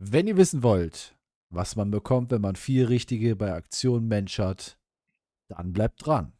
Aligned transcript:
Wenn 0.00 0.28
ihr 0.28 0.36
wissen 0.36 0.62
wollt, 0.62 1.16
was 1.50 1.74
man 1.74 1.90
bekommt, 1.90 2.30
wenn 2.30 2.40
man 2.40 2.54
vier 2.54 2.88
Richtige 2.88 3.34
bei 3.34 3.52
Aktion 3.52 4.06
Mensch 4.06 4.38
hat, 4.38 4.78
dann 5.48 5.72
bleibt 5.72 6.06
dran. 6.06 6.37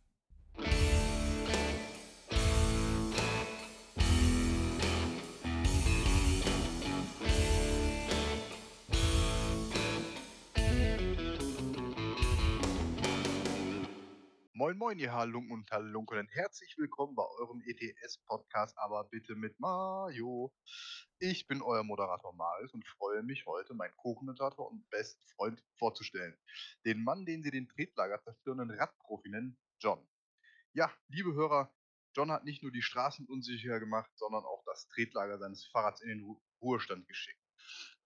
Moin 14.69 14.77
Moin, 14.77 14.99
ihr 14.99 15.15
Halunken 15.15 15.51
und 15.51 15.71
Halunken 15.71 16.19
und 16.19 16.29
herzlich 16.29 16.77
willkommen 16.77 17.15
bei 17.15 17.25
eurem 17.39 17.63
ETS-Podcast, 17.63 18.77
aber 18.77 19.05
bitte 19.05 19.35
mit 19.35 19.59
Mario. 19.59 20.53
Ich 21.21 21.47
bin 21.47 21.63
euer 21.63 21.83
Moderator 21.83 22.35
Marius 22.35 22.75
und 22.75 22.87
freue 22.87 23.23
mich 23.23 23.47
heute, 23.47 23.73
meinen 23.73 23.97
Co-Kommentator 23.97 24.71
und 24.71 24.87
besten 24.91 25.27
Freund 25.29 25.65
vorzustellen. 25.79 26.37
Den 26.85 27.03
Mann, 27.03 27.25
den 27.25 27.43
sie 27.43 27.51
den 27.51 27.67
Tretlager 27.67 28.21
zerstörenden 28.21 28.71
Radprofi 28.79 29.31
nennen, 29.31 29.57
John. 29.81 30.07
Ja, 30.75 30.93
liebe 31.09 31.33
Hörer, 31.33 31.75
John 32.15 32.31
hat 32.31 32.45
nicht 32.45 32.63
nur 32.63 32.71
die 32.71 32.83
Straßen 32.83 33.25
unsicher 33.27 33.81
gemacht, 33.81 34.11
sondern 34.17 34.45
auch 34.45 34.63
das 34.67 34.87
Tretlager 34.89 35.39
seines 35.39 35.65
Fahrrads 35.69 36.03
in 36.03 36.11
den 36.11 36.21
Ru 36.21 36.39
Ruhestand 36.61 37.09
geschickt. 37.09 37.41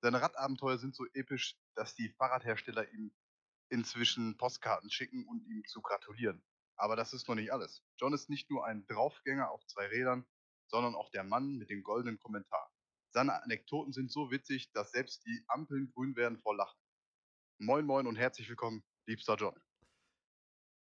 Seine 0.00 0.22
Radabenteuer 0.22 0.78
sind 0.78 0.94
so 0.94 1.06
episch, 1.12 1.56
dass 1.74 1.96
die 1.96 2.10
Fahrradhersteller 2.10 2.88
ihm 2.92 3.12
inzwischen 3.68 4.36
Postkarten 4.36 4.90
schicken 4.90 5.26
und 5.26 5.44
ihm 5.48 5.64
zu 5.66 5.82
gratulieren. 5.82 6.40
Aber 6.76 6.96
das 6.96 7.12
ist 7.12 7.28
noch 7.28 7.34
nicht 7.34 7.52
alles. 7.52 7.82
John 7.98 8.12
ist 8.12 8.30
nicht 8.30 8.50
nur 8.50 8.66
ein 8.66 8.86
Draufgänger 8.86 9.50
auf 9.50 9.64
zwei 9.66 9.86
Rädern, 9.86 10.26
sondern 10.66 10.94
auch 10.94 11.10
der 11.10 11.24
Mann 11.24 11.56
mit 11.56 11.70
dem 11.70 11.82
goldenen 11.82 12.18
Kommentar. 12.18 12.72
Seine 13.10 13.42
Anekdoten 13.42 13.92
sind 13.92 14.10
so 14.10 14.30
witzig, 14.30 14.72
dass 14.72 14.90
selbst 14.90 15.26
die 15.26 15.44
Ampeln 15.48 15.90
grün 15.92 16.16
werden 16.16 16.38
vor 16.38 16.56
Lachen. 16.56 16.80
Moin 17.58 17.84
moin 17.84 18.06
und 18.06 18.16
herzlich 18.16 18.48
willkommen, 18.48 18.82
liebster 19.06 19.36
John. 19.36 19.54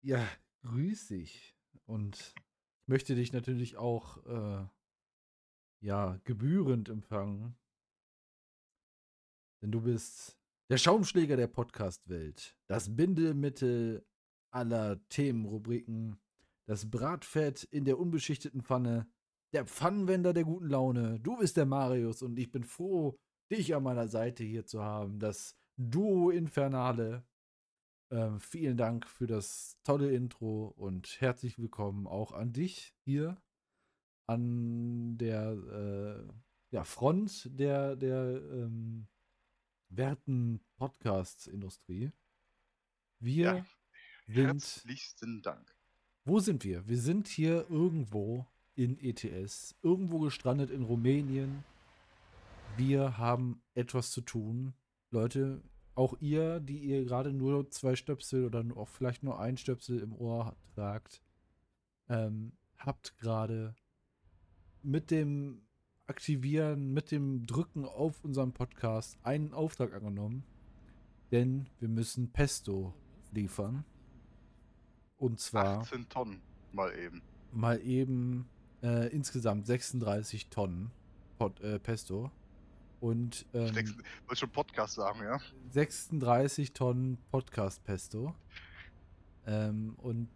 Ja, 0.02 0.26
grüß 0.62 1.08
dich. 1.08 1.58
Und 1.86 2.34
ich 2.82 2.88
möchte 2.88 3.16
dich 3.16 3.34
natürlich 3.34 3.78
auch 3.78 4.24
äh, 4.28 4.68
ja, 5.82 6.20
gebührend 6.24 6.90
empfangen. 6.90 7.58
Denn 9.62 9.72
du 9.72 9.82
bist 9.82 10.38
der 10.70 10.78
Schaumschläger 10.78 11.36
der 11.36 11.48
Podcast-Welt. 11.48 12.56
Das 12.68 12.96
Bindemittel 12.96 14.06
aller 14.52 15.00
Themenrubriken. 15.10 16.20
Das 16.66 16.90
Bratfett 16.90 17.64
in 17.64 17.86
der 17.86 18.00
unbeschichteten 18.00 18.62
Pfanne. 18.62 19.08
Der 19.54 19.66
Pfannenwender 19.66 20.34
der 20.34 20.44
guten 20.44 20.70
Laune. 20.70 21.20
Du 21.20 21.38
bist 21.38 21.58
der 21.58 21.66
Marius 21.66 22.22
und 22.22 22.38
ich 22.38 22.52
bin 22.52 22.64
froh, 22.64 23.18
dich 23.52 23.76
an 23.76 23.84
meiner 23.84 24.08
Seite 24.08 24.44
hier 24.44 24.66
zu 24.66 24.84
haben. 24.84 25.20
Das 25.20 25.56
Duo 25.78 26.30
Infernale. 26.30 27.24
Ähm, 28.12 28.40
vielen 28.40 28.78
Dank 28.78 29.08
für 29.08 29.28
das 29.28 29.78
tolle 29.84 30.12
Intro 30.12 30.74
und 30.76 31.22
herzlich 31.22 31.60
willkommen 31.60 32.08
auch 32.08 32.32
an 32.32 32.54
dich 32.54 32.96
hier 33.06 33.38
an 34.30 35.18
der 35.18 35.52
äh, 35.52 36.34
ja, 36.70 36.84
Front 36.84 37.50
der, 37.60 37.96
der 37.96 38.42
ähm, 38.52 39.08
werten 39.90 40.60
Podcast-Industrie. 40.78 42.12
Wir 43.20 43.46
Ja, 43.46 43.66
sind. 44.34 44.46
herzlichsten 44.46 45.42
Dank. 45.42 45.76
Wo 46.26 46.40
sind 46.40 46.64
wir? 46.64 46.88
Wir 46.88 47.00
sind 47.00 47.28
hier 47.28 47.66
irgendwo 47.70 48.46
in 48.76 49.00
ETS, 49.00 49.76
irgendwo 49.82 50.20
gestrandet 50.20 50.70
in 50.70 50.84
Rumänien. 50.84 51.64
Wir 52.78 53.18
haben 53.18 53.62
etwas 53.74 54.12
zu 54.12 54.22
tun. 54.22 54.74
Leute, 55.12 55.62
auch 55.96 56.16
ihr, 56.22 56.60
die 56.60 56.80
ihr 56.80 57.04
gerade 57.04 57.34
nur 57.34 57.70
zwei 57.72 57.96
Stöpsel 57.96 58.46
oder 58.46 58.64
auch 58.78 58.88
vielleicht 58.88 59.24
nur 59.24 59.40
ein 59.40 59.58
Stöpsel 59.58 60.00
im 60.00 60.14
Ohr 60.14 60.56
tragt, 60.76 61.22
ähm, 62.08 62.54
habt 62.78 63.18
gerade 63.18 63.76
mit 64.82 65.12
dem 65.12 65.64
Aktivieren, 66.08 66.94
mit 66.94 67.12
dem 67.12 67.46
Drücken 67.46 67.86
auf 67.86 68.24
unserem 68.24 68.54
Podcast 68.54 69.18
einen 69.24 69.54
Auftrag 69.54 69.94
angenommen. 69.94 70.44
Denn 71.32 71.68
wir 71.80 71.90
müssen 71.90 72.32
Pesto 72.32 72.94
liefern. 73.32 73.84
Und 75.20 75.40
zwar 75.40 75.80
18 75.80 76.08
Tonnen 76.10 76.42
mal 76.72 76.92
eben. 76.98 77.22
mal 77.52 77.80
eben 77.82 78.48
äh, 78.82 79.08
insgesamt 79.14 79.68
36 79.68 80.48
Tonnen 80.48 80.92
Pot, 81.38 81.60
äh, 81.62 81.78
Pesto. 81.80 82.32
Und 83.02 83.46
ähm, 83.54 83.74
Wollte 84.28 84.36
schon 84.36 84.50
Podcast 84.50 84.96
sagen, 84.96 85.22
ja? 85.24 85.40
36 85.70 86.74
Tonnen 86.74 87.18
Podcast 87.32 87.84
Pesto. 87.84 88.34
Ähm, 89.46 89.96
und 90.02 90.28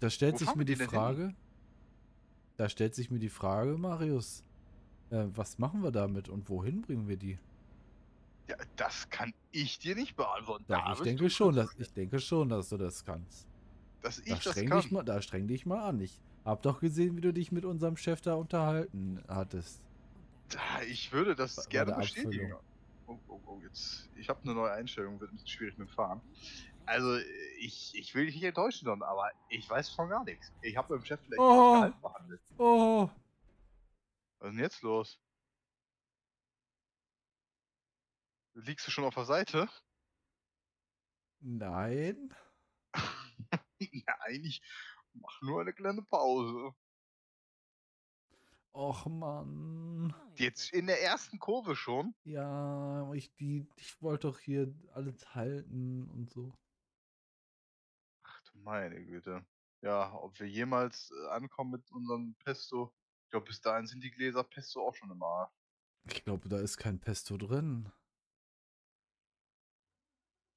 da 0.00 0.08
stellt 0.08 0.34
Wo 0.34 0.38
sich 0.38 0.54
mir 0.54 0.64
die 0.64 0.74
denn 0.74 0.88
hin? 0.88 0.98
Frage, 0.98 1.34
da 2.56 2.68
stellt 2.68 2.94
sich 2.94 3.10
mir 3.10 3.18
die 3.18 3.28
Frage, 3.28 3.76
Marius, 3.76 4.44
äh, 5.10 5.24
was 5.34 5.58
machen 5.58 5.82
wir 5.82 5.90
damit 5.92 6.28
und 6.28 6.48
wohin 6.48 6.82
bringen 6.82 7.08
wir 7.08 7.16
die? 7.16 7.38
Ja, 8.48 8.56
das 8.76 9.08
kann 9.10 9.32
ich 9.52 9.78
dir 9.78 9.94
nicht 9.94 10.16
beantworten. 10.16 10.64
Ja, 10.68 10.86
Da 10.86 10.92
ich 10.94 11.00
denke 11.00 11.30
schon, 11.30 11.54
dass 11.54 11.74
ich 11.78 11.92
denke 11.92 12.18
schon, 12.18 12.48
dass 12.48 12.70
du 12.70 12.76
das 12.78 13.04
kannst. 13.04 13.46
Dass 14.02 14.18
ich 14.18 14.26
Da 14.26 14.34
das 14.34 14.42
streng 14.44 14.68
kann. 14.68 14.80
dich 14.80 14.90
mal, 14.90 15.02
da 15.04 15.20
streng 15.22 15.46
dich 15.48 15.66
mal 15.66 15.82
an. 15.88 16.00
Ich 16.00 16.18
hab 16.44 16.62
doch 16.62 16.80
gesehen, 16.80 17.16
wie 17.16 17.20
du 17.20 17.32
dich 17.32 17.52
mit 17.52 17.64
unserem 17.64 17.96
Chef 17.96 18.20
da 18.20 18.34
unterhalten 18.34 19.22
hattest. 19.28 19.80
Da, 20.48 20.82
ich 20.88 21.12
würde 21.12 21.34
das 21.36 21.56
bei 21.56 21.62
gerne 21.68 21.92
bestätigen. 21.94 22.54
Oh, 23.06 23.18
oh, 23.28 23.40
oh, 23.46 23.60
jetzt. 23.62 24.08
Ich 24.16 24.28
habe 24.28 24.40
eine 24.44 24.54
neue 24.54 24.72
Einstellung, 24.72 25.20
wird 25.20 25.30
ein 25.30 25.34
bisschen 25.34 25.48
schwierig 25.48 25.78
mit 25.78 25.88
dem 25.88 25.92
Fahren. 25.94 26.20
Also, 26.86 27.18
ich, 27.58 27.92
ich 27.94 28.14
will 28.14 28.26
dich 28.26 28.34
nicht 28.36 28.44
enttäuschen, 28.44 28.86
Don, 28.86 29.02
aber 29.02 29.30
ich 29.48 29.68
weiß 29.68 29.90
von 29.90 30.08
gar 30.08 30.24
nichts. 30.24 30.50
Ich 30.62 30.76
habe 30.76 30.94
mit 30.94 31.02
dem 31.02 31.06
Chef 31.06 31.20
vielleicht 31.20 31.40
Oh. 31.40 31.74
Gehalt 31.74 31.94
verhandelt. 32.00 32.40
Oh, 32.58 33.10
Was 34.38 34.48
ist 34.48 34.54
denn 34.56 34.64
jetzt 34.64 34.82
los? 34.82 35.20
Liegst 38.54 38.86
du 38.86 38.90
schon 38.90 39.04
auf 39.04 39.14
der 39.14 39.24
Seite? 39.24 39.68
nein. 41.40 42.34
Nein, 44.06 44.44
ich 44.44 44.62
mach 45.14 45.40
nur 45.42 45.60
eine 45.60 45.72
kleine 45.72 46.02
Pause. 46.02 46.74
Och 48.72 49.06
Mann. 49.06 50.14
Jetzt 50.36 50.72
in 50.72 50.86
der 50.86 51.02
ersten 51.02 51.38
Kurve 51.38 51.74
schon. 51.74 52.14
Ja, 52.24 53.12
ich, 53.14 53.34
die, 53.34 53.66
ich 53.76 54.00
wollte 54.00 54.28
doch 54.28 54.38
hier 54.38 54.72
alles 54.92 55.34
halten 55.34 56.08
und 56.10 56.30
so. 56.30 56.56
Ach 58.22 58.40
du 58.44 58.58
meine 58.58 59.04
Güte. 59.04 59.44
Ja, 59.82 60.12
ob 60.14 60.38
wir 60.38 60.48
jemals 60.48 61.10
äh, 61.10 61.28
ankommen 61.30 61.72
mit 61.72 61.90
unserem 61.90 62.34
Pesto. 62.44 62.94
Ich 63.24 63.30
glaube, 63.30 63.46
bis 63.46 63.60
dahin 63.60 63.86
sind 63.86 64.04
die 64.04 64.10
Gläser 64.10 64.44
Pesto 64.44 64.86
auch 64.86 64.94
schon 64.94 65.10
im 65.10 65.22
Arsch. 65.22 65.50
Ich 66.04 66.24
glaube, 66.24 66.48
da 66.48 66.58
ist 66.58 66.76
kein 66.76 67.00
Pesto 67.00 67.36
drin. 67.36 67.90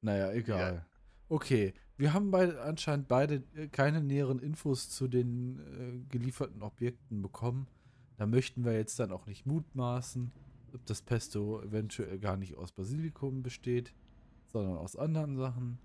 Naja, 0.01 0.31
egal. 0.33 0.85
Okay, 1.29 1.73
wir 1.97 2.13
haben 2.13 2.31
beide, 2.31 2.61
anscheinend 2.61 3.07
beide 3.07 3.43
äh, 3.55 3.67
keine 3.67 4.01
näheren 4.01 4.39
Infos 4.39 4.89
zu 4.89 5.07
den 5.07 5.59
äh, 5.59 6.11
gelieferten 6.11 6.61
Objekten 6.61 7.21
bekommen. 7.21 7.67
Da 8.17 8.25
möchten 8.25 8.63
wir 8.63 8.73
jetzt 8.73 8.99
dann 8.99 9.11
auch 9.11 9.25
nicht 9.25 9.45
mutmaßen, 9.45 10.31
ob 10.73 10.85
das 10.85 11.01
Pesto 11.01 11.61
eventuell 11.61 12.19
gar 12.19 12.37
nicht 12.37 12.55
aus 12.55 12.71
Basilikum 12.71 13.43
besteht, 13.43 13.93
sondern 14.51 14.77
aus 14.77 14.95
anderen 14.95 15.37
Sachen. 15.37 15.77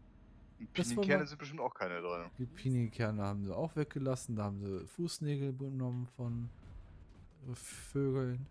Pinienkerne 0.73 1.27
sind 1.27 1.39
bestimmt 1.39 1.61
auch 1.61 1.75
keine 1.75 2.01
drin. 2.01 2.31
Die 2.39 2.47
Pinienkerne 2.47 3.23
haben 3.23 3.45
sie 3.45 3.55
auch 3.55 3.77
weggelassen. 3.77 4.37
Da 4.37 4.45
haben 4.45 4.61
sie 4.61 4.87
Fußnägel 4.87 5.57
genommen 5.57 6.07
von 6.17 6.49
äh, 7.49 7.55
Vögeln. 7.55 8.47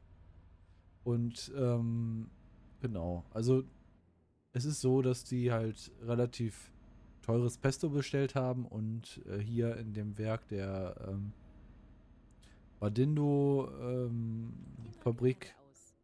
Und 1.04 1.52
ähm, 1.56 2.30
genau, 2.82 3.26
also 3.34 3.64
es 4.54 4.66
ist 4.66 4.82
so, 4.82 5.02
dass 5.02 5.24
die 5.24 5.52
halt 5.52 5.92
relativ 6.02 6.72
teures 7.28 7.58
Pesto 7.58 7.90
bestellt 7.90 8.36
haben 8.36 8.66
und 8.66 9.22
äh, 9.28 9.38
hier 9.38 9.76
in 9.76 9.94
dem 9.94 10.18
Werk 10.18 10.48
der 10.48 10.96
ähm, 11.10 11.34
Badindo 12.80 13.70
ähm, 13.82 14.54
Fabrik 15.02 15.54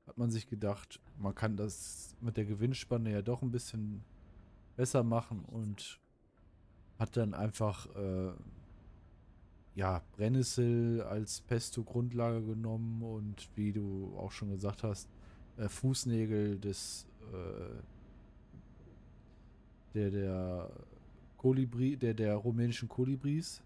hat 0.06 0.18
man 0.18 0.32
sich 0.32 0.50
gedacht, 0.50 1.00
man 1.18 1.34
kann 1.34 1.56
das 1.56 2.18
mit 2.20 2.36
der 2.36 2.44
Gewinnspanne 2.44 3.10
ja 3.10 3.22
doch 3.22 3.42
ein 3.42 3.52
bisschen 3.52 4.04
besser 4.76 5.04
machen 5.04 5.46
und 5.46 6.02
hat 7.00 7.16
dann 7.16 7.34
einfach 7.34 7.88
äh, 7.96 8.34
ja 9.76 10.02
Brennnessel 10.18 11.04
als 11.04 11.40
Pesto-Grundlage 11.40 12.42
genommen 12.42 13.02
und 13.02 13.50
wie 13.56 13.72
du 13.72 14.14
auch 14.18 14.34
schon 14.34 14.50
gesagt 14.50 14.84
hast, 14.84 15.08
äh, 15.56 15.70
Fußnägel 15.70 16.60
des 16.60 17.08
äh, 17.32 17.82
der 19.94 20.12
der 20.12 20.70
Kolibri, 21.44 21.98
der 21.98 22.14
der 22.14 22.36
rumänischen 22.38 22.88
Kolibris. 22.88 23.62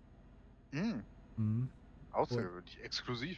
Mm, 0.72 1.02
Mhm. 1.38 1.70
außergewöhnlich, 2.12 2.80
exklusiv. 2.82 3.38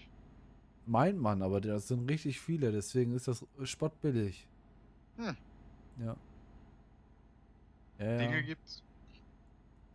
Meint 0.86 1.19
man, 1.19 1.41
aber 1.41 1.59
das 1.59 1.89
sind 1.89 2.09
richtig 2.09 2.39
viele, 2.39 2.71
deswegen 2.71 3.12
ist 3.13 3.27
das 3.27 3.45
spottbillig. 3.63 4.47
Hm. 5.18 5.36
Ja. 5.97 6.15
Ja, 7.97 8.18
Dinge 8.18 8.36
ja. 8.38 8.41
gibt's. 8.41 8.81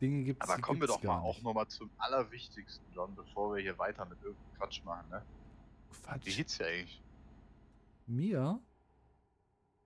Dinge 0.03 0.25
gibt's, 0.25 0.47
Aber 0.47 0.61
kommen 0.61 0.79
wir 0.83 0.89
gibt's 0.89 1.01
doch 1.01 1.09
mal 1.09 1.21
auch 1.21 1.41
nochmal 1.41 1.67
zum 1.69 1.89
Allerwichtigsten, 1.97 2.85
John, 2.95 3.15
bevor 3.15 3.55
wir 3.57 3.63
hier 3.63 3.79
weiter 3.79 4.05
mit 4.05 4.19
irgendeinem 4.23 4.55
Quatsch 4.59 4.85
machen, 4.85 5.09
ne? 5.09 5.23
Wie 5.91 6.03
Quatsch. 6.03 6.37
geht's 6.37 6.59
dir 6.59 6.67
eigentlich? 6.67 7.03
Mir? 8.07 8.61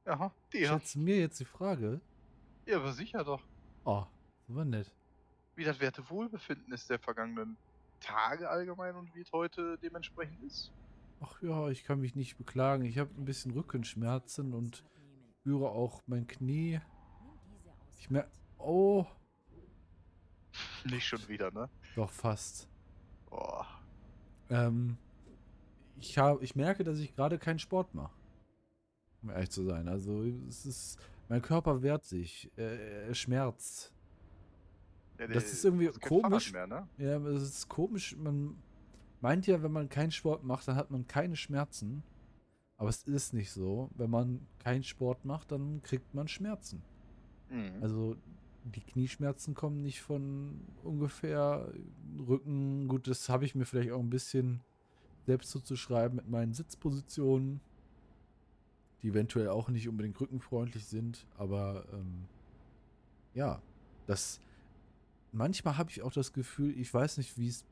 Aha, 0.04 0.34
dir. 0.52 0.66
Stellst 0.66 0.96
mir 0.96 1.20
jetzt 1.20 1.38
die 1.38 1.44
Frage? 1.44 2.00
Ja, 2.66 2.78
aber 2.78 2.92
sicher 2.92 3.22
doch. 3.22 3.42
Oh, 3.84 4.04
war 4.54 4.64
nett. 4.64 4.92
Wie 5.54 5.64
das 5.64 5.80
werte 5.80 6.08
Wohlbefinden 6.08 6.72
ist 6.72 6.88
der 6.88 6.98
vergangenen 6.98 7.56
Tage 8.00 8.48
allgemein 8.48 8.94
und 8.94 9.14
wie 9.14 9.20
es 9.20 9.32
heute 9.32 9.78
dementsprechend 9.78 10.42
ist. 10.44 10.72
Ach 11.20 11.42
ja, 11.42 11.68
ich 11.68 11.82
kann 11.84 12.00
mich 12.00 12.14
nicht 12.14 12.36
beklagen. 12.36 12.84
Ich 12.84 12.98
habe 12.98 13.10
ein 13.16 13.24
bisschen 13.24 13.50
Rückenschmerzen 13.50 14.54
und 14.54 14.84
spüre 15.40 15.70
auch 15.70 16.02
mein 16.06 16.26
Knie. 16.26 16.80
Ich 17.98 18.08
merke. 18.10 18.30
Oh, 18.58 19.06
Nicht 20.84 21.06
schon 21.06 21.26
wieder, 21.28 21.50
ne? 21.50 21.68
doch 21.96 22.10
fast. 22.10 22.68
Boah. 23.28 23.66
Ähm, 24.50 24.96
ich, 25.98 26.16
hab, 26.18 26.42
ich 26.42 26.54
merke, 26.54 26.84
dass 26.84 26.98
ich 26.98 27.14
gerade 27.14 27.38
keinen 27.38 27.58
Sport 27.58 27.94
mache. 27.94 28.14
Um 29.22 29.30
ehrlich 29.30 29.50
zu 29.50 29.64
sein. 29.64 29.88
Also, 29.88 30.22
es 30.48 30.64
ist. 30.66 30.98
Mein 31.28 31.42
Körper 31.42 31.82
wehrt 31.82 32.04
sich. 32.04 32.50
Er, 32.56 33.06
er 33.08 33.14
schmerzt. 33.14 33.92
Ja, 35.18 35.26
Das 35.26 35.52
ist 35.52 35.64
irgendwie 35.64 35.86
das 35.86 36.00
komisch. 36.00 36.52
Mehr, 36.52 36.66
ne? 36.66 36.88
Ja, 36.98 37.18
es 37.18 37.42
ist 37.42 37.68
komisch. 37.68 38.16
Man 38.16 38.56
meint 39.20 39.46
ja, 39.46 39.62
wenn 39.62 39.72
man 39.72 39.88
keinen 39.88 40.10
Sport 40.10 40.44
macht, 40.44 40.68
dann 40.68 40.76
hat 40.76 40.90
man 40.90 41.06
keine 41.06 41.36
Schmerzen. 41.36 42.02
Aber 42.76 42.88
es 42.88 43.02
ist 43.02 43.34
nicht 43.34 43.50
so. 43.50 43.90
Wenn 43.96 44.10
man 44.10 44.46
keinen 44.60 44.84
Sport 44.84 45.24
macht, 45.24 45.50
dann 45.50 45.82
kriegt 45.82 46.14
man 46.14 46.28
Schmerzen. 46.28 46.82
Mhm. 47.50 47.82
Also 47.82 48.16
die 48.64 48.80
Knieschmerzen 48.80 49.54
kommen 49.54 49.82
nicht 49.82 50.00
von 50.00 50.60
ungefähr 50.84 51.72
Rücken. 52.18 52.86
Gut, 52.86 53.08
das 53.08 53.28
habe 53.28 53.44
ich 53.44 53.54
mir 53.54 53.64
vielleicht 53.64 53.90
auch 53.90 54.00
ein 54.00 54.10
bisschen 54.10 54.60
selbst 55.26 55.50
zuzuschreiben 55.50 56.16
mit 56.16 56.28
meinen 56.28 56.54
Sitzpositionen, 56.54 57.60
die 59.02 59.08
eventuell 59.08 59.48
auch 59.48 59.68
nicht 59.68 59.88
unbedingt 59.88 60.20
rückenfreundlich 60.20 60.86
sind. 60.86 61.26
Aber 61.36 61.84
ähm, 61.92 62.26
ja, 63.34 63.60
das 64.06 64.40
manchmal 65.32 65.76
habe 65.78 65.90
ich 65.90 66.02
auch 66.02 66.12
das 66.12 66.32
Gefühl, 66.32 66.78
ich 66.78 66.92
weiß 66.92 67.18
nicht, 67.18 67.36
wie 67.38 67.48
es 67.48 67.66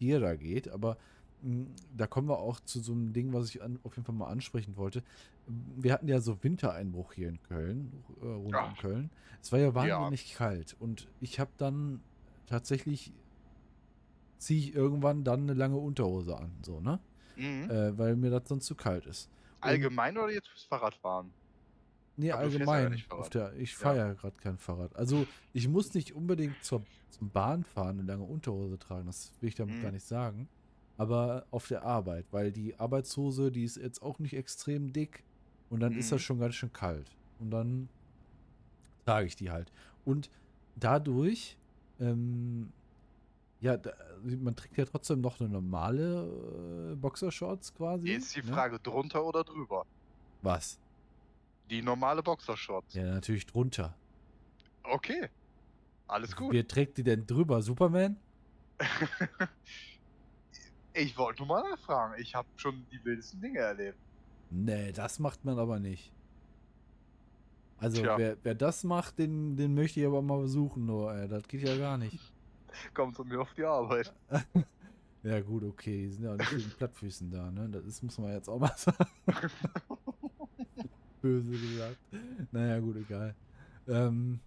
dir 0.00 0.20
da 0.20 0.36
geht, 0.36 0.68
aber 0.68 0.98
mh, 1.40 1.74
da 1.90 2.06
kommen 2.06 2.28
wir 2.28 2.38
auch 2.38 2.60
zu 2.60 2.80
so 2.80 2.92
einem 2.92 3.12
Ding, 3.12 3.32
was 3.32 3.48
ich 3.50 3.62
an, 3.62 3.78
auf 3.82 3.96
jeden 3.96 4.06
Fall 4.06 4.14
mal 4.14 4.28
ansprechen 4.30 4.76
wollte. 4.76 5.04
Wir 5.46 5.92
hatten 5.92 6.08
ja 6.08 6.20
so 6.20 6.42
Wintereinbruch 6.42 7.12
hier 7.14 7.28
in 7.28 7.42
Köln, 7.42 8.04
äh, 8.20 8.26
rund 8.26 8.60
Ja. 8.60 8.62
um 8.62 8.76
Köln. 8.76 9.12
Es 9.42 9.52
war 9.52 9.58
ja 9.58 9.74
Ja. 9.78 10.12
wahnsinnig 10.12 10.34
kalt 10.34 10.74
und 10.74 11.10
ich 11.18 11.38
habe 11.40 11.52
dann 11.56 12.04
tatsächlich 12.46 13.14
ziehe 14.38 14.58
ich 14.60 14.74
irgendwann 14.74 15.24
dann 15.24 15.42
eine 15.42 15.54
lange 15.54 15.76
Unterhose 15.78 16.36
an, 16.36 16.62
so, 16.64 16.80
ne? 16.80 17.04
Mhm. 17.36 17.72
Äh, 17.72 17.96
weil 17.98 18.16
mir 18.16 18.30
das 18.30 18.48
sonst 18.48 18.66
zu 18.66 18.76
kalt 18.76 19.06
ist. 19.06 19.32
Allgemein 19.60 20.18
oder 20.18 20.30
jetzt 20.30 20.48
fürs 20.48 20.64
Fahrradfahren? 20.64 21.34
Nee, 22.16 22.30
Aber 22.32 22.42
ja 22.42 22.48
allgemein. 22.50 22.98
Fahrrad. 22.98 23.34
der, 23.34 23.54
ich 23.56 23.74
fahre 23.74 23.96
ja, 23.96 24.12
gerade 24.12 24.36
kein 24.36 24.58
Fahrrad. 24.58 24.94
Also 24.96 25.26
ich 25.52 25.66
muss 25.68 25.94
nicht 25.94 26.14
unbedingt 26.14 26.62
zur, 26.62 26.82
zum 27.10 27.30
Bahnfahren 27.30 27.98
eine 28.00 28.06
lange 28.06 28.24
Unterhose 28.24 28.78
tragen, 28.78 29.06
das 29.06 29.32
will 29.40 29.48
ich 29.48 29.54
damit 29.54 29.76
Mhm. 29.78 29.82
gar 29.82 29.92
nicht 29.92 30.04
sagen. 30.04 30.48
Aber 30.98 31.46
auf 31.50 31.68
der 31.68 31.84
Arbeit, 31.84 32.26
weil 32.32 32.52
die 32.52 32.78
Arbeitshose, 32.78 33.50
die 33.50 33.64
ist 33.64 33.76
jetzt 33.76 34.02
auch 34.02 34.18
nicht 34.18 34.34
extrem 34.36 34.92
dick 34.92 35.24
und 35.70 35.80
dann 35.80 35.94
ist 35.96 36.12
das 36.12 36.20
Mhm. 36.20 36.24
schon 36.24 36.38
ganz 36.40 36.54
schön 36.54 36.72
kalt. 36.72 37.16
Und 37.38 37.50
dann 37.50 37.88
trage 39.06 39.26
ich 39.26 39.34
die 39.36 39.50
halt. 39.50 39.72
Und 40.04 40.30
dadurch, 40.76 41.56
ähm, 41.98 42.72
ja, 43.60 43.76
da, 43.78 43.92
man 44.22 44.54
trägt 44.54 44.76
ja 44.76 44.84
trotzdem 44.84 45.20
noch 45.22 45.40
eine 45.40 45.48
normale 45.48 46.92
äh, 46.92 46.94
Boxershorts 46.96 47.72
quasi. 47.74 48.08
Jetzt 48.08 48.36
die 48.36 48.42
ne? 48.42 48.52
Frage, 48.52 48.78
drunter 48.78 49.24
oder 49.24 49.44
drüber? 49.44 49.86
Was? 50.42 50.78
Die 51.72 51.80
normale 51.80 52.22
Boxershorts. 52.22 52.92
Ja, 52.92 53.04
natürlich 53.04 53.46
drunter. 53.46 53.96
Okay. 54.82 55.30
Alles 56.06 56.36
gut. 56.36 56.52
Wer 56.52 56.68
trägt 56.68 56.98
die 56.98 57.02
denn 57.02 57.26
drüber? 57.26 57.62
Superman? 57.62 58.18
ich 60.92 61.16
wollte 61.16 61.40
nur 61.40 61.48
mal 61.48 61.70
nachfragen. 61.70 62.20
Ich 62.20 62.34
habe 62.34 62.46
schon 62.56 62.84
die 62.92 63.02
wildesten 63.02 63.40
Dinge 63.40 63.60
erlebt. 63.60 63.96
Nee, 64.50 64.92
das 64.92 65.18
macht 65.18 65.46
man 65.46 65.58
aber 65.58 65.78
nicht. 65.78 66.12
Also, 67.78 68.02
Tja. 68.02 68.18
wer, 68.18 68.36
wer 68.42 68.54
das 68.54 68.84
macht, 68.84 69.18
den, 69.18 69.56
den 69.56 69.72
möchte 69.74 69.98
ich 70.00 70.06
aber 70.06 70.20
mal 70.20 70.42
besuchen, 70.42 70.84
nur, 70.84 71.14
ey, 71.14 71.26
das 71.26 71.48
geht 71.48 71.66
ja 71.66 71.78
gar 71.78 71.96
nicht. 71.96 72.18
Kommt 72.92 73.16
zu 73.16 73.24
mir 73.24 73.40
auf 73.40 73.54
die 73.54 73.64
Arbeit. 73.64 74.12
Ja, 75.24 75.40
gut, 75.40 75.62
okay, 75.62 75.98
die 75.98 76.08
sind 76.08 76.24
ja 76.24 76.32
auch 76.32 76.36
nicht 76.36 76.50
wegen 76.50 76.70
Plattfüßen 76.70 77.30
da, 77.30 77.48
ne? 77.48 77.68
Das 77.68 78.02
muss 78.02 78.18
man 78.18 78.32
jetzt 78.32 78.48
auch 78.48 78.58
mal 78.58 78.74
sagen. 78.76 79.06
Böse 81.22 81.50
gesagt. 81.50 81.96
Naja, 82.52 82.78
gut, 82.80 82.96
egal. 82.96 83.34
Ähm, 83.88 84.40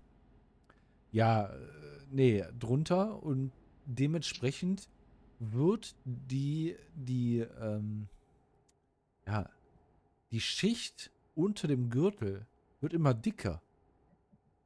ja, 1.11 1.49
nee, 2.11 2.43
drunter 2.59 3.23
und 3.23 3.51
dementsprechend 3.85 4.87
wird 5.39 5.95
die, 6.05 6.75
die, 6.95 7.39
ähm, 7.61 8.07
ja, 9.27 9.49
die 10.31 10.41
Schicht 10.41 11.11
unter 11.35 11.67
dem 11.67 11.89
Gürtel 11.89 12.45
wird 12.81 12.93
immer 12.93 13.13
dicker. 13.13 13.61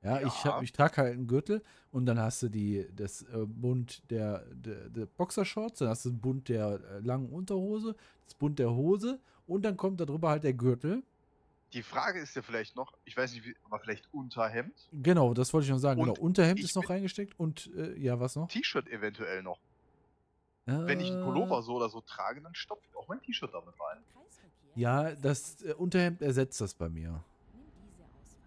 Ja, 0.02 0.18
ich, 0.22 0.44
Ja. 0.44 0.56
hab, 0.56 0.64
ich 0.64 0.72
trage 0.72 0.98
halt 0.98 1.14
einen 1.14 1.28
Gürtel 1.28 1.62
und 1.92 2.06
dann 2.06 2.20
hast 2.20 2.42
du 2.42 2.50
die, 2.50 2.88
das 2.96 3.24
äh, 3.24 3.46
Bund 3.46 4.02
der, 4.10 4.46
der, 4.54 4.90
der 4.90 5.06
Boxershorts, 5.06 5.80
dann 5.80 5.90
hast 5.90 6.06
du 6.06 6.10
den 6.12 6.20
Bund 6.22 6.48
der 6.48 6.80
äh, 6.92 7.00
langen 7.00 7.30
Unterhose, 7.30 7.96
das 8.26 8.34
Bund 8.36 8.60
der 8.60 8.72
Hose 8.72 9.20
und 9.46 9.64
dann 9.64 9.76
kommt 9.76 10.00
darüber 10.00 10.30
halt 10.30 10.44
der 10.46 10.54
Gürtel. 10.54 11.04
Die 11.74 11.84
Frage 11.84 12.20
ist 12.20 12.36
ja 12.36 12.42
vielleicht 12.42 12.76
noch, 12.76 12.94
ich 13.06 13.16
weiß 13.16 13.34
nicht, 13.34 13.46
wie, 13.46 13.56
aber 13.64 13.80
vielleicht 13.80 14.12
Unterhemd, 14.12 14.74
Genau, 14.92 15.34
das 15.36 15.54
wollte 15.54 15.66
ich 15.66 15.72
noch 15.72 15.78
sagen. 15.78 16.02
Und 16.02 16.08
genau, 16.10 16.20
Unterhemd 16.20 16.60
ist 16.62 16.76
noch 16.76 16.90
reingesteckt 16.90 17.40
und 17.40 17.70
äh, 17.76 17.96
ja, 18.00 18.20
was 18.20 18.36
noch? 18.36 18.48
T-Shirt 18.48 18.88
eventuell 18.88 19.44
noch. 19.44 19.60
Wenn 20.66 21.00
ich 21.00 21.10
einen 21.10 21.22
Äh, 21.22 21.24
Pullover 21.24 21.62
so 21.64 21.76
oder 21.76 21.90
so 21.90 22.02
trage, 22.02 22.42
dann 22.42 22.54
stopfe 22.56 22.84
ich 22.90 22.96
auch 22.96 23.08
mein 23.08 23.22
T-Shirt 23.22 23.52
damit 23.54 23.74
rein. 23.80 24.04
Ja, 24.76 25.14
das 25.16 25.62
äh, 25.64 25.74
Unterhemd 25.74 26.22
ersetzt 26.22 26.60
das 26.62 26.74
bei 26.74 26.90
mir. 26.90 27.24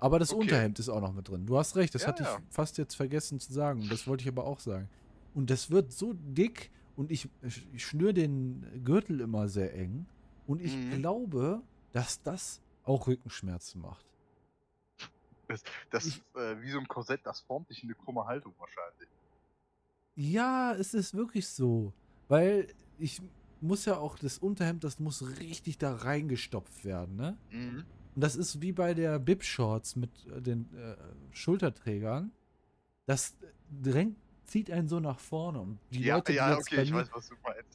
Aber 0.01 0.19
das 0.19 0.31
Okay. 0.33 0.41
Unterhemd 0.41 0.79
ist 0.79 0.89
auch 0.89 1.01
noch 1.01 1.13
mit 1.13 1.29
drin. 1.29 1.47
Du 1.47 1.57
hast 1.59 1.77
recht, 1.77 1.95
das 1.95 2.03
Ja, 2.03 2.09
hatte 2.09 2.25
ja. 2.25 2.39
ich 2.39 2.55
fast 2.55 2.77
jetzt 2.79 2.95
vergessen 2.95 3.39
zu 3.39 3.53
sagen. 3.53 3.89
Das 3.89 4.07
wollte 4.07 4.23
ich 4.23 4.29
aber 4.29 4.45
auch 4.45 4.59
sagen. 4.59 4.89
Und 5.35 5.49
das 5.51 5.71
wird 5.71 5.93
so 5.93 6.13
dick 6.15 6.71
und 6.97 7.11
ich, 7.11 7.29
ich 7.73 7.85
schnür 7.87 8.13
den 8.13 8.83
Gürtel 8.85 9.21
immer 9.21 9.49
sehr 9.49 9.75
eng. 9.75 10.07
Und 10.47 10.61
ich 10.61 10.75
Mhm. 10.75 10.91
glaube, 10.91 11.63
dass 11.93 12.21
das 12.23 12.61
auch 12.85 13.07
Rückenschmerzen 13.07 13.81
macht. 13.81 14.05
Das 15.91 16.07
Ich- 16.07 16.19
ist 16.19 16.37
äh, 16.37 16.61
wie 16.63 16.71
so 16.71 16.79
ein 16.79 16.89
Korsett, 16.89 17.21
das 17.25 17.41
formt 17.41 17.69
dich 17.71 17.83
in 17.83 17.89
eine 17.91 17.95
krumme 17.95 18.25
Haltung 18.25 18.55
wahrscheinlich. 18.59 19.09
Ja, 20.15 20.75
es 20.75 20.95
ist 20.95 21.15
wirklich 21.15 21.49
so. 21.49 21.93
Weil 22.29 22.69
ich 22.99 23.21
muss 23.61 23.85
ja 23.85 23.97
auch, 23.99 24.19
das 24.19 24.39
Unterhemd, 24.39 24.85
das 24.85 24.99
muss 24.99 25.39
richtig 25.39 25.79
da 25.79 25.95
reingestopft 25.95 26.85
werden, 26.85 27.17
ne? 27.17 27.37
Mhm. 27.51 27.85
Und 28.15 28.21
das 28.21 28.37
ist 28.37 28.61
wie 28.61 28.73
bei 28.73 28.93
der 28.95 29.19
Bib-Shorts 29.19 29.97
mit 29.97 30.11
äh, 30.27 30.41
den 30.41 30.73
äh, 30.75 30.97
Schulterträgern. 31.33 32.31
Das 33.07 33.35
drängt, 33.83 34.17
zieht 34.53 34.71
einen 34.71 34.87
so 34.87 35.01
nach 35.01 35.19
vorne. 35.19 35.61
Und 35.61 35.79
die 35.91 36.03
ja, 36.03 36.17
Leute, 36.17 36.33
die 36.33 36.37
ja, 36.37 36.51
jetzt 36.51 36.67
okay, 36.71 36.77
bei, 36.77 36.85
mir, 36.85 37.09
weiß, 37.11 37.31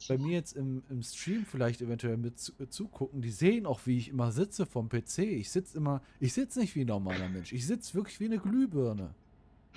bei 0.06 0.18
mir 0.18 0.32
jetzt 0.32 0.52
im, 0.52 0.84
im 0.88 1.02
Stream 1.02 1.44
vielleicht 1.44 1.82
eventuell 1.82 2.16
mit 2.16 2.38
zu, 2.38 2.52
äh, 2.60 2.68
zugucken, 2.68 3.20
die 3.20 3.32
sehen 3.32 3.66
auch, 3.66 3.80
wie 3.84 3.98
ich 3.98 4.10
immer 4.10 4.30
sitze 4.30 4.64
vom 4.64 4.88
PC. 4.88 5.18
Ich 5.18 5.50
sitze 5.50 5.76
immer, 5.76 6.02
ich 6.20 6.32
sitze 6.32 6.60
nicht 6.60 6.76
wie 6.76 6.82
ein 6.82 6.86
normaler 6.86 7.28
Mensch. 7.28 7.52
Ich 7.52 7.66
sitze 7.66 7.94
wirklich 7.94 8.20
wie 8.20 8.26
eine 8.26 8.38
Glühbirne. 8.38 9.12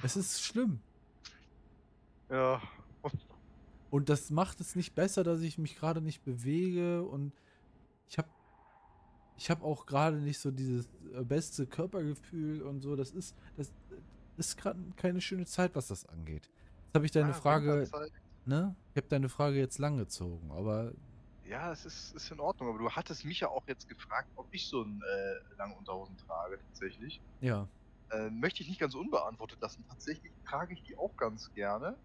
Es 0.03 0.15
ist 0.15 0.43
schlimm. 0.43 0.79
Ja, 2.29 2.61
Und 3.89 4.09
das 4.09 4.29
macht 4.29 4.61
es 4.61 4.75
nicht 4.75 4.93
besser, 4.93 5.23
dass 5.23 5.41
ich 5.41 5.57
mich 5.57 5.75
gerade 5.75 6.01
nicht 6.01 6.23
bewege 6.23 7.01
und 7.01 7.33
ich 8.07 8.19
habe 8.19 8.29
ich 9.37 9.49
habe 9.49 9.65
auch 9.65 9.87
gerade 9.87 10.17
nicht 10.17 10.37
so 10.37 10.51
dieses 10.51 10.87
äh, 11.15 11.23
beste 11.23 11.65
Körpergefühl 11.65 12.61
und 12.61 12.81
so. 12.81 12.95
Das 12.95 13.09
ist 13.09 13.35
das 13.57 13.73
ist 14.37 14.57
gerade 14.57 14.79
keine 14.97 15.19
schöne 15.19 15.47
Zeit, 15.47 15.75
was 15.75 15.87
das 15.87 16.05
angeht. 16.05 16.47
Jetzt 16.93 16.95
habe 16.95 17.05
ich 17.05 17.11
deine 17.11 17.33
Ah, 17.33 17.33
Frage, 17.33 17.89
ne? 18.45 18.75
Ich 18.93 18.97
habe 18.97 19.07
deine 19.07 19.29
Frage 19.29 19.57
jetzt 19.57 19.77
lang 19.79 19.97
gezogen, 19.97 20.51
aber 20.51 20.93
Ja, 21.43 21.71
es 21.71 21.85
ist, 21.85 22.11
ist 22.13 22.29
in 22.31 22.39
Ordnung, 22.39 22.69
aber 22.69 22.77
du 22.79 22.91
hattest 22.91 23.25
mich 23.25 23.39
ja 23.39 23.49
auch 23.49 23.67
jetzt 23.67 23.87
gefragt, 23.87 24.29
ob 24.35 24.47
ich 24.53 24.67
so 24.67 24.83
einen 24.83 25.01
äh, 25.01 25.55
langen 25.55 25.75
Unterhosen 25.75 26.17
trage, 26.17 26.59
tatsächlich. 26.59 27.23
ja, 27.41 27.69
Äh, 28.11 28.29
möchte 28.31 28.63
ich 28.63 28.69
nicht 28.69 28.79
ganz 28.79 28.95
unbeantwortet 28.95 29.61
lassen. 29.61 29.85
Tatsächlich 29.85 30.33
trage 30.45 30.73
ich 30.73 30.83
die 30.83 30.97
auch 30.97 31.15
ganz 31.17 31.53
gerne, 31.53 31.99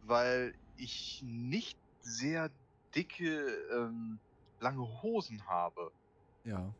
weil 0.00 0.54
ich 0.76 1.22
nicht 1.24 1.80
sehr 2.00 2.50
dicke, 2.94 3.46
ähm, 3.72 4.22
lange 4.60 5.02
Hosen 5.02 5.46
habe. 5.48 5.92
ja. 6.44 6.74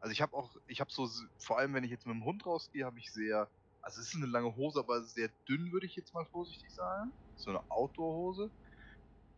Also 0.00 0.12
ich 0.12 0.22
habe 0.22 0.36
auch, 0.36 0.56
ich 0.66 0.80
habe 0.80 0.90
so, 0.92 1.08
vor 1.38 1.58
allem 1.58 1.74
wenn 1.74 1.84
ich 1.84 1.90
jetzt 1.90 2.06
mit 2.06 2.14
dem 2.14 2.24
Hund 2.24 2.46
rausgehe, 2.46 2.84
habe 2.84 2.98
ich 2.98 3.12
sehr, 3.12 3.50
also 3.82 4.00
es 4.00 4.08
ist 4.08 4.16
eine 4.16 4.26
lange 4.26 4.54
Hose, 4.56 4.78
aber 4.78 5.02
sehr 5.02 5.30
dünn, 5.48 5.72
würde 5.72 5.86
ich 5.86 5.96
jetzt 5.96 6.12
mal 6.14 6.24
vorsichtig 6.26 6.70
sagen. 6.70 7.12
So 7.36 7.50
eine 7.50 7.60
Outdoor-Hose. 7.70 8.50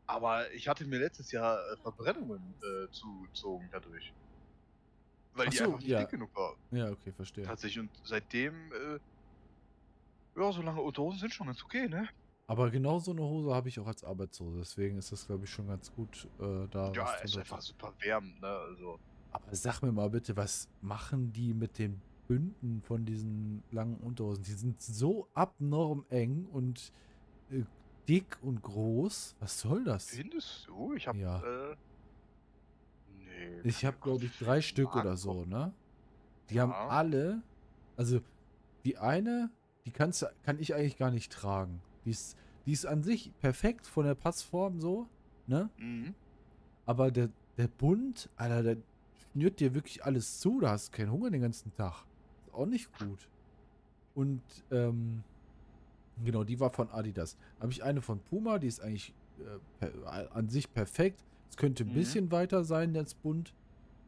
Aber 0.06 0.50
ich 0.52 0.68
hatte 0.68 0.84
mir 0.84 0.98
letztes 0.98 1.30
Jahr 1.32 1.58
äh, 1.70 1.76
Verbrennungen 1.76 2.54
äh, 2.60 2.90
zugezogen 2.90 3.68
dadurch. 3.70 4.12
Weil 5.34 5.46
Ach 5.46 5.50
die 5.50 5.56
so, 5.56 5.64
einfach 5.64 5.78
nicht 5.78 5.88
ja. 5.88 6.00
dick 6.00 6.10
genug 6.10 6.34
war. 6.34 6.56
Ja, 6.70 6.90
okay, 6.90 7.12
verstehe. 7.12 7.44
Tatsächlich. 7.44 7.80
Und 7.80 7.90
seitdem, 8.04 8.54
äh, 8.72 8.98
ja, 10.38 10.52
so 10.52 10.62
lange 10.62 10.80
Unterhosen 10.80 11.20
sind 11.20 11.32
schon 11.32 11.46
ganz 11.46 11.62
okay, 11.64 11.88
ne? 11.88 12.08
Aber 12.46 12.70
genau 12.70 12.98
so 12.98 13.12
eine 13.12 13.22
Hose 13.22 13.54
habe 13.54 13.68
ich 13.68 13.78
auch 13.78 13.86
als 13.86 14.04
Arbeitshose. 14.04 14.58
Deswegen 14.58 14.98
ist 14.98 15.12
das, 15.12 15.26
glaube 15.26 15.44
ich, 15.44 15.50
schon 15.50 15.68
ganz 15.68 15.92
gut, 15.94 16.28
äh, 16.40 16.66
da 16.70 16.92
Ja, 16.92 17.14
ist 17.14 17.38
einfach 17.38 17.60
super 17.60 17.94
wärmend, 18.00 18.40
ne? 18.40 18.48
Also. 18.48 18.98
Aber 19.30 19.54
sag 19.54 19.80
mir 19.80 19.92
mal 19.92 20.10
bitte, 20.10 20.36
was 20.36 20.68
machen 20.82 21.32
die 21.32 21.54
mit 21.54 21.78
den 21.78 22.02
Bünden 22.36 22.80
von 22.82 23.04
diesen 23.04 23.62
langen 23.70 23.96
Unterhosen? 23.98 24.44
Die 24.44 24.52
sind 24.52 24.80
so 24.80 25.28
abnorm 25.34 26.04
eng 26.08 26.46
und 26.52 26.92
äh, 27.50 27.62
dick 28.08 28.38
und 28.42 28.62
groß. 28.62 29.36
Was 29.40 29.60
soll 29.60 29.84
das? 29.84 30.06
Findest 30.10 30.66
du? 30.68 30.94
Ich 30.94 31.06
hab, 31.08 31.16
Ja. 31.16 31.40
äh. 31.42 31.76
Nee. 33.18 33.60
Ich 33.64 33.84
habe, 33.84 33.96
glaube 34.00 34.24
ich, 34.24 34.38
drei 34.38 34.60
Stück 34.60 34.96
oder 34.96 35.16
so, 35.16 35.44
ne? 35.44 35.72
Die 36.50 36.60
haben 36.60 36.70
Ja. 36.72 36.88
alle, 36.88 37.42
also 37.96 38.20
die 38.84 38.98
eine, 38.98 39.50
die 39.84 39.90
kannst, 39.90 40.22
du- 40.22 40.26
kann 40.44 40.58
ich 40.58 40.74
eigentlich 40.74 40.96
gar 40.96 41.10
nicht 41.10 41.30
tragen. 41.32 41.80
Die 42.04 42.10
ist, 42.10 42.36
die 42.66 42.72
ist 42.72 42.86
an 42.86 43.02
sich 43.02 43.32
perfekt 43.40 43.86
von 43.86 44.04
der 44.06 44.14
Passform 44.14 44.80
so, 44.80 45.06
ne? 45.46 45.70
Mhm. 45.78 46.14
Aber 46.86 47.10
der, 47.10 47.28
der 47.58 47.68
Bund, 47.68 48.28
Alter, 48.36 48.62
der 48.62 48.76
schnürt 49.32 49.60
dir 49.60 49.74
wirklich 49.74 50.04
alles 50.04 50.40
zu. 50.40 50.60
Da 50.60 50.70
hast 50.70 50.88
du 50.92 50.96
keinen 50.96 51.12
Hunger 51.12 51.30
den 51.30 51.42
ganzen 51.42 51.72
Tag. 51.74 52.04
Ist 52.52 52.58
auch 52.58 52.66
nicht 52.66 52.98
gut. 52.98 53.28
Und, 54.14 54.42
ähm, 54.70 55.22
genau, 56.22 56.44
die 56.44 56.60
war 56.60 56.70
von 56.70 56.90
Adidas. 56.90 57.36
Habe 57.60 57.72
ich 57.72 57.82
eine 57.82 58.02
von 58.02 58.20
Puma, 58.20 58.58
die 58.58 58.66
ist 58.66 58.80
eigentlich 58.80 59.14
äh, 59.38 59.58
per, 59.80 60.36
an 60.36 60.48
sich 60.48 60.72
perfekt. 60.72 61.24
Es 61.48 61.56
könnte 61.56 61.84
ein 61.84 61.90
Mhm. 61.90 61.94
bisschen 61.94 62.30
weiter 62.30 62.64
sein, 62.64 62.92
das 62.92 63.14
Bund. 63.14 63.54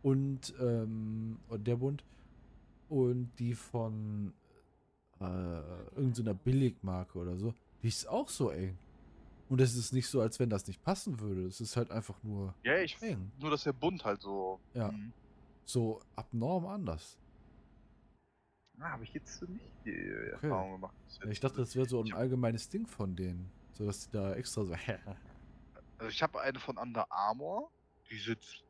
Und, 0.02 0.54
ähm, 0.60 1.38
der 1.50 1.76
Bund. 1.76 2.04
Und 2.90 3.30
die 3.38 3.54
von 3.54 4.34
äh, 5.20 5.24
irgendeiner 5.96 6.34
Billigmarke 6.34 7.18
oder 7.18 7.36
so. 7.38 7.54
Die 7.82 7.88
ist 7.88 8.06
auch 8.06 8.28
so 8.28 8.50
eng. 8.50 8.76
Und 9.48 9.60
es 9.60 9.74
ist 9.74 9.92
nicht 9.92 10.06
so, 10.08 10.20
als 10.20 10.38
wenn 10.38 10.50
das 10.50 10.66
nicht 10.66 10.82
passen 10.82 11.18
würde. 11.20 11.46
Es 11.46 11.60
ist 11.60 11.76
halt 11.76 11.90
einfach 11.90 12.22
nur 12.22 12.54
Ja, 12.62 12.76
ich. 12.76 13.00
eng. 13.00 13.30
Nur, 13.40 13.50
dass 13.50 13.64
der 13.64 13.72
Bund 13.72 14.04
halt 14.04 14.20
so. 14.20 14.60
Ja. 14.74 14.90
Mhm. 14.92 15.12
So 15.64 16.00
abnorm 16.14 16.66
anders. 16.66 17.16
Ah, 18.80 18.90
habe 18.90 19.04
ich 19.04 19.14
jetzt 19.14 19.40
nicht 19.48 19.64
die 19.84 20.08
Erfahrung 20.32 20.72
gemacht. 20.72 20.94
Ja. 21.22 21.30
Ich 21.30 21.40
dachte, 21.40 21.58
das 21.58 21.76
wäre 21.76 21.86
so 21.86 22.02
ein 22.02 22.12
allgemeines 22.12 22.68
Ding 22.68 22.86
von 22.86 23.14
denen. 23.14 23.50
So 23.72 23.86
dass 23.86 24.06
die 24.08 24.10
da 24.12 24.34
extra 24.34 24.64
so. 24.64 24.74
Also 25.96 26.10
ich 26.10 26.22
habe 26.24 26.40
eine 26.40 26.58
von 26.58 26.76
Under 26.76 27.10
Armour, 27.10 27.70
die 28.10 28.18
sitzt 28.18 28.64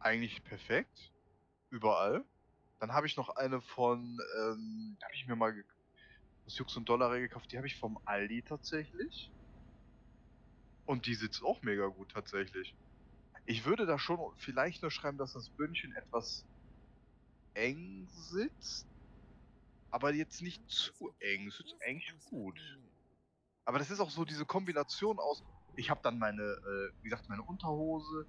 eigentlich 0.00 0.42
perfekt. 0.42 1.12
Überall. 1.70 2.24
Dann 2.80 2.92
habe 2.92 3.06
ich 3.06 3.16
noch 3.16 3.28
eine 3.36 3.60
von, 3.60 4.18
ähm, 4.40 4.96
die 4.98 5.04
habe 5.04 5.14
ich 5.14 5.26
mir 5.28 5.36
mal 5.36 5.54
aus 6.44 6.58
Jux 6.58 6.76
und 6.76 6.88
Dollar 6.88 7.16
gekauft, 7.20 7.52
die 7.52 7.56
habe 7.56 7.68
ich 7.68 7.76
vom 7.76 8.00
Aldi 8.04 8.42
tatsächlich. 8.42 9.30
Und 10.86 11.06
die 11.06 11.14
sitzt 11.14 11.44
auch 11.44 11.62
mega 11.62 11.86
gut 11.86 12.10
tatsächlich. 12.10 12.74
Ich 13.46 13.64
würde 13.64 13.86
da 13.86 13.98
schon 13.98 14.18
vielleicht 14.36 14.82
nur 14.82 14.90
schreiben, 14.90 15.18
dass 15.18 15.34
das 15.34 15.48
Bündchen 15.50 15.94
etwas 15.94 16.44
eng 17.54 18.08
sitzt. 18.10 18.89
Aber 19.90 20.12
jetzt 20.14 20.42
nicht 20.42 20.62
zu 20.68 21.12
eng. 21.18 21.48
Es 21.48 21.56
sitzt 21.56 21.76
eigentlich 21.86 22.14
gut. 22.26 22.58
Aber 23.64 23.78
das 23.78 23.90
ist 23.90 24.00
auch 24.00 24.10
so 24.10 24.24
diese 24.24 24.44
Kombination 24.46 25.18
aus, 25.18 25.42
ich 25.76 25.90
habe 25.90 26.00
dann 26.02 26.18
meine, 26.18 26.42
äh, 26.42 26.90
wie 27.02 27.08
gesagt, 27.08 27.28
meine 27.28 27.42
Unterhose, 27.42 28.26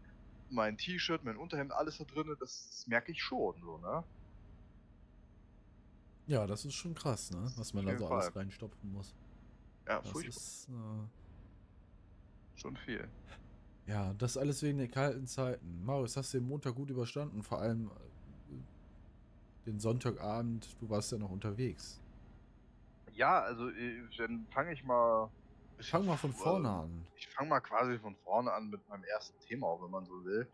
mein 0.50 0.78
T-Shirt, 0.78 1.24
mein 1.24 1.38
Unterhemd, 1.38 1.72
alles 1.72 1.98
da 1.98 2.04
drin, 2.04 2.36
das, 2.40 2.68
das 2.70 2.88
merke 2.88 3.12
ich 3.12 3.22
schon 3.22 3.60
so, 3.62 3.78
ne? 3.78 4.04
ja, 6.28 6.48
das 6.48 6.66
ist 6.66 6.76
schon 6.76 6.94
krass, 6.94 7.32
ne? 7.32 7.52
Was 7.58 7.74
man 7.74 7.86
da 7.86 7.98
so 7.98 8.08
alles 8.08 8.36
reinstopfen 8.36 8.92
muss. 8.92 9.14
Ja, 9.88 10.00
Das 10.02 10.12
furchtbar. 10.12 10.30
ist. 10.30 10.70
Äh, 10.70 12.60
Schon 12.60 12.78
viel. 12.78 13.10
ja, 13.88 14.14
das 14.14 14.38
alles 14.38 14.62
wegen 14.62 14.78
der 14.78 14.88
kalten 14.88 15.26
Zeiten. 15.26 15.84
Marius, 15.84 16.16
hast 16.16 16.34
du 16.34 16.40
den 16.40 16.48
Montag 16.48 16.76
gut 16.76 16.90
überstanden? 16.90 17.42
Vor 17.44 17.60
allem 17.60 17.90
den 19.66 19.80
Sonntagabend, 19.80 20.68
du 20.80 20.90
warst 20.90 21.12
ja 21.12 21.18
noch 21.18 21.30
unterwegs. 21.30 22.02
Ja, 23.14 23.42
also 23.42 23.70
äh, 23.70 24.02
dann 24.18 24.48
fange 24.52 24.74
ich 24.74 24.84
mal. 24.84 25.30
Fang 25.80 26.06
mal 26.06 26.18
von 26.18 26.32
vorne 26.32 26.68
äh, 26.68 26.72
an. 26.72 27.08
Ich 27.16 27.28
fange 27.30 27.50
mal 27.50 27.60
quasi 27.60 27.98
von 27.98 28.16
vorne 28.24 28.52
an 28.52 28.70
mit 28.70 28.88
meinem 28.88 29.04
ersten 29.04 29.38
Thema, 29.40 29.78
wenn 29.82 29.90
man 29.90 30.06
so 30.06 30.24
will. 30.24 30.48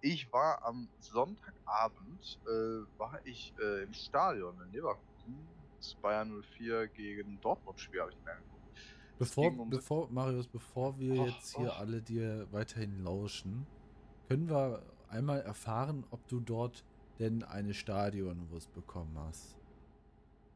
Ich 0.00 0.32
war 0.32 0.64
am 0.64 0.88
Sonntagabend, 1.00 2.38
äh, 2.46 2.98
war 2.98 3.18
ich 3.24 3.52
äh, 3.60 3.82
im 3.82 3.92
Stadion 3.92 4.54
in 4.64 4.72
Leverkusen. 4.72 5.36
Das 5.78 5.94
Bayern 5.96 6.42
04 6.56 6.88
gegen 6.88 7.40
Dortmund 7.40 7.78
Spiel 7.80 8.00
habe 8.00 8.12
ich 8.12 8.18
mir 8.24 8.32
angeguckt. 8.32 8.54
Bevor, 9.18 9.46
um- 9.46 9.70
bevor, 9.70 10.08
Marius, 10.10 10.46
bevor 10.46 10.98
wir 10.98 11.20
Och, 11.20 11.26
jetzt 11.26 11.56
hier 11.56 11.68
och. 11.68 11.78
alle 11.78 12.00
dir 12.00 12.46
weiterhin 12.52 13.02
lauschen, 13.02 13.66
können 14.28 14.48
wir 14.48 14.82
einmal 15.08 15.40
erfahren, 15.40 16.04
ob 16.10 16.26
du 16.28 16.38
dort 16.40 16.84
denn 17.18 17.42
eine 17.42 17.74
Stadionwurst 17.74 18.72
bekommen 18.74 19.18
hast. 19.26 19.56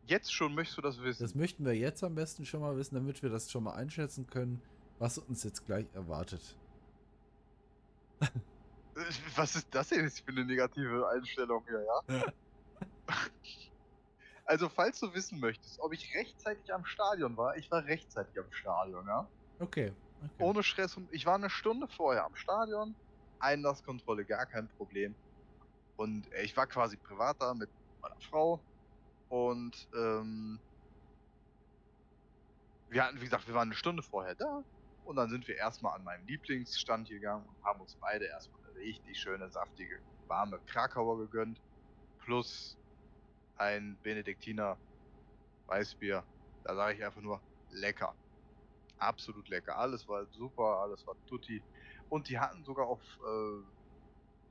Jetzt 0.06 0.32
schon 0.32 0.54
möchtest 0.54 0.78
du 0.78 0.82
das 0.82 1.02
wissen. 1.02 1.22
Das 1.22 1.34
möchten 1.34 1.64
wir 1.64 1.74
jetzt 1.74 2.02
am 2.02 2.14
besten 2.14 2.44
schon 2.44 2.60
mal 2.60 2.76
wissen, 2.76 2.94
damit 2.94 3.22
wir 3.22 3.30
das 3.30 3.50
schon 3.50 3.64
mal 3.64 3.74
einschätzen 3.74 4.26
können, 4.26 4.60
was 4.98 5.18
uns 5.18 5.44
jetzt 5.44 5.64
gleich 5.64 5.86
erwartet. 5.94 6.56
Was 9.36 9.56
ist 9.56 9.74
das 9.74 9.88
denn 9.88 10.04
jetzt 10.04 10.20
für 10.20 10.32
eine 10.32 10.44
negative 10.44 11.08
Einstellung 11.08 11.64
hier, 11.66 11.82
ja? 11.82 12.24
also, 14.44 14.68
falls 14.68 15.00
du 15.00 15.14
wissen 15.14 15.40
möchtest, 15.40 15.80
ob 15.80 15.94
ich 15.94 16.14
rechtzeitig 16.14 16.72
am 16.72 16.84
Stadion 16.84 17.36
war, 17.36 17.56
ich 17.56 17.70
war 17.70 17.84
rechtzeitig 17.86 18.38
am 18.38 18.52
Stadion, 18.52 19.06
ja? 19.06 19.26
Okay. 19.60 19.92
okay. 20.20 20.44
Ohne 20.44 20.62
Stress 20.62 20.96
und 20.96 21.08
ich 21.10 21.24
war 21.24 21.36
eine 21.36 21.48
Stunde 21.48 21.88
vorher 21.88 22.26
am 22.26 22.36
Stadion, 22.36 22.94
Einlasskontrolle 23.38 24.26
gar 24.26 24.44
kein 24.44 24.68
Problem. 24.68 25.14
Und 25.96 26.30
äh, 26.32 26.42
ich 26.42 26.56
war 26.56 26.66
quasi 26.66 26.96
privat 26.96 27.40
da 27.40 27.54
mit 27.54 27.70
meiner 28.00 28.20
Frau 28.20 28.60
und 29.28 29.88
ähm, 29.94 30.58
wir 32.88 33.04
hatten, 33.04 33.20
wie 33.20 33.24
gesagt, 33.24 33.46
wir 33.46 33.54
waren 33.54 33.68
eine 33.68 33.74
Stunde 33.74 34.02
vorher 34.02 34.34
da 34.34 34.62
und 35.04 35.16
dann 35.16 35.30
sind 35.30 35.48
wir 35.48 35.56
erstmal 35.56 35.94
an 35.94 36.04
meinen 36.04 36.26
Lieblingsstand 36.26 37.08
gegangen 37.08 37.46
und 37.46 37.64
haben 37.64 37.80
uns 37.80 37.96
beide 37.96 38.26
erstmal 38.26 38.60
eine 38.62 38.80
richtig 38.80 39.18
schöne, 39.18 39.48
saftige, 39.50 40.00
warme 40.26 40.60
Krakauer 40.66 41.18
gegönnt. 41.18 41.60
Plus 42.18 42.76
ein 43.56 43.98
Benediktiner 44.02 44.76
Weißbier. 45.66 46.24
Da 46.64 46.74
sage 46.74 46.98
ich 46.98 47.04
einfach 47.04 47.22
nur 47.22 47.40
lecker. 47.70 48.14
Absolut 48.98 49.48
lecker. 49.48 49.76
Alles 49.78 50.06
war 50.06 50.26
super, 50.26 50.80
alles 50.82 51.06
war 51.06 51.16
tutti. 51.26 51.62
Und 52.08 52.28
die 52.28 52.38
hatten 52.38 52.62
sogar 52.64 52.86
auf 52.86 53.00
äh, 53.26 53.81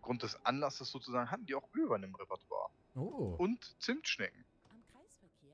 Grund 0.02 0.24
des 0.24 0.44
Anlasses 0.46 0.90
sozusagen, 0.92 1.30
hatten 1.32 1.46
die 1.46 1.56
auch 1.56 1.72
Glühwein 1.72 2.04
im 2.04 2.16
Repertoire. 2.16 2.70
Oh, 2.96 3.36
Und 3.38 3.76
Zimtschnecken. 3.82 4.44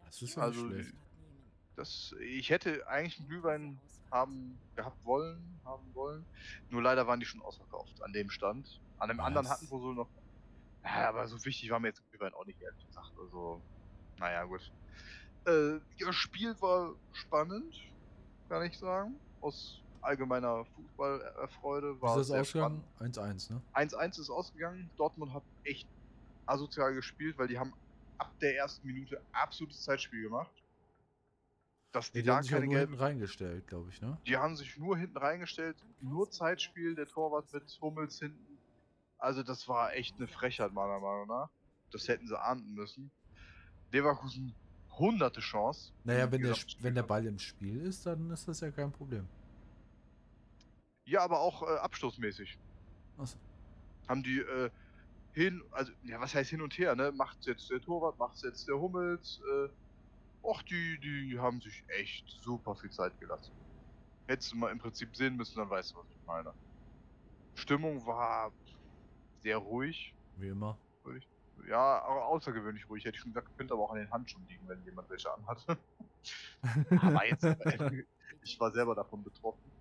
das 0.06 0.22
ist 0.22 0.36
ja 0.36 0.44
Also, 0.44 0.68
schlecht. 0.70 0.94
Das, 1.76 2.16
ich 2.22 2.50
hätte 2.50 2.88
eigentlich 2.88 3.20
einen 3.20 3.28
Glühwein 3.28 3.80
haben 4.10 4.58
gehabt 4.76 5.04
wollen, 5.06 5.60
haben 5.66 5.94
wollen. 5.94 6.26
Nur 6.70 6.82
leider 6.82 7.06
waren 7.08 7.20
die 7.20 7.26
schon 7.26 7.42
ausverkauft 7.42 8.02
an 8.02 8.14
dem 8.14 8.30
Stand. 8.30 8.82
An 9.00 9.10
dem 9.10 9.20
anderen 9.20 9.46
Was? 9.46 9.52
hatten 9.54 9.70
wir 9.70 9.80
so 9.80 9.94
noch. 9.94 10.08
Ja, 10.84 11.10
aber 11.10 11.28
so 11.28 11.44
wichtig 11.46 11.70
war 11.70 11.80
mir 11.80 11.90
jetzt 11.90 12.02
Glühwein 12.10 12.34
auch 12.34 12.46
nicht, 12.46 12.60
ehrlich 12.62 12.86
gesagt. 12.88 13.12
Also, 13.20 13.62
naja, 14.18 14.44
gut. 14.46 14.72
Äh, 15.46 15.80
das 16.00 16.16
Spiel 16.16 16.60
war 16.62 16.96
spannend, 17.14 17.76
kann 18.50 18.64
ich 18.64 18.78
sagen. 18.80 19.20
Aus 19.42 19.82
allgemeiner 20.08 20.66
Fußballerfreude 20.66 22.02
war 22.02 22.16
ist 22.16 22.22
es 22.22 22.28
das 22.28 22.28
sehr 22.28 22.42
ausgegangen? 22.42 22.84
spannend. 22.96 23.42
1-1, 23.42 23.54
ne? 23.54 23.62
1-1 23.74 24.20
ist 24.22 24.30
ausgegangen. 24.30 24.90
Dortmund 24.98 25.34
hat 25.34 25.44
echt 25.64 25.88
asozial 26.46 26.94
gespielt, 26.94 27.38
weil 27.38 27.48
die 27.48 27.60
haben 27.60 27.74
ab 28.18 28.32
der 28.40 28.56
ersten 28.58 28.88
Minute 28.88 29.22
absolutes 29.32 29.84
Zeitspiel 29.84 30.24
gemacht. 30.24 30.52
Dass 31.92 32.12
die, 32.12 32.20
Die, 32.20 32.22
die 32.24 32.28
da 32.28 32.36
haben 32.38 32.44
sich 32.44 32.52
auch 32.54 32.56
keine 32.56 32.66
nur 32.66 32.76
gelben 32.76 32.92
hinten 32.94 33.04
reingestellt, 33.04 33.68
glaube 33.68 33.90
ich, 33.92 34.02
ne? 34.02 34.18
die 34.26 34.38
haben 34.38 34.56
sich 34.56 34.78
nur 34.78 34.98
hinten 34.98 35.18
reingestellt, 35.18 35.78
nur 36.02 36.30
Zeitspiel, 36.30 36.96
der 36.96 37.08
Torwart 37.08 37.52
mit 37.54 37.64
Hummels 37.82 38.20
hinten. 38.20 38.58
Also 39.20 39.44
das 39.44 39.68
war 39.68 39.94
echt 39.94 40.18
eine 40.18 40.28
Frechheit 40.28 40.74
meiner 40.74 41.00
Meinung 41.00 41.28
nach. 41.28 41.50
Das 41.92 42.08
hätten 42.08 42.28
sie 42.28 42.40
ahnden 42.40 42.74
müssen. 42.74 43.10
Leverkusen 43.92 44.54
hunderte 44.98 45.40
Chance. 45.40 45.92
Naja, 46.04 46.32
wenn 46.32 46.42
der, 46.42 46.56
wenn 46.80 46.96
der. 46.96 47.04
Ball 47.04 47.26
im 47.26 47.40
Spiel 47.40 47.82
ist, 47.82 48.06
dann 48.06 48.30
ist 48.32 48.48
das 48.48 48.60
ja 48.60 48.70
kein 48.72 48.92
Problem. 48.92 49.28
Ja, 51.08 51.22
aber 51.22 51.40
auch 51.40 51.64
äh, 51.64 51.78
abstoßmäßig. 51.78 52.60
Achso. 53.18 53.38
Haben 54.10 54.24
die 54.24 54.40
äh, 54.40 54.70
hin, 55.32 55.64
also, 55.72 55.92
ja, 56.04 56.20
was 56.20 56.36
heißt 56.36 56.50
hin 56.50 56.62
und 56.62 56.78
her, 56.78 56.96
ne? 56.96 57.12
Macht's 57.14 57.46
jetzt 57.46 57.70
der 57.70 57.80
Torwart, 57.82 58.20
macht's 58.20 58.42
jetzt 58.42 58.68
der 58.68 58.76
Hummels, 58.76 59.40
äh, 59.50 59.70
och, 60.44 60.64
die, 60.64 61.00
die 61.00 61.40
haben 61.40 61.62
sich 61.62 61.84
echt 61.88 62.30
super 62.42 62.76
viel 62.76 62.90
Zeit 62.90 63.18
gelassen. 63.20 63.54
Hättest 64.28 64.52
du 64.52 64.58
mal 64.58 64.72
im 64.72 64.80
Prinzip 64.80 65.16
sehen 65.16 65.38
müssen, 65.38 65.58
dann 65.58 65.70
weißt 65.70 65.94
du, 65.94 66.00
was 66.00 66.06
ich 66.10 66.26
meine. 66.26 66.54
Stimmung 67.56 68.06
war 68.06 68.52
sehr 69.44 69.58
ruhig. 69.58 70.14
Wie 70.36 70.50
immer. 70.50 70.78
ruhig. 71.06 71.28
Ja, 71.70 72.04
außergewöhnlich 72.04 72.88
ruhig. 72.90 73.06
Hätte 73.06 73.16
ich 73.16 73.22
schon 73.22 73.32
gesagt, 73.32 73.58
könnte 73.58 73.74
aber 73.74 73.84
auch 73.84 73.92
an 73.92 74.00
den 74.00 74.12
Handschuhen 74.12 74.46
liegen, 74.48 74.68
wenn 74.68 74.84
jemand 74.84 75.10
welche 75.10 75.34
anhat. 75.34 75.66
aber 77.02 77.26
jetzt, 77.26 77.44
äh, 77.44 78.04
ich 78.44 78.60
war 78.60 78.72
selber 78.72 78.94
davon 78.94 79.24
betroffen. 79.24 79.72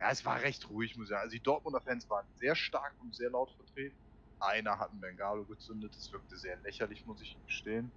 Ja, 0.00 0.10
es 0.10 0.24
war 0.24 0.40
recht 0.42 0.68
ruhig, 0.70 0.96
muss 0.96 1.06
ich 1.06 1.10
sagen. 1.10 1.22
Also 1.22 1.32
die 1.32 1.42
Dortmunder 1.42 1.80
Fans 1.80 2.08
waren 2.10 2.26
sehr 2.34 2.54
stark 2.54 2.94
und 3.00 3.14
sehr 3.14 3.30
laut 3.30 3.50
vertreten. 3.52 3.96
Einer 4.40 4.78
hat 4.78 4.92
ein 4.92 5.00
Bengalo 5.00 5.44
gezündet, 5.44 5.94
das 5.96 6.12
wirkte 6.12 6.36
sehr 6.36 6.56
lächerlich, 6.58 7.06
muss 7.06 7.20
ich 7.22 7.36
gestehen. 7.46 7.90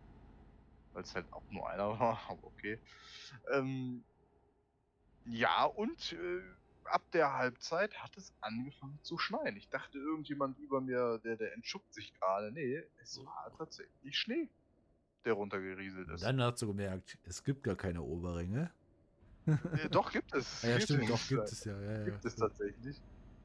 Weil 0.94 1.04
es 1.04 1.14
halt 1.16 1.32
auch 1.34 1.44
nur 1.50 1.70
einer 1.70 1.88
war, 2.00 2.22
aber 2.30 2.44
okay. 2.46 2.80
Ähm, 3.52 4.04
ja, 5.26 5.66
und 5.66 6.14
äh, 6.14 6.42
ab 6.86 7.04
der 7.12 7.34
Halbzeit 7.34 7.94
hat 8.02 8.16
es 8.18 8.34
angefangen 8.42 9.00
zu 9.04 9.18
schneien. 9.18 9.56
Ich 9.58 9.70
dachte, 9.70 9.98
irgendjemand 9.98 10.58
über 10.60 10.82
mir, 10.82 11.20
der, 11.24 11.36
der 11.36 11.54
entschuckt 11.54 11.94
sich 11.94 12.14
gerade. 12.14 12.52
Nee, 12.52 12.84
es 13.02 13.24
war 13.26 13.52
tatsächlich 13.58 14.18
Schnee, 14.18 14.50
der 15.26 15.34
runtergerieselt 15.34 16.10
ist. 16.10 16.24
Dann 16.24 16.42
hast 16.42 16.62
du 16.62 16.68
gemerkt, 16.68 17.18
es 17.24 17.44
gibt 17.44 17.64
gar 17.64 17.76
keine 17.76 18.02
Oberringe. 18.02 18.72
Äh, 19.48 19.90
doch, 19.90 20.12
gibt 20.12 20.34
es. 20.34 20.64
Ah, 20.64 20.70
ja, 20.70 20.80
stimmt, 20.80 21.04
es. 21.04 21.10
doch, 21.10 21.28
gibt 21.28 21.52
es 21.52 21.64
ja. 21.64 21.80
ja, 21.80 21.92
ja. 22.00 22.06
Gibt 22.06 22.26
es 22.26 22.36
tatsächlich. 22.36 23.02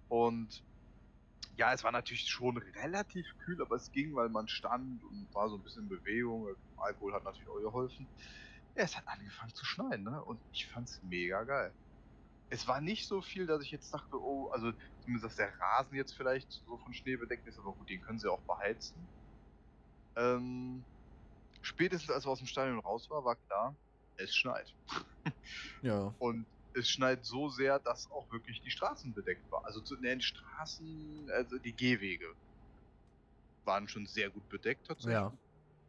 Und 0.09 0.63
ja, 1.57 1.73
es 1.73 1.85
war 1.85 1.93
natürlich 1.93 2.29
schon 2.29 2.57
relativ 2.57 3.27
kühl, 3.45 3.61
aber 3.61 3.77
es 3.77 3.93
ging, 3.93 4.15
weil 4.15 4.29
man 4.29 4.49
stand 4.49 5.03
und 5.05 5.29
war 5.33 5.49
so 5.49 5.57
ein 5.57 5.63
bisschen 5.63 5.85
in 5.85 5.89
Bewegung. 5.89 6.49
Alkohol 6.77 7.13
hat 7.13 7.25
natürlich 7.25 7.49
auch 7.49 7.61
geholfen. 7.61 8.07
Ja, 8.75 8.85
es 8.85 8.97
hat 8.97 9.07
angefangen 9.07 9.55
zu 9.55 9.65
schneien, 9.65 10.03
ne? 10.03 10.23
Und 10.25 10.41
ich 10.53 10.67
fand's 10.67 11.01
mega 11.05 11.45
geil. 11.45 11.73
Es 12.49 12.67
war 12.67 12.81
nicht 12.81 13.07
so 13.07 13.21
viel, 13.23 13.47
dass 13.47 13.63
ich 13.63 13.71
jetzt 13.71 13.93
dachte, 13.93 14.21
oh, 14.21 14.49
also 14.49 14.73
zumindest, 15.01 15.25
dass 15.25 15.37
der 15.37 15.59
Rasen 15.59 15.95
jetzt 15.95 16.13
vielleicht 16.15 16.51
so 16.67 16.77
von 16.79 16.93
Schnee 16.93 17.17
bedeckt 17.17 17.47
ist, 17.47 17.59
aber 17.59 17.73
gut, 17.73 17.89
den 17.89 18.01
können 18.03 18.19
sie 18.19 18.31
auch 18.31 18.41
beheizen. 18.43 18.97
Ähm, 20.17 20.85
spätestens 21.63 22.11
als 22.11 22.27
wir 22.27 22.31
aus 22.31 22.39
dem 22.39 22.47
Stadion 22.47 22.79
raus 22.81 23.09
war, 23.11 23.25
war 23.25 23.37
klar, 23.37 23.75
es 24.17 24.35
schneit. 24.35 24.75
Ja. 25.83 26.15
Und 26.19 26.47
es 26.75 26.89
schneit 26.89 27.25
so 27.25 27.49
sehr, 27.49 27.79
dass 27.79 28.11
auch 28.11 28.31
wirklich 28.31 28.61
die 28.63 28.71
Straßen 28.71 29.13
bedeckt 29.13 29.51
waren. 29.51 29.65
Also 29.65 29.81
zu 29.81 29.97
den 29.97 30.21
Straßen, 30.21 31.31
also 31.31 31.59
die 31.59 31.73
Gehwege 31.73 32.27
waren 33.65 33.89
schon 33.89 34.07
sehr 34.07 34.31
gut 34.31 34.49
bedeckt 34.49 34.87
tatsächlich. 34.87 35.15
Ja. 35.15 35.33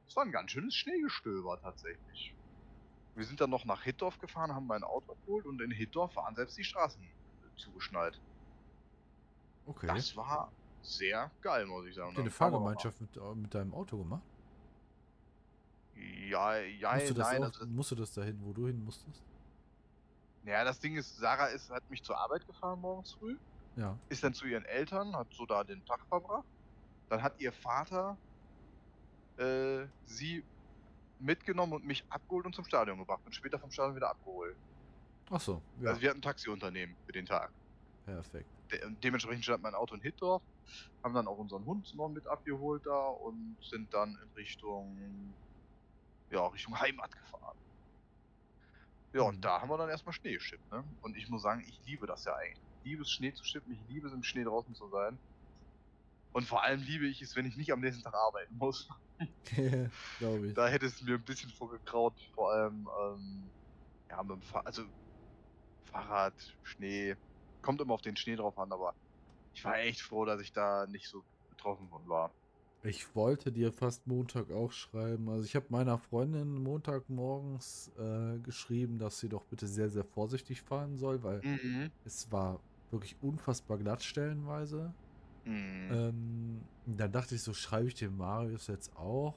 Es 0.07 0.15
war 0.15 0.23
ein 0.23 0.31
ganz 0.31 0.51
schönes 0.51 0.75
Schneegestöber 0.75 1.59
tatsächlich. 1.61 2.33
Wir 3.15 3.25
sind 3.25 3.39
dann 3.39 3.49
noch 3.49 3.65
nach 3.65 3.83
Hittorf 3.83 4.19
gefahren, 4.19 4.53
haben 4.53 4.67
mein 4.67 4.83
Auto 4.83 5.11
abgeholt 5.11 5.45
und 5.45 5.61
in 5.61 5.71
Hittorf 5.71 6.15
waren 6.15 6.35
selbst 6.35 6.57
die 6.57 6.63
Straßen 6.63 7.01
zugeschneit. 7.55 8.19
Okay. 9.65 9.87
Das 9.87 10.15
war 10.17 10.51
sehr 10.81 11.31
geil, 11.41 11.65
muss 11.65 11.85
ich 11.85 11.95
sagen. 11.95 12.09
Habt 12.09 12.17
ihr 12.17 12.21
eine 12.23 12.31
Fahrgemeinschaft 12.31 12.99
mit, 12.99 13.15
äh, 13.15 13.35
mit 13.35 13.53
deinem 13.53 13.73
Auto 13.73 13.97
gemacht? 13.97 14.23
Ja, 15.95 16.57
ja, 16.57 16.93
musst 16.95 17.09
du 17.09 17.13
das 17.13 17.27
nein. 17.31 17.43
auch, 17.43 17.47
Also, 17.47 17.65
musst 17.67 17.91
du 17.91 17.95
das 17.95 18.13
dahin, 18.13 18.39
wo 18.43 18.53
du 18.53 18.67
hin 18.67 18.83
musstest? 18.83 19.21
ja, 20.45 20.63
das 20.63 20.79
Ding 20.79 20.95
ist, 20.97 21.17
Sarah 21.17 21.47
ist, 21.47 21.69
hat 21.69 21.89
mich 21.89 22.03
zur 22.03 22.17
Arbeit 22.17 22.45
gefahren 22.45 22.81
morgens 22.81 23.13
früh. 23.13 23.37
Ja. 23.75 23.97
ist 24.09 24.23
dann 24.23 24.33
zu 24.35 24.45
ihren 24.45 24.65
Eltern, 24.65 25.15
hat 25.15 25.27
so 25.33 25.45
da 25.47 25.63
den 25.63 25.83
Tag 25.85 26.05
verbracht. 26.07 26.45
Dann 27.09 27.23
hat 27.23 27.39
ihr 27.39 27.51
Vater 27.51 28.17
äh, 29.37 29.85
sie 30.05 30.43
mitgenommen 31.19 31.73
und 31.73 31.85
mich 31.85 32.03
abgeholt 32.09 32.45
und 32.45 32.53
zum 32.53 32.65
Stadion 32.65 32.99
gebracht 32.99 33.21
und 33.25 33.33
später 33.33 33.57
vom 33.57 33.71
Stadion 33.71 33.95
wieder 33.95 34.09
abgeholt. 34.09 34.55
Ach 35.31 35.39
so. 35.39 35.61
Ja. 35.81 35.89
Also 35.89 36.01
wir 36.01 36.09
hatten 36.09 36.19
ein 36.19 36.23
Taxiunternehmen 36.23 36.95
für 37.05 37.13
den 37.13 37.25
Tag. 37.25 37.51
Perfekt. 38.05 38.45
De 38.71 38.85
und 38.85 39.03
dementsprechend 39.03 39.43
stand 39.43 39.63
mein 39.63 39.73
Auto 39.73 39.95
in 39.95 40.01
Hittorf, 40.01 40.41
haben 41.03 41.13
dann 41.13 41.27
auch 41.27 41.37
unseren 41.37 41.65
Hund 41.65 41.95
noch 41.95 42.09
mit 42.09 42.27
abgeholt 42.27 42.85
da 42.85 43.07
und 43.07 43.55
sind 43.61 43.91
dann 43.93 44.19
in 44.21 44.29
Richtung, 44.35 45.33
ja, 46.29 46.47
Richtung 46.47 46.79
Heimat 46.79 47.15
gefahren. 47.15 47.59
Ja, 49.13 49.21
Mhm. 49.21 49.23
und 49.23 49.41
da 49.41 49.61
haben 49.61 49.69
wir 49.69 49.77
dann 49.77 49.89
erstmal 49.89 50.13
Schnee 50.13 50.33
geschippt, 50.33 50.69
ne? 50.71 50.91
Und 51.01 51.15
ich 51.17 51.27
muss 51.29 51.41
sagen, 51.43 51.61
ich 51.67 51.79
liebe 51.83 52.07
das 52.07 52.23
ja 52.25 52.35
eigentlich. 52.35 52.63
Ich 52.77 52.83
liebe 52.83 53.01
es, 53.03 53.09
Schnee 53.11 53.33
zu 53.33 53.43
schippen, 53.45 53.71
ich 53.71 53.81
liebe 53.87 54.07
es, 54.07 54.13
im 54.13 54.23
Schnee 54.23 54.43
draußen 54.43 54.73
zu 54.75 54.89
sein. 54.89 55.21
Und 56.31 56.45
vor 56.47 56.63
allem 56.63 56.81
liebe 56.81 57.07
ich 57.07 57.21
es, 57.21 57.35
wenn 57.35 57.45
ich 57.45 57.55
nicht 57.57 57.71
am 57.71 57.79
nächsten 57.79 58.03
Tag 58.03 58.13
arbeiten 58.15 58.55
muss. 58.57 58.87
Glaube 60.17 60.47
ich. 60.51 60.57
Da 60.57 60.67
hätte 60.67 60.85
es 60.85 61.01
mir 61.01 61.15
ein 61.15 61.25
bisschen 61.25 61.49
vorgekraut, 61.51 62.19
vor 62.33 62.51
allem, 62.51 62.87
ähm, 63.01 63.53
ja, 64.09 64.23
mit 64.23 64.31
dem 64.33 64.41
Fahr 64.43 64.65
also 64.67 64.89
Fahrrad, 65.83 66.57
Schnee, 66.63 67.17
kommt 67.61 67.81
immer 67.81 67.93
auf 67.95 68.01
den 68.01 68.17
Schnee 68.17 68.35
drauf 68.35 68.57
an, 68.57 68.71
aber 68.73 68.97
ich 69.53 69.63
war 69.65 69.79
echt 69.79 70.01
froh, 70.01 70.25
dass 70.25 70.41
ich 70.41 70.53
da 70.53 70.87
nicht 70.87 71.09
so 71.09 71.25
betroffen 71.49 71.89
von 71.89 72.07
war. 72.09 72.37
Ich 72.85 73.15
wollte 73.15 73.51
dir 73.53 73.71
fast 73.71 74.07
Montag 74.07 74.51
auch 74.51 74.71
schreiben. 74.73 75.29
Also 75.29 75.45
ich 75.45 75.55
habe 75.55 75.67
meiner 75.69 75.97
Freundin 75.97 76.61
Montagmorgens 76.61 77.91
äh, 77.97 78.39
geschrieben, 78.39 78.99
dass 78.99 79.19
sie 79.19 79.29
doch 79.29 79.45
bitte 79.45 79.67
sehr, 79.67 79.89
sehr 79.89 80.03
vorsichtig 80.03 80.61
fahren 80.63 80.97
soll, 80.97 81.23
weil 81.23 81.45
Mhm. 81.45 81.91
es 82.03 82.31
war 82.31 82.61
wirklich 82.91 83.21
unfassbar 83.21 83.77
glatt 83.77 84.03
stellenweise. 84.03 84.93
Mhm. 85.45 85.89
Ähm, 85.91 86.69
dann 86.85 87.11
dachte 87.11 87.35
ich 87.35 87.43
so, 87.43 87.53
schreibe 87.53 87.87
ich 87.87 87.95
dem 87.95 88.17
Marius 88.17 88.67
jetzt 88.67 88.95
auch? 88.97 89.35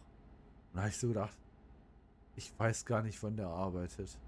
Und 0.72 0.76
da 0.76 0.80
habe 0.82 0.90
ich 0.90 0.98
so 0.98 1.08
gedacht, 1.08 1.38
ich 2.34 2.58
weiß 2.58 2.84
gar 2.84 3.02
nicht, 3.02 3.22
wann 3.22 3.36
der 3.36 3.48
arbeitet. 3.48 4.20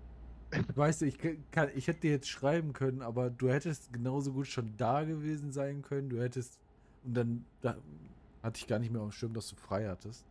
Weißt 0.75 1.03
du, 1.03 1.07
ich, 1.07 1.19
kann, 1.51 1.71
ich 1.75 1.89
hätte 1.89 2.01
dir 2.01 2.13
jetzt 2.13 2.29
schreiben 2.29 2.73
können, 2.73 3.03
aber 3.03 3.31
du 3.31 3.51
hättest 3.51 3.93
genauso 3.93 4.33
gut 4.33 4.47
schon 4.49 4.77
da 4.77 5.05
gewesen 5.05 5.53
sein 5.53 5.83
können. 5.83 6.09
Du 6.11 6.21
hättest. 6.21 6.61
Und 7.03 7.15
dann 7.15 7.47
da, 7.61 7.77
hatte 8.49 8.59
ich 8.59 8.67
gar 8.67 8.79
nicht 8.79 8.91
mehr 8.93 9.01
am 9.03 9.13
Schirm, 9.13 9.33
dass 9.35 9.49
du 9.49 9.57
frei 9.57 9.89
hattest. 9.89 10.25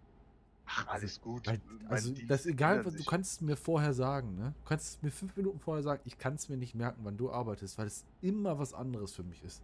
Ach, 0.65 0.87
alles 0.87 1.21
gut. 1.21 1.47
Weil, 1.47 1.61
also, 1.87 2.11
Dienst 2.13 2.29
das 2.29 2.41
ist 2.41 2.47
egal, 2.47 2.85
was, 2.85 2.95
du 2.95 3.05
kannst 3.05 3.33
es 3.33 3.41
mir 3.41 3.55
vorher 3.55 3.93
sagen, 3.93 4.35
ne? 4.35 4.53
Du 4.63 4.69
kannst 4.69 4.87
es 4.87 5.01
mir 5.01 5.11
fünf 5.11 5.35
Minuten 5.37 5.59
vorher 5.59 5.81
sagen, 5.81 6.01
ich 6.03 6.17
kann 6.17 6.33
es 6.35 6.49
mir 6.49 6.57
nicht 6.57 6.75
merken, 6.75 6.99
wann 7.05 7.15
du 7.15 7.31
arbeitest, 7.31 7.77
weil 7.77 7.87
es 7.87 8.05
immer 8.21 8.59
was 8.59 8.73
anderes 8.73 9.13
für 9.13 9.23
mich 9.23 9.41
ist. 9.43 9.63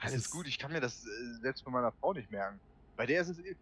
Alles 0.00 0.14
ist- 0.14 0.30
gut, 0.30 0.46
ich 0.48 0.58
kann 0.58 0.72
mir 0.72 0.80
das 0.80 1.04
äh, 1.06 1.08
selbst 1.42 1.64
bei 1.64 1.70
meiner 1.70 1.92
Frau 1.92 2.12
nicht 2.14 2.30
merken. 2.30 2.58
Bei 2.96 3.04
der 3.06 3.20
ist 3.20 3.28
es. 3.28 3.38
eh- 3.40 3.56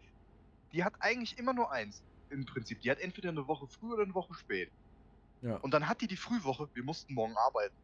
Die 0.73 0.85
hat 0.85 0.95
eigentlich 1.01 1.37
immer 1.39 1.53
nur 1.53 1.73
eins 1.73 2.03
im 2.31 2.45
Prinzip. 2.47 2.81
Die 2.81 2.91
hat 2.91 3.01
entweder 3.01 3.31
eine 3.31 3.47
Woche 3.49 3.67
früh 3.67 3.93
oder 3.93 4.05
eine 4.05 4.15
Woche 4.15 4.33
spät. 4.35 4.71
Ja. 5.43 5.57
Und 5.57 5.75
dann 5.75 5.89
hat 5.89 6.01
die 6.01 6.07
die 6.07 6.17
Frühwoche, 6.17 6.69
wir 6.75 6.85
mussten 6.85 7.15
morgen 7.15 7.35
arbeiten. 7.37 7.75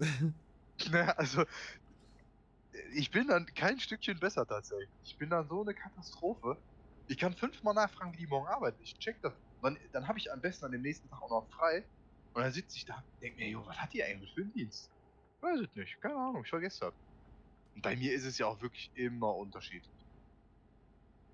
Ne, 0.90 1.16
also, 1.18 1.44
ich 2.92 3.10
bin 3.10 3.28
dann 3.28 3.46
kein 3.54 3.78
Stückchen 3.78 4.18
besser 4.18 4.46
tatsächlich. 4.46 4.90
Ich 5.02 5.18
bin 5.18 5.30
dann 5.30 5.48
so 5.48 5.62
eine 5.62 5.74
Katastrophe. 5.74 6.62
Ich 7.06 7.18
kann 7.18 7.34
fünfmal 7.34 7.74
nachfragen, 7.74 8.12
wie 8.14 8.18
die 8.18 8.26
morgen 8.26 8.48
arbeiten. 8.48 8.80
Ich 8.82 8.98
check 8.98 9.20
das. 9.22 9.34
Dann, 9.62 9.78
dann 9.92 10.08
habe 10.08 10.18
ich 10.18 10.32
am 10.32 10.40
besten 10.40 10.64
an 10.66 10.72
dem 10.72 10.82
nächsten 10.82 11.08
Tag 11.08 11.22
auch 11.22 11.30
noch 11.30 11.50
frei. 11.50 11.86
Und 12.32 12.42
dann 12.42 12.52
sitze 12.52 12.76
ich 12.76 12.84
da 12.84 12.96
und 12.96 13.22
denke 13.22 13.38
mir, 13.38 13.48
jo, 13.48 13.64
was 13.66 13.78
hat 13.78 13.92
die 13.92 14.02
eigentlich 14.02 14.32
für 14.34 14.42
einen 14.42 14.52
Dienst? 14.52 14.90
Weiß 15.40 15.60
ich 15.60 15.74
nicht, 15.74 16.00
keine 16.00 16.16
Ahnung, 16.16 16.42
ich 16.42 16.50
vergesse 16.50 16.86
das. 16.86 16.94
Und 17.74 17.82
bei 17.82 17.96
mir 17.96 18.12
ist 18.14 18.24
es 18.24 18.38
ja 18.38 18.46
auch 18.46 18.60
wirklich 18.60 18.90
immer 18.94 19.34
unterschiedlich. 19.36 19.94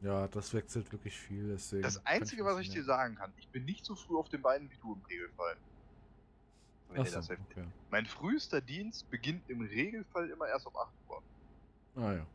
Ja, 0.00 0.28
das 0.28 0.54
wechselt 0.54 0.90
wirklich 0.92 1.16
viel, 1.16 1.48
deswegen. 1.48 1.82
Das 1.82 2.04
Einzige, 2.06 2.44
was 2.44 2.58
ich 2.58 2.70
dir 2.70 2.82
sagen 2.82 3.16
kann, 3.16 3.32
ich 3.36 3.50
bin 3.50 3.64
nicht 3.64 3.84
so 3.84 3.96
früh 3.96 4.16
auf 4.16 4.28
den 4.28 4.40
Beinen 4.42 4.70
wie 4.70 4.78
du 4.78 4.94
im 4.94 5.02
Regelfall. 5.02 5.56
Dir 6.94 7.04
so, 7.04 7.16
das 7.16 7.30
okay. 7.30 7.66
Mein 7.90 8.06
frühester 8.06 8.60
Dienst 8.60 9.08
beginnt 9.10 9.48
im 9.48 9.60
Regelfall 9.60 10.28
immer 10.30 10.48
erst 10.48 10.66
um 10.66 10.76
8 10.76 10.92
Uhr. 11.08 11.22
Ah 11.96 12.12
ja. 12.14 12.26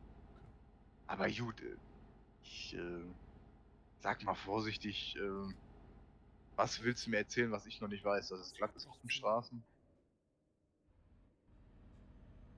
Aber 1.06 1.30
gut, 1.30 1.60
äh, 1.60 1.76
ich 2.42 2.74
äh, 2.74 3.04
sag 4.00 4.22
mal 4.24 4.34
vorsichtig, 4.34 5.16
äh, 5.16 5.54
was 6.56 6.82
willst 6.82 7.06
du 7.06 7.10
mir 7.10 7.18
erzählen, 7.18 7.52
was 7.52 7.66
ich 7.66 7.80
noch 7.80 7.88
nicht 7.88 8.04
weiß, 8.04 8.28
dass 8.28 8.40
es 8.40 8.54
glatt 8.54 8.74
ist 8.74 8.88
auf 8.88 8.98
den 9.00 9.10
Straßen? 9.10 9.62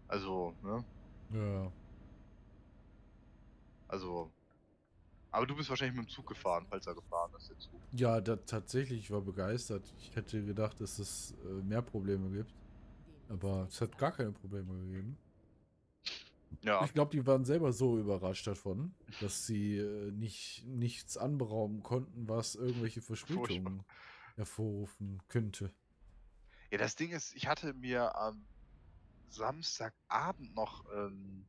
Also, 0.07 0.55
ne? 0.63 0.85
Ja. 1.33 1.73
Also. 3.89 4.31
Aber 5.31 5.47
du 5.47 5.55
bist 5.55 5.69
wahrscheinlich 5.69 5.97
mit 5.97 6.07
dem 6.07 6.11
Zug 6.11 6.27
gefahren, 6.27 6.67
falls 6.69 6.87
er 6.87 6.95
gefahren 6.95 7.31
ist, 7.37 7.51
der 7.51 7.59
Zug. 7.59 7.81
Ja, 7.93 8.21
da, 8.21 8.37
tatsächlich, 8.37 9.01
ich 9.01 9.11
war 9.11 9.21
begeistert. 9.21 9.93
Ich 9.99 10.17
hätte 10.17 10.45
gedacht, 10.45 10.81
dass 10.81 10.99
es 10.99 11.35
äh, 11.45 11.63
mehr 11.63 11.83
Probleme 11.83 12.31
gibt. 12.31 12.55
Aber 13.29 13.67
es 13.69 13.81
hat 13.81 13.99
gar 13.99 14.13
keine 14.13 14.33
Probleme 14.33 14.73
gegeben. 14.87 15.19
Ja, 16.63 16.83
Ich 16.85 16.95
glaube, 16.95 17.11
die 17.11 17.27
waren 17.27 17.45
selber 17.45 17.73
so 17.73 17.99
überrascht 17.99 18.47
davon, 18.47 18.95
dass 19.21 19.47
sie 19.47 19.77
äh, 19.77 20.11
nicht, 20.13 20.65
nichts 20.67 21.19
anberaumen 21.19 21.83
konnten, 21.83 22.27
was 22.27 22.55
irgendwelche 22.55 23.03
Verspätungen 23.03 23.85
hervorrufen 24.37 25.21
könnte. 25.29 25.71
Ja, 26.71 26.79
das 26.79 26.97
Ding 26.97 27.11
ist, 27.11 27.35
ich 27.35 27.47
hatte 27.47 27.75
mir 27.75 28.17
am 28.17 28.47
Samstagabend 29.29 30.55
noch 30.55 30.85
ähm, 30.95 31.47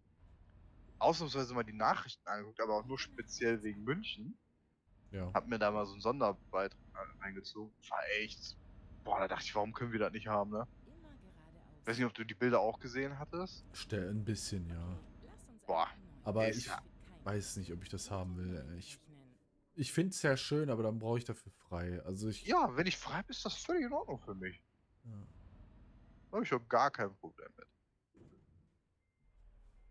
ausnahmsweise 0.99 1.53
mal 1.53 1.63
die 1.63 1.73
Nachrichten 1.73 2.27
angeguckt, 2.27 2.59
aber 2.61 2.75
auch 2.75 2.85
nur 2.85 2.99
speziell 2.99 3.61
wegen 3.63 3.83
München. 3.83 4.37
Ja. 5.11 5.31
Hab 5.33 5.47
mir 5.47 5.57
da 5.57 5.71
mal 5.71 5.85
so 5.85 5.93
einen 5.93 6.01
Sonderbeitrag 6.01 6.77
reingezogen. 7.21 7.73
War 7.89 8.03
echt. 8.21 8.57
Boah, 9.03 9.19
da 9.19 9.27
dachte 9.27 9.45
ich, 9.45 9.55
warum 9.55 9.73
können 9.73 9.91
wir 9.91 9.99
das 9.99 10.11
nicht 10.11 10.27
haben, 10.27 10.51
ne? 10.51 10.67
Weiß 11.85 11.97
nicht, 11.97 12.05
ob 12.05 12.13
du 12.13 12.23
die 12.23 12.35
Bilder 12.35 12.59
auch 12.59 12.79
gesehen 12.79 13.17
hattest. 13.17 13.65
Stell 13.73 14.09
ein 14.09 14.23
bisschen, 14.23 14.67
ja. 14.69 14.99
Boah, 15.65 15.87
Aber 16.23 16.47
ich 16.49 16.67
ja- 16.67 16.81
weiß 17.23 17.57
nicht, 17.57 17.71
ob 17.73 17.81
ich 17.81 17.89
das 17.89 18.11
haben 18.11 18.37
will. 18.37 18.63
Ich, 18.77 18.99
ich 19.73 19.91
finde 19.91 20.11
es 20.11 20.21
ja 20.21 20.37
schön, 20.37 20.69
aber 20.69 20.83
dann 20.83 20.99
brauche 20.99 21.17
ich 21.17 21.25
dafür 21.25 21.51
frei. 21.53 22.01
Also 22.03 22.27
ich. 22.29 22.45
Ja, 22.45 22.75
wenn 22.75 22.85
ich 22.85 22.97
frei 22.97 23.23
bin, 23.23 23.29
ist 23.31 23.43
das 23.45 23.55
völlig 23.55 23.85
in 23.85 23.93
Ordnung 23.93 24.19
für 24.19 24.35
mich. 24.35 24.61
Ja. 25.05 25.11
Habe 26.33 26.43
ich 26.43 26.53
auch 26.53 26.67
gar 26.69 26.91
kein 26.91 27.11
Problem 27.15 27.49
mit. 27.57 27.67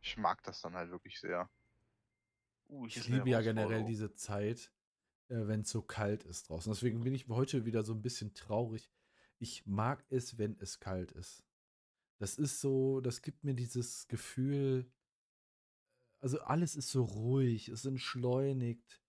Ich 0.08 0.16
mag 0.16 0.42
das 0.42 0.62
dann 0.62 0.74
halt 0.74 0.90
wirklich 0.90 1.20
sehr. 1.20 1.50
Uh, 2.70 2.86
Ich 2.86 3.06
liebe 3.08 3.28
ja 3.28 3.42
generell 3.42 3.84
diese 3.84 4.14
Zeit, 4.14 4.72
äh, 5.28 5.46
wenn 5.46 5.60
es 5.60 5.70
so 5.70 5.82
kalt 5.82 6.24
ist 6.24 6.48
draußen. 6.48 6.72
Deswegen 6.72 7.04
bin 7.04 7.14
ich 7.14 7.28
heute 7.28 7.66
wieder 7.66 7.82
so 7.82 7.92
ein 7.92 8.00
bisschen 8.00 8.32
traurig. 8.32 8.90
Ich 9.38 9.66
mag 9.66 10.02
es, 10.08 10.38
wenn 10.38 10.56
es 10.60 10.80
kalt 10.80 11.12
ist. 11.12 11.44
Das 12.18 12.38
ist 12.38 12.60
so, 12.62 13.02
das 13.02 13.20
gibt 13.20 13.44
mir 13.44 13.54
dieses 13.54 14.08
Gefühl, 14.08 14.90
also 16.20 16.40
alles 16.40 16.74
ist 16.74 16.88
so 16.90 17.04
ruhig, 17.04 17.68
es 17.68 17.84
entschleunigt. 17.84 19.02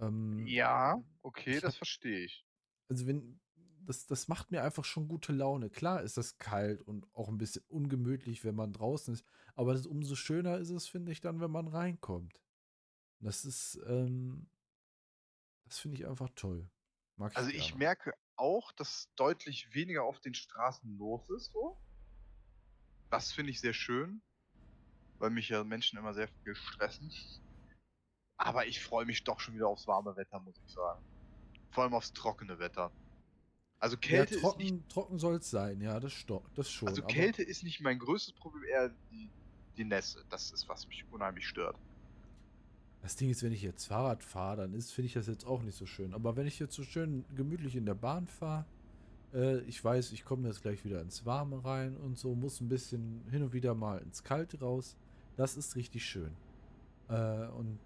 Ähm, 0.00 0.46
Ja, 0.46 1.02
okay, 1.20 1.60
das 1.60 1.76
verstehe 1.76 2.24
ich. 2.24 2.46
also 2.88 3.06
wenn, 3.06 3.38
das, 3.86 4.06
das 4.06 4.28
macht 4.28 4.50
mir 4.50 4.62
einfach 4.62 4.84
schon 4.84 5.08
gute 5.08 5.32
Laune. 5.32 5.70
Klar 5.70 6.02
ist 6.02 6.16
das 6.16 6.38
kalt 6.38 6.82
und 6.82 7.06
auch 7.14 7.28
ein 7.28 7.38
bisschen 7.38 7.64
ungemütlich, 7.68 8.44
wenn 8.44 8.54
man 8.54 8.72
draußen 8.72 9.14
ist, 9.14 9.24
aber 9.54 9.72
das, 9.74 9.86
umso 9.86 10.14
schöner 10.14 10.58
ist 10.58 10.70
es, 10.70 10.88
finde 10.88 11.12
ich, 11.12 11.20
dann, 11.20 11.40
wenn 11.40 11.50
man 11.50 11.68
reinkommt. 11.68 12.40
Das 13.20 13.44
ist, 13.44 13.78
ähm, 13.86 14.48
das 15.64 15.78
finde 15.78 15.98
ich 15.98 16.06
einfach 16.06 16.30
toll. 16.34 16.70
Mag 17.16 17.36
Also 17.36 17.50
ich 17.50 17.68
gerne. 17.68 17.78
merke 17.78 18.14
auch, 18.36 18.72
dass 18.72 19.12
deutlich 19.16 19.74
weniger 19.74 20.04
auf 20.04 20.20
den 20.20 20.34
Straßen 20.34 20.96
los 20.98 21.28
ist, 21.30 21.52
so. 21.52 21.78
Das 23.10 23.32
finde 23.32 23.50
ich 23.50 23.60
sehr 23.60 23.74
schön, 23.74 24.22
weil 25.18 25.30
mich 25.30 25.48
ja 25.48 25.64
Menschen 25.64 25.98
immer 25.98 26.14
sehr 26.14 26.28
viel 26.28 26.54
stressen. 26.54 27.12
Aber 28.36 28.66
ich 28.66 28.82
freue 28.82 29.04
mich 29.04 29.24
doch 29.24 29.40
schon 29.40 29.54
wieder 29.54 29.68
aufs 29.68 29.86
warme 29.86 30.16
Wetter, 30.16 30.40
muss 30.40 30.58
ich 30.64 30.72
sagen. 30.72 31.04
Vor 31.72 31.84
allem 31.84 31.94
aufs 31.94 32.12
trockene 32.12 32.58
Wetter. 32.58 32.90
Also 33.80 33.96
Ja, 33.96 34.00
Kälte 34.00 34.34
ist 34.34 34.42
nicht 34.42 34.42
trocken, 34.42 34.88
trocken 34.88 35.18
soll 35.18 35.36
es 35.36 35.50
sein, 35.50 35.80
ja, 35.80 35.98
das, 35.98 36.12
das 36.54 36.70
schon. 36.70 36.88
Also 36.88 37.02
Kälte 37.02 37.42
ist 37.42 37.62
nicht 37.62 37.80
mein 37.80 37.98
größtes 37.98 38.34
Problem, 38.34 38.64
eher 38.64 38.90
die, 39.10 39.30
die 39.78 39.84
Nässe. 39.84 40.22
Das 40.28 40.50
ist, 40.50 40.68
was 40.68 40.86
mich 40.86 41.04
unheimlich 41.10 41.48
stört. 41.48 41.76
Das 43.00 43.16
Ding 43.16 43.30
ist, 43.30 43.42
wenn 43.42 43.52
ich 43.52 43.62
jetzt 43.62 43.86
Fahrrad 43.86 44.22
fahre, 44.22 44.58
dann 44.58 44.74
ist, 44.74 44.92
finde 44.92 45.06
ich 45.06 45.14
das 45.14 45.26
jetzt 45.26 45.46
auch 45.46 45.62
nicht 45.62 45.76
so 45.76 45.86
schön. 45.86 46.12
Aber 46.12 46.36
wenn 46.36 46.46
ich 46.46 46.58
jetzt 46.58 46.74
so 46.74 46.82
schön 46.82 47.24
gemütlich 47.34 47.74
in 47.74 47.86
der 47.86 47.94
Bahn 47.94 48.26
fahre, 48.26 48.66
äh, 49.32 49.60
ich 49.60 49.82
weiß, 49.82 50.12
ich 50.12 50.26
komme 50.26 50.46
jetzt 50.46 50.60
gleich 50.60 50.84
wieder 50.84 51.00
ins 51.00 51.24
Warme 51.24 51.64
rein 51.64 51.96
und 51.96 52.18
so, 52.18 52.34
muss 52.34 52.60
ein 52.60 52.68
bisschen 52.68 53.24
hin 53.30 53.42
und 53.42 53.54
wieder 53.54 53.74
mal 53.74 53.98
ins 54.02 54.22
Kalte 54.22 54.60
raus. 54.60 54.96
Das 55.36 55.56
ist 55.56 55.76
richtig 55.76 56.04
schön. 56.04 56.32
Äh, 57.08 57.46
und 57.46 57.78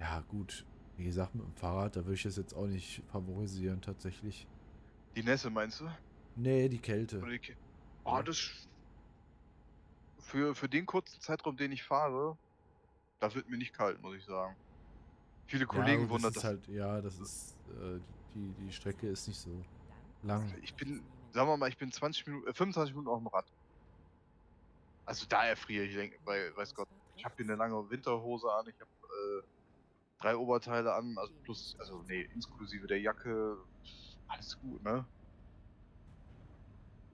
ja, 0.00 0.20
gut, 0.28 0.64
wie 0.96 1.04
gesagt, 1.04 1.34
mit 1.34 1.44
dem 1.44 1.52
Fahrrad, 1.52 1.96
da 1.96 2.00
würde 2.00 2.14
ich 2.14 2.22
das 2.22 2.36
jetzt 2.36 2.54
auch 2.54 2.66
nicht 2.66 3.02
favorisieren, 3.12 3.82
tatsächlich. 3.82 4.46
Die 5.16 5.22
Nässe 5.22 5.50
meinst 5.50 5.80
du? 5.80 5.88
Nee, 6.36 6.68
die 6.68 6.78
Kälte. 6.80 7.18
Oder 7.18 7.30
die 7.30 7.38
Kä- 7.38 7.56
Oh, 8.04 8.20
das. 8.22 8.68
Für, 10.20 10.54
für 10.54 10.68
den 10.68 10.86
kurzen 10.86 11.20
Zeitraum, 11.20 11.56
den 11.56 11.72
ich 11.72 11.82
fahre, 11.82 12.38
da 13.20 13.34
wird 13.34 13.48
mir 13.48 13.56
nicht 13.58 13.72
kalt, 13.74 14.00
muss 14.00 14.16
ich 14.16 14.24
sagen. 14.24 14.56
Viele 15.46 15.62
Ja, 15.64 15.68
Kollegen 15.68 16.02
gut, 16.02 16.10
wundert 16.10 16.36
das 16.36 16.44
halt, 16.44 16.66
ja, 16.68 17.00
das 17.00 17.18
ist, 17.20 17.54
äh, 17.68 18.00
die, 18.34 18.52
die 18.64 18.72
Strecke 18.72 19.08
ist 19.08 19.28
nicht 19.28 19.38
so 19.40 19.64
lang. 20.22 20.52
Ich 20.62 20.74
bin, 20.76 21.04
sagen 21.32 21.48
wir 21.48 21.56
mal, 21.56 21.68
ich 21.68 21.76
bin 21.76 21.92
20 21.92 22.26
Minuten, 22.26 22.48
äh, 22.48 22.54
25 22.54 22.94
Minuten 22.94 23.10
auf 23.10 23.18
dem 23.18 23.28
Rad. 23.28 23.46
Also 25.06 25.26
da 25.26 25.44
erfriere 25.46 25.84
ich, 25.84 25.94
denke, 25.94 26.18
weil, 26.24 26.56
weiß 26.56 26.74
Gott, 26.74 26.88
ich 27.14 27.24
habe 27.24 27.34
hier 27.36 27.44
eine 27.44 27.56
lange 27.56 27.90
Winterhose 27.90 28.50
an, 28.50 28.66
ich 28.66 28.80
habe 28.80 28.90
äh, 28.90 29.42
drei 30.22 30.36
Oberteile 30.36 30.94
an, 30.94 31.14
also 31.18 31.34
plus, 31.42 31.76
also 31.78 32.02
nee, 32.04 32.22
inklusive 32.22 32.86
der 32.86 33.00
Jacke, 33.00 33.58
alles 34.28 34.58
gut, 34.58 34.82
ne? 34.82 35.06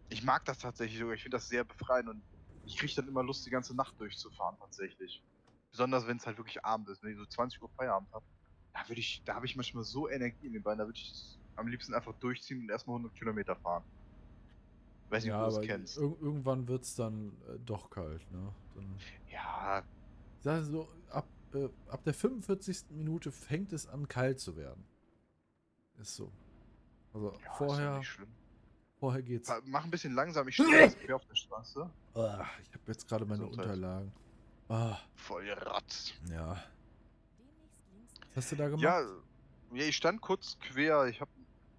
Ich 0.08 0.22
mag 0.24 0.44
das 0.44 0.58
tatsächlich 0.58 0.98
sogar, 0.98 1.14
ich 1.14 1.22
finde 1.22 1.36
das 1.36 1.48
sehr 1.48 1.64
befreiend 1.64 2.08
und 2.08 2.22
ich 2.64 2.76
kriege 2.76 2.92
dann 2.94 3.08
immer 3.08 3.22
Lust, 3.22 3.46
die 3.46 3.50
ganze 3.50 3.74
Nacht 3.74 3.98
durchzufahren 4.00 4.56
tatsächlich. 4.58 5.22
Besonders 5.70 6.06
wenn 6.06 6.16
es 6.16 6.26
halt 6.26 6.36
wirklich 6.36 6.64
Abend 6.64 6.88
ist, 6.88 7.02
wenn 7.02 7.12
ich 7.12 7.18
so 7.18 7.26
20 7.26 7.62
Uhr 7.62 7.70
Feierabend 7.70 8.12
habe. 8.12 8.24
Da 8.72 8.88
würde 8.88 9.00
ich, 9.00 9.22
da 9.24 9.34
habe 9.34 9.46
ich 9.46 9.56
manchmal 9.56 9.84
so 9.84 10.08
Energie 10.08 10.46
in 10.46 10.52
den 10.52 10.62
Beinen, 10.62 10.78
da 10.78 10.86
würde 10.86 10.98
ich 10.98 11.38
am 11.56 11.68
liebsten 11.68 11.94
einfach 11.94 12.14
durchziehen 12.18 12.60
und 12.60 12.70
erstmal 12.70 12.96
100 12.96 13.14
Kilometer 13.16 13.56
fahren. 13.56 13.84
Weiß 15.10 15.24
nicht, 15.24 15.32
Ja, 15.32 15.44
ob 15.44 15.50
du 15.50 15.56
das 15.56 15.66
kennst. 15.66 15.96
ir 15.96 16.02
irgendwann 16.20 16.68
wird 16.68 16.84
es 16.84 16.94
dann 16.94 17.40
äh, 17.48 17.58
doch 17.58 17.90
kalt, 17.90 18.30
ne? 18.30 18.54
Dann, 18.74 19.04
Ja, 19.30 19.84
sag 20.40 20.64
so, 20.64 20.88
ab, 21.10 21.28
äh, 21.54 21.68
ab 21.88 22.04
der 22.04 22.14
45. 22.14 22.90
Minute 22.90 23.32
fängt 23.32 23.72
es 23.72 23.86
an, 23.86 24.08
kalt 24.08 24.40
zu 24.40 24.56
werden. 24.56 24.84
Ist 25.98 26.16
so. 26.16 26.32
Also 27.12 27.32
ja 27.32 27.36
ist 27.38 27.44
ja 27.44 27.52
vorher, 27.54 28.02
vorher 28.98 29.22
geht's. 29.22 29.52
Mach 29.64 29.84
ein 29.84 29.90
bisschen 29.90 30.14
langsam, 30.14 30.46
ich 30.48 30.54
stehe 30.54 30.68
jetzt 30.82 30.98
quer 30.98 31.16
auf 31.16 31.24
der 31.26 31.34
Straße. 31.34 31.90
Ah, 32.14 32.46
ich 32.62 32.72
habe 32.72 32.82
jetzt 32.86 33.08
gerade 33.08 33.24
meine 33.24 33.42
Gesundheit. 33.44 33.66
Unterlagen. 33.66 34.12
Ah, 34.68 34.98
Voll 35.14 35.44
geratzt. 35.44 36.14
ja. 36.28 36.62
Was 38.34 38.44
hast 38.44 38.52
du 38.52 38.56
da 38.56 38.68
gemacht? 38.68 38.82
Ja, 38.82 39.00
ja, 39.72 39.84
ich 39.84 39.96
stand 39.96 40.20
kurz 40.20 40.56
quer, 40.60 41.06
ich 41.06 41.20
habe 41.20 41.30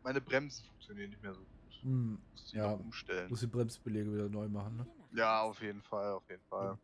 meine 0.04 0.20
Bremsen 0.20 0.65
funktionieren 0.65 1.10
nicht 1.12 1.22
mehr 1.22 1.34
so 1.34 1.39
gut. 1.39 1.80
Hm, 1.82 2.22
Muss 2.32 2.46
die 2.52 2.58
Ja, 2.58 2.72
umstellen. 2.74 3.30
muss 3.30 3.39
die 3.39 3.48
Bremsbeläge 3.48 4.13
wieder 4.13 4.28
neu 4.30 4.50
machen, 4.50 4.76
ne? 4.78 4.88
Ja, 5.13 5.41
auf 5.41 5.62
jeden 5.62 5.82
Fall, 5.82 6.12
auf 6.12 6.28
jeden 6.30 6.44
Fall. 6.44 6.78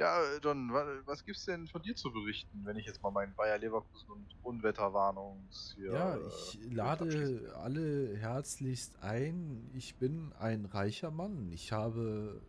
Ja, 0.00 0.18
äh, 0.22 0.40
Don, 0.40 0.72
wa- 0.72 0.86
was 1.04 1.22
gibt's 1.26 1.44
denn 1.44 1.66
von 1.68 1.82
dir 1.82 1.94
zu 1.94 2.10
berichten, 2.10 2.62
wenn 2.64 2.76
ich 2.76 2.86
jetzt 2.86 3.02
mal 3.02 3.10
meinen 3.10 3.34
Bayer 3.34 3.58
Leverkusen 3.58 4.10
und 4.10 4.34
Unwetterwarnungs 4.42 5.74
hier. 5.76 5.92
Ja, 5.92 6.14
äh, 6.16 6.20
ich 6.26 6.58
Bild 6.60 6.72
lade 6.74 7.52
alle 7.62 8.16
herzlichst 8.16 9.02
ein. 9.02 9.68
Ich 9.74 9.96
bin 9.96 10.32
ein 10.38 10.64
reicher 10.64 11.10
Mann. 11.10 11.52
Ich 11.52 11.72
habe. 11.72 12.40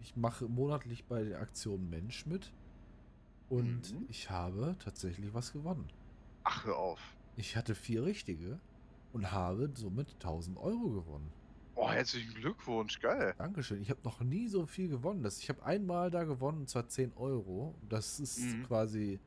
Ich 0.00 0.14
mache 0.16 0.46
monatlich 0.46 1.06
bei 1.06 1.24
der 1.24 1.40
Aktion 1.40 1.90
Mensch 1.90 2.24
mit. 2.24 2.52
Und 3.48 3.92
Mhm. 3.92 4.06
ich 4.08 4.30
habe 4.30 4.76
tatsächlich 4.78 5.34
was 5.34 5.52
gewonnen. 5.52 5.88
Ach, 6.44 6.64
hör 6.66 6.76
auf. 6.76 7.00
Ich 7.36 7.56
hatte 7.56 7.74
vier 7.74 8.04
richtige 8.04 8.60
und 9.12 9.32
habe 9.32 9.70
somit 9.74 10.14
1000 10.20 10.56
Euro 10.58 10.90
gewonnen. 10.90 11.32
Oh, 11.80 11.88
herzlichen 11.88 12.34
Glückwunsch, 12.34 12.98
geil. 12.98 13.34
Dankeschön. 13.38 13.80
Ich 13.80 13.88
habe 13.88 14.00
noch 14.02 14.20
nie 14.20 14.48
so 14.48 14.66
viel 14.66 14.88
gewonnen. 14.88 15.22
Das, 15.22 15.38
ich 15.38 15.48
habe 15.48 15.62
einmal 15.64 16.10
da 16.10 16.24
gewonnen, 16.24 16.58
und 16.62 16.68
zwar 16.68 16.88
10 16.88 17.12
Euro. 17.14 17.72
Das 17.88 18.18
ist 18.18 18.40
Mhm. 18.40 18.64
quasi 18.64 19.20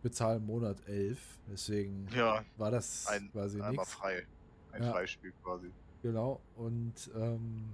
bezahl 0.00 0.36
im 0.36 0.46
Monat 0.46 0.86
11. 0.86 1.18
Deswegen 1.50 2.06
Ja, 2.14 2.44
war 2.58 2.70
das 2.70 3.08
ein, 3.08 3.28
quasi 3.32 3.60
einmal 3.60 3.84
frei. 3.86 4.24
Ein 4.70 4.84
Ja. 4.84 4.92
Freispiel 4.92 5.32
quasi. 5.42 5.72
Genau. 6.02 6.40
Und 6.54 7.10
ähm, 7.16 7.64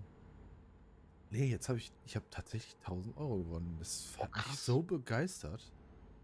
nee, 1.31 1.51
jetzt 1.51 1.69
habe 1.69 1.79
ich, 1.79 1.93
ich 2.07 2.17
habe 2.17 2.25
tatsächlich 2.31 2.75
1000 2.79 3.15
Euro 3.19 3.37
gewonnen. 3.37 3.77
Das 3.81 4.15
Oh, 4.19 4.23
hat 4.23 4.35
mich 4.35 4.57
so 4.61 4.81
begeistert. 4.83 5.71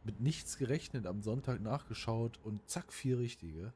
Mit 0.04 0.18
nichts 0.20 0.56
gerechnet, 0.56 1.04
am 1.04 1.20
Sonntag 1.20 1.60
nachgeschaut 1.60 2.38
und 2.42 2.66
zack, 2.70 2.90
vier 2.90 3.18
richtige. 3.18 3.74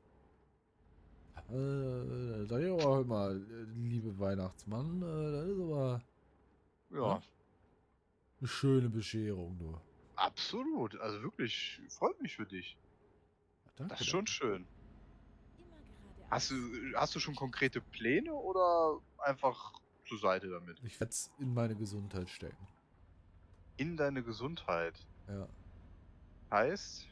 Äh, 1.48 2.46
da 2.46 2.58
ja 2.58 2.72
auch 2.72 3.00
immer, 3.00 3.30
äh, 3.30 3.64
liebe 3.74 4.18
Weihnachtsmann, 4.18 5.02
äh, 5.02 5.32
das 5.32 5.46
ist 5.48 5.60
aber 5.60 6.02
Ja, 6.90 6.96
Ja. 6.98 7.22
eine 8.40 8.48
schöne 8.48 8.88
Bescherung, 8.88 9.58
du. 9.58 9.78
absolut. 10.16 10.98
Also 11.00 11.22
wirklich, 11.22 11.80
freut 11.88 12.20
mich 12.20 12.36
für 12.36 12.46
dich. 12.46 12.76
Danke, 13.76 13.92
Das 13.92 14.00
ist 14.00 14.06
schon 14.08 14.20
danke. 14.26 14.30
schön. 14.32 14.66
Hast 16.30 16.50
du, 16.50 16.54
hast 16.94 17.14
du 17.14 17.18
schon 17.20 17.34
konkrete 17.34 17.80
Pläne 17.80 18.32
oder 18.32 19.00
einfach 19.18 19.72
zur 20.06 20.18
Seite 20.18 20.48
damit? 20.48 20.78
Ich 20.84 20.98
werde 21.00 21.10
es 21.10 21.30
in 21.38 21.52
meine 21.54 21.74
Gesundheit 21.74 22.28
stecken. 22.30 22.68
In 23.76 23.96
deine 23.96 24.22
Gesundheit. 24.22 24.94
Ja. 25.26 25.48
Heißt, 26.52 27.06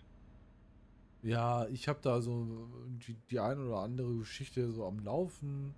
Ja, 1.22 1.66
ich 1.68 1.88
habe 1.88 1.98
da 2.00 2.20
so 2.20 2.68
die, 3.06 3.14
die 3.30 3.40
eine 3.40 3.64
oder 3.64 3.78
andere 3.78 4.14
Geschichte 4.18 4.70
so 4.70 4.86
am 4.86 5.00
Laufen. 5.00 5.74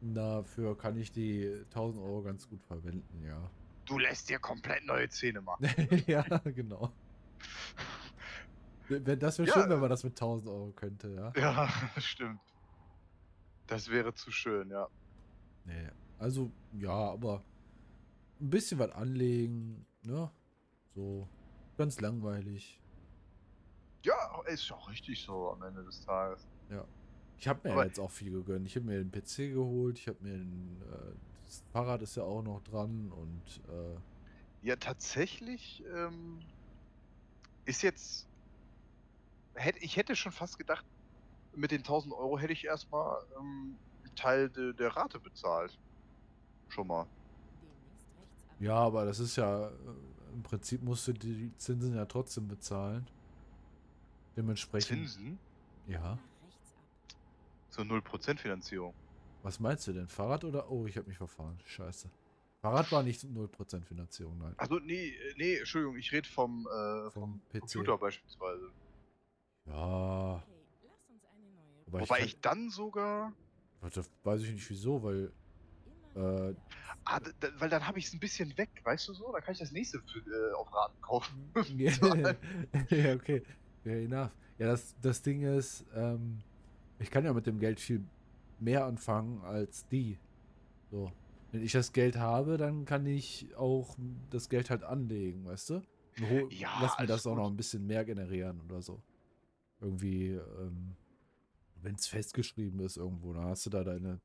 Dafür 0.00 0.78
kann 0.78 0.96
ich 0.96 1.12
die 1.12 1.62
1000 1.66 2.02
Euro 2.02 2.22
ganz 2.22 2.48
gut 2.48 2.62
verwenden, 2.64 3.22
ja. 3.26 3.50
du 3.84 3.98
lässt 3.98 4.30
dir 4.30 4.38
komplett 4.38 4.86
neue 4.86 5.08
Zähne 5.10 5.42
machen. 5.42 5.68
ja, 6.06 6.22
genau. 6.38 6.90
Das 8.88 9.38
wäre 9.38 9.48
Ja. 9.48 9.54
schön, 9.54 9.68
wenn 9.70 9.80
man 9.80 9.90
das 9.90 10.02
mit 10.04 10.14
1000 10.14 10.48
Euro 10.48 10.72
könnte, 10.72 11.08
ja. 11.10 11.32
ja, 11.36 11.68
stimmt. 12.00 12.40
Das 13.66 13.90
wäre 13.90 14.14
zu 14.14 14.30
schön, 14.30 14.70
ja. 14.70 14.88
Nee, 15.64 15.88
also, 16.18 16.50
ja, 16.72 16.90
aber 16.90 17.44
ein 18.40 18.50
bisschen 18.50 18.78
was 18.78 18.90
anlegen, 18.92 19.84
ne? 20.02 20.30
So, 20.94 21.28
ganz 21.76 22.00
langweilig. 22.00 22.79
Ja, 24.02 24.42
ist 24.46 24.70
auch 24.72 24.88
richtig 24.88 25.20
so 25.22 25.50
am 25.50 25.62
Ende 25.62 25.84
des 25.84 26.00
Tages. 26.04 26.46
Ja. 26.70 26.84
Ich 27.38 27.48
habe 27.48 27.60
mir 27.68 27.74
Aber- 27.74 27.86
jetzt 27.86 27.98
auch 27.98 28.10
viel 28.10 28.30
gegönnt. 28.32 28.66
Ich 28.66 28.76
habe 28.76 28.86
mir 28.86 29.02
den 29.02 29.10
PC 29.10 29.52
geholt, 29.52 29.98
ich 29.98 30.08
habe 30.08 30.18
mir 30.22 30.34
ein, 30.34 30.80
äh, 30.90 31.14
das 31.44 31.62
Fahrrad 31.72 32.02
ist 32.02 32.16
ja 32.16 32.22
auch 32.22 32.42
noch 32.42 32.62
dran 32.62 33.10
und 33.12 33.60
äh, 33.68 34.66
Ja, 34.66 34.76
tatsächlich 34.76 35.82
ähm, 35.94 36.40
ist 37.64 37.82
jetzt. 37.82 38.26
Hätt, 39.54 39.76
ich 39.80 39.96
hätte 39.96 40.14
schon 40.16 40.32
fast 40.32 40.58
gedacht, 40.58 40.84
mit 41.54 41.70
den 41.72 41.78
1000 41.80 42.14
Euro 42.14 42.38
hätte 42.38 42.52
ich 42.52 42.64
erstmal 42.64 43.22
ähm, 43.38 43.76
einen 44.04 44.14
Teil 44.14 44.48
de, 44.48 44.72
der 44.74 44.94
Rate 44.96 45.18
bezahlt. 45.18 45.78
Schon 46.68 46.86
mal. 46.86 47.06
ja, 48.60 48.74
aber 48.76 49.04
das 49.04 49.18
ist 49.18 49.36
ja 49.36 49.68
äh, 49.68 49.72
im 50.34 50.42
Prinzip 50.42 50.82
musst 50.82 51.08
du 51.08 51.12
die 51.12 51.52
Zinsen 51.56 51.94
ja 51.96 52.04
trotzdem 52.04 52.46
bezahlen. 52.48 53.06
Dementsprechend. 54.40 55.10
Zinsen? 55.10 55.38
Ja. 55.86 56.18
So 57.68 57.82
0% 57.82 58.38
Finanzierung. 58.38 58.94
Was 59.42 59.60
meinst 59.60 59.86
du 59.86 59.92
denn? 59.92 60.08
Fahrrad 60.08 60.44
oder? 60.44 60.70
Oh, 60.70 60.86
ich 60.86 60.96
habe 60.96 61.08
mich 61.08 61.18
verfahren. 61.18 61.58
Scheiße. 61.66 62.08
Fahrrad 62.62 62.90
war 62.90 63.02
nicht 63.02 63.22
0% 63.22 63.84
Finanzierung, 63.84 64.38
nein. 64.38 64.54
Also, 64.56 64.78
nee, 64.78 65.08
äh, 65.08 65.34
nee, 65.36 65.56
Entschuldigung, 65.56 65.96
ich 65.96 66.10
rede 66.12 66.28
vom, 66.28 66.66
äh, 66.66 67.10
Vom 67.10 67.12
vom 67.12 67.40
PC. 67.50 67.60
Computer 67.60 67.98
beispielsweise. 67.98 68.70
Ja. 69.66 70.42
Wobei 71.86 72.00
Wobei 72.00 72.18
kann- 72.18 72.26
ich 72.26 72.40
dann 72.40 72.70
sogar. 72.70 73.32
Das 73.82 74.10
weiß 74.24 74.42
ich 74.42 74.52
nicht 74.52 74.70
wieso, 74.70 75.02
weil. 75.02 75.32
Äh, 76.14 76.54
Ah, 77.04 77.18
d- 77.18 77.32
d- 77.42 77.48
weil 77.58 77.70
dann 77.70 77.86
habe 77.86 77.98
ich 77.98 78.06
es 78.06 78.12
ein 78.12 78.20
bisschen 78.20 78.56
weg, 78.58 78.68
weißt 78.84 79.08
du 79.08 79.14
so? 79.14 79.32
Dann 79.32 79.42
kann 79.42 79.52
ich 79.52 79.58
das 79.58 79.72
nächste 79.72 80.00
für, 80.02 80.18
äh, 80.18 80.52
auf 80.54 80.72
Raten 80.72 81.00
kaufen. 81.00 81.52
ja, 81.78 81.90
ja, 82.90 83.14
okay. 83.14 83.42
Fair 83.82 84.02
enough. 84.04 84.30
Ja, 84.58 84.66
das, 84.66 84.94
das 85.00 85.22
Ding 85.22 85.42
ist, 85.42 85.86
ähm, 85.94 86.40
ich 86.98 87.10
kann 87.10 87.24
ja 87.24 87.32
mit 87.32 87.46
dem 87.46 87.58
Geld 87.58 87.80
viel 87.80 88.04
mehr 88.58 88.84
anfangen 88.84 89.42
als 89.42 89.86
die. 89.88 90.18
So. 90.90 91.10
Wenn 91.50 91.62
ich 91.62 91.72
das 91.72 91.92
Geld 91.92 92.16
habe, 92.16 92.58
dann 92.58 92.84
kann 92.84 93.06
ich 93.06 93.54
auch 93.56 93.96
das 94.30 94.48
Geld 94.48 94.70
halt 94.70 94.84
anlegen, 94.84 95.46
weißt 95.46 95.70
du? 95.70 95.82
Ja, 96.50 96.78
lass 96.80 96.98
mir 96.98 97.06
das 97.06 97.26
auch 97.26 97.34
noch 97.34 97.48
ein 97.48 97.56
bisschen 97.56 97.86
mehr 97.86 98.04
generieren 98.04 98.60
oder 98.60 98.82
so. 98.82 99.02
Irgendwie, 99.80 100.32
ähm, 100.32 100.94
wenn 101.82 101.94
es 101.94 102.06
festgeschrieben 102.06 102.80
ist 102.80 102.98
irgendwo, 102.98 103.32
dann 103.32 103.46
hast 103.46 103.64
du 103.66 103.70
da 103.70 103.82
deine 103.82 104.20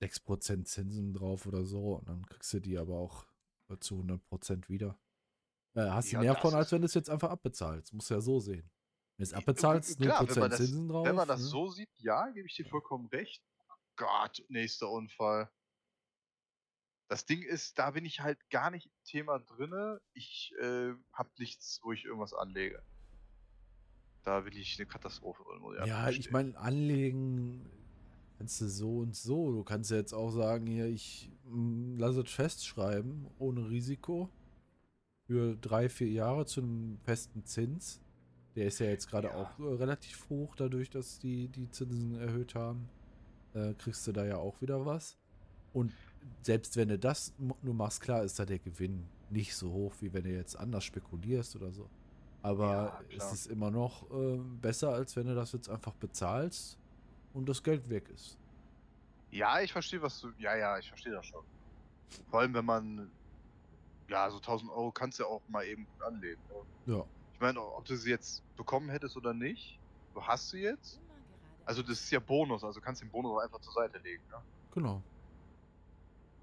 6% 0.00 0.66
Zinsen 0.66 1.14
drauf 1.14 1.46
oder 1.46 1.64
so 1.64 1.94
und 1.94 2.08
dann 2.08 2.26
kriegst 2.26 2.52
du 2.52 2.60
die 2.60 2.76
aber 2.76 2.96
auch 2.96 3.26
zu 3.80 3.96
100% 4.02 4.68
wieder. 4.68 4.98
Äh, 5.74 5.90
hast 5.90 6.10
du 6.10 6.16
Ja, 6.16 6.20
mehr 6.20 6.36
von, 6.36 6.54
als 6.54 6.70
wenn 6.72 6.82
du 6.82 6.86
es 6.86 6.94
jetzt 6.94 7.10
einfach 7.10 7.30
abbezahlst. 7.30 7.92
Musst 7.92 8.10
du 8.10 8.14
ja 8.14 8.20
so 8.20 8.38
sehen. 8.40 8.70
Wenn 9.16 9.18
du 9.18 9.22
es 9.24 9.32
I- 9.32 9.34
abbezahlst, 9.36 9.98
klar, 10.00 10.22
0% 10.22 10.28
wenn 10.36 10.40
man 10.40 10.50
das- 10.50 10.60
Zinsen 10.60 10.88
drauf. 10.88 11.06
Wenn 11.06 11.16
man 11.16 11.28
das 11.28 11.40
ne? 11.40 11.46
so 11.46 11.68
sieht, 11.70 11.90
ja, 11.98 12.28
gebe 12.30 12.46
ich 12.46 12.54
dir 12.54 12.66
vollkommen 12.66 13.06
recht. 13.08 13.42
Gott, 13.96 14.44
nächster 14.48 14.90
Unfall. 14.90 15.50
Das 17.08 17.26
Ding 17.26 17.42
ist, 17.42 17.78
da 17.78 17.90
bin 17.90 18.04
ich 18.04 18.20
halt 18.20 18.38
gar 18.50 18.70
nicht 18.70 18.86
im 18.86 18.92
Thema 19.04 19.38
drinne. 19.38 20.00
Ich 20.14 20.52
äh, 20.60 20.92
habe 21.12 21.30
nichts, 21.38 21.80
wo 21.82 21.92
ich 21.92 22.04
irgendwas 22.04 22.32
anlege. 22.34 22.82
Da 24.22 24.40
bin 24.40 24.54
ich 24.56 24.78
eine 24.78 24.86
Katastrophe 24.86 25.42
muss 25.60 25.76
ich 25.78 25.86
Ja, 25.86 26.04
einfach 26.04 26.18
ich 26.18 26.30
meine, 26.30 26.56
anlegen 26.56 27.70
kannst 28.38 28.60
du 28.60 28.68
so 28.68 28.98
und 29.00 29.14
so. 29.14 29.52
Du 29.52 29.62
kannst 29.64 29.90
ja 29.90 29.98
jetzt 29.98 30.14
auch 30.14 30.30
sagen, 30.30 30.66
hier, 30.66 30.86
ich 30.86 31.30
mm, 31.44 31.96
lasse 31.98 32.22
es 32.22 32.30
festschreiben, 32.30 33.26
ohne 33.38 33.68
Risiko. 33.68 34.30
Für 35.26 35.56
drei, 35.56 35.88
vier 35.88 36.10
Jahre 36.10 36.44
zu 36.46 36.60
einem 36.60 36.98
festen 37.04 37.44
Zins. 37.44 38.00
Der 38.56 38.66
ist 38.66 38.78
ja 38.78 38.86
jetzt 38.86 39.08
gerade 39.08 39.28
Ja. 39.28 39.34
auch 39.34 39.58
äh, 39.58 39.74
relativ 39.74 40.28
hoch, 40.28 40.54
dadurch, 40.54 40.90
dass 40.90 41.18
die 41.18 41.48
die 41.48 41.70
Zinsen 41.70 42.14
erhöht 42.20 42.54
haben. 42.54 42.88
Äh, 43.54 43.74
kriegst 43.74 44.06
du 44.06 44.12
da 44.12 44.24
ja 44.24 44.36
auch 44.36 44.60
wieder 44.60 44.84
was. 44.84 45.16
Und 45.72 45.92
selbst 46.42 46.76
wenn 46.76 46.88
du 46.88 46.98
das 46.98 47.32
nur 47.38 47.74
machst, 47.74 48.00
klar 48.00 48.22
ist 48.22 48.38
da 48.38 48.44
der 48.44 48.58
Gewinn 48.58 49.06
nicht 49.30 49.54
so 49.56 49.72
hoch, 49.72 49.94
wie 50.00 50.12
wenn 50.12 50.24
du 50.24 50.30
jetzt 50.30 50.56
anders 50.56 50.84
spekulierst 50.84 51.56
oder 51.56 51.72
so. 51.72 51.88
Aber 52.42 53.02
Ja, 53.10 53.16
es 53.16 53.32
ist 53.32 53.46
immer 53.46 53.70
noch 53.70 54.08
äh, 54.10 54.36
besser, 54.60 54.90
als 54.90 55.16
wenn 55.16 55.26
du 55.26 55.34
das 55.34 55.52
jetzt 55.52 55.68
einfach 55.68 55.94
bezahlst 55.94 56.78
und 57.32 57.48
das 57.48 57.62
Geld 57.62 57.88
weg 57.88 58.08
ist. 58.14 58.38
Ja, 59.30 59.60
ich 59.60 59.72
verstehe, 59.72 60.00
was 60.02 60.20
du. 60.20 60.28
Ja, 60.38 60.54
ja, 60.56 60.78
ich 60.78 60.88
verstehe 60.88 61.12
das 61.12 61.26
schon. 61.26 61.42
Vor 62.30 62.40
allem, 62.40 62.54
wenn 62.54 62.64
man. 62.64 63.10
Ja, 64.14 64.30
so 64.30 64.38
1000 64.38 64.70
Euro 64.70 64.92
kannst 64.92 65.18
du 65.18 65.24
ja 65.24 65.28
auch 65.28 65.42
mal 65.48 65.64
eben 65.66 65.86
gut 65.86 66.02
anlegen. 66.02 66.40
ne? 66.48 66.94
Ja. 66.94 67.04
Ich 67.32 67.40
meine, 67.40 67.60
ob 67.60 67.84
du 67.84 67.96
sie 67.96 68.10
jetzt 68.10 68.44
bekommen 68.56 68.88
hättest 68.88 69.16
oder 69.16 69.34
nicht, 69.34 69.80
du 70.14 70.22
hast 70.22 70.50
sie 70.50 70.60
jetzt. 70.60 71.00
Also, 71.64 71.82
das 71.82 71.98
ist 72.00 72.12
ja 72.12 72.20
Bonus, 72.20 72.62
also 72.62 72.80
kannst 72.80 73.02
du 73.02 73.06
den 73.06 73.10
Bonus 73.10 73.32
auch 73.32 73.38
einfach 73.38 73.58
zur 73.60 73.72
Seite 73.72 73.98
legen. 73.98 74.22
Ne? 74.28 74.36
Genau. 74.72 75.02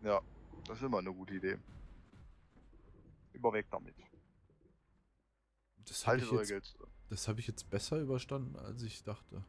Ja, 0.04 0.20
das 0.68 0.80
ist 0.80 0.84
immer 0.84 0.98
eine 0.98 1.14
gute 1.14 1.34
Idee. 1.36 1.58
Immer 3.32 3.54
weg 3.54 3.68
damit. 3.72 3.96
Das 5.88 6.06
habe 6.06 6.18
ich, 6.18 6.30
jetzt- 6.50 6.78
das 7.10 7.28
hab 7.30 7.40
ich 7.40 7.48
jetzt 7.48 7.70
besser 7.70 8.00
überstanden, 8.00 8.58
als 8.58 8.82
ich 8.84 9.02
dachte. 9.02 9.46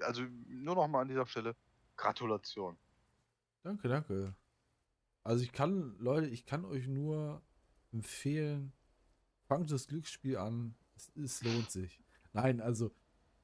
Also, 0.00 0.22
nur 0.46 0.76
noch 0.76 0.86
mal 0.86 1.00
an 1.02 1.08
dieser 1.08 1.26
Stelle. 1.26 1.56
Gratulation. 1.96 2.78
Danke, 3.62 3.88
danke. 3.88 4.34
Also 5.24 5.44
ich 5.44 5.52
kann, 5.52 5.96
Leute, 5.98 6.26
ich 6.28 6.46
kann 6.46 6.64
euch 6.64 6.86
nur 6.86 7.42
empfehlen, 7.92 8.72
fangt 9.46 9.70
das 9.70 9.86
Glücksspiel 9.88 10.36
an. 10.36 10.74
Es, 10.96 11.12
es 11.16 11.42
lohnt 11.42 11.70
sich. 11.70 12.02
Nein, 12.32 12.60
also 12.60 12.92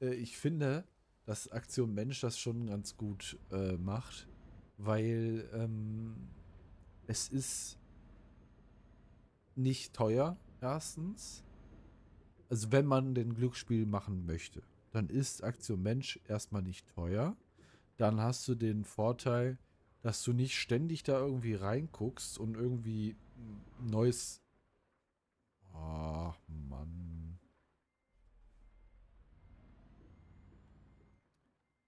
äh, 0.01 0.13
ich 0.13 0.37
finde, 0.37 0.85
dass 1.25 1.51
Aktion 1.51 1.93
Mensch 1.93 2.21
das 2.21 2.39
schon 2.39 2.67
ganz 2.67 2.97
gut 2.97 3.39
äh, 3.51 3.77
macht, 3.77 4.27
weil 4.77 5.49
ähm, 5.53 6.29
es 7.07 7.29
ist 7.29 7.79
nicht 9.55 9.93
teuer, 9.93 10.37
erstens. 10.61 11.43
Also 12.49 12.71
wenn 12.71 12.85
man 12.85 13.15
den 13.15 13.33
Glücksspiel 13.33 13.85
machen 13.85 14.25
möchte, 14.25 14.61
dann 14.91 15.09
ist 15.09 15.43
Aktion 15.43 15.81
Mensch 15.81 16.19
erstmal 16.27 16.61
nicht 16.61 16.87
teuer. 16.89 17.35
Dann 17.97 18.19
hast 18.19 18.47
du 18.47 18.55
den 18.55 18.83
Vorteil, 18.83 19.57
dass 20.05 20.21
du 20.21 20.33
nicht 20.33 20.55
ständig 20.55 21.01
da 21.01 21.17
irgendwie 21.17 21.55
reinguckst 21.55 22.37
und 22.37 22.53
irgendwie 22.53 23.15
neues. 23.79 24.39
Ach, 25.73 26.37
Mann. 26.47 27.39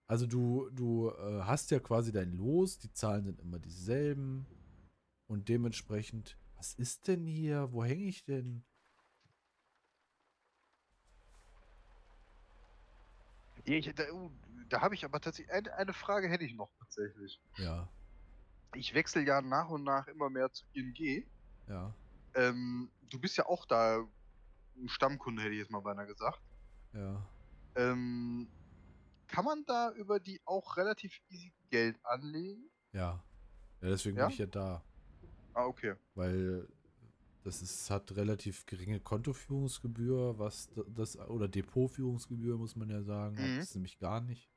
Also 0.08 0.26
du, 0.26 0.68
du 0.72 1.12
äh, 1.12 1.44
hast 1.44 1.70
ja 1.70 1.80
quasi 1.80 2.12
dein 2.12 2.32
Los, 2.34 2.80
die 2.80 2.92
Zahlen 2.92 3.24
sind 3.24 3.40
immer 3.40 3.60
dieselben 3.60 4.48
und 5.28 5.48
dementsprechend, 5.48 6.40
was 6.56 6.74
ist 6.74 7.08
denn 7.08 7.28
hier? 7.28 7.72
Wo 7.72 7.84
hänge 7.84 8.06
ich 8.06 8.24
denn? 8.24 8.66
Ich, 13.64 13.94
da 13.94 14.12
uh, 14.12 14.32
da 14.70 14.82
habe 14.82 14.96
ich 14.96 15.06
aber 15.06 15.22
tatsächlich. 15.22 15.54
Eine, 15.54 15.72
eine 15.76 15.94
Frage 15.94 16.30
hätte 16.30 16.46
ich 16.46 16.56
noch 16.56 16.72
tatsächlich. 16.80 17.40
Ja, 17.58 17.88
Ich 18.76 18.94
wechsle 18.94 19.24
ja 19.26 19.42
nach 19.42 19.70
und 19.70 19.84
nach 19.84 20.08
immer 20.08 20.30
mehr 20.30 20.52
zu 20.52 20.66
ING. 20.74 21.28
ja, 21.68 21.94
Ähm, 22.36 22.92
du 23.02 23.20
bist 23.20 23.38
ja 23.38 23.46
auch 23.48 23.66
da 23.66 24.08
ein 24.78 24.90
Stammkunde, 24.90 25.42
hätte 25.44 25.54
ich 25.54 25.60
jetzt 25.60 25.72
mal 25.72 25.82
beinahe 25.82 26.08
gesagt. 26.08 26.42
ja. 26.94 27.30
Ähm, 27.76 28.50
kann 29.28 29.46
man 29.46 29.66
da 29.66 29.92
über 29.94 30.20
die 30.20 30.42
auch 30.46 30.78
relativ 30.78 31.20
easy 31.30 31.54
Geld 31.70 32.00
anlegen? 32.06 32.70
Ja. 32.94 33.24
Ja, 33.82 33.90
deswegen 33.90 34.18
Ja? 34.18 34.26
bin 34.26 34.30
ich 34.30 34.38
ja 34.40 34.46
da. 34.48 34.84
Ah, 35.54 35.66
okay. 35.66 35.96
weil 36.16 36.68
das 37.44 37.62
ist, 37.62 37.90
hat 37.90 38.12
relativ 38.16 38.66
geringe 38.66 39.00
Kontoführungsgebühr, 39.00 40.38
was 40.40 40.70
das, 40.90 41.18
oder 41.18 41.48
Depotführungsgebühr, 41.48 42.58
muss 42.58 42.76
man 42.76 42.90
ja 42.90 43.04
sagen, 43.04 43.42
hat 43.42 43.56
Mhm. 43.56 43.58
es 43.58 43.74
nämlich 43.76 44.00
gar 44.00 44.22
nicht. 44.22 44.52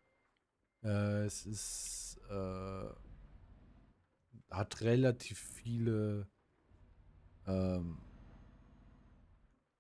Äh, 0.83 1.25
es 1.27 1.47
ist, 1.47 2.21
äh, 2.31 2.91
hat 4.51 4.81
relativ 4.83 5.39
viele 5.39 6.29
ähm, 7.47 7.99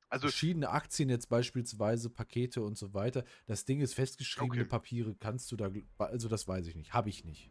Also, 0.08 0.26
verschiedene 0.26 0.70
Aktien 0.70 1.08
jetzt 1.08 1.28
beispielsweise, 1.28 2.10
Pakete 2.10 2.62
und 2.62 2.76
so 2.76 2.92
weiter. 2.94 3.24
Das 3.46 3.64
Ding 3.64 3.80
ist 3.80 3.94
festgeschriebene 3.94 4.64
Okay. 4.64 4.68
Papiere, 4.68 5.14
kannst 5.18 5.50
du 5.52 5.56
da, 5.56 5.70
also 5.98 6.28
das 6.28 6.48
weiß 6.48 6.66
ich 6.66 6.74
nicht, 6.76 6.92
habe 6.92 7.08
ich 7.08 7.24
nicht. 7.24 7.50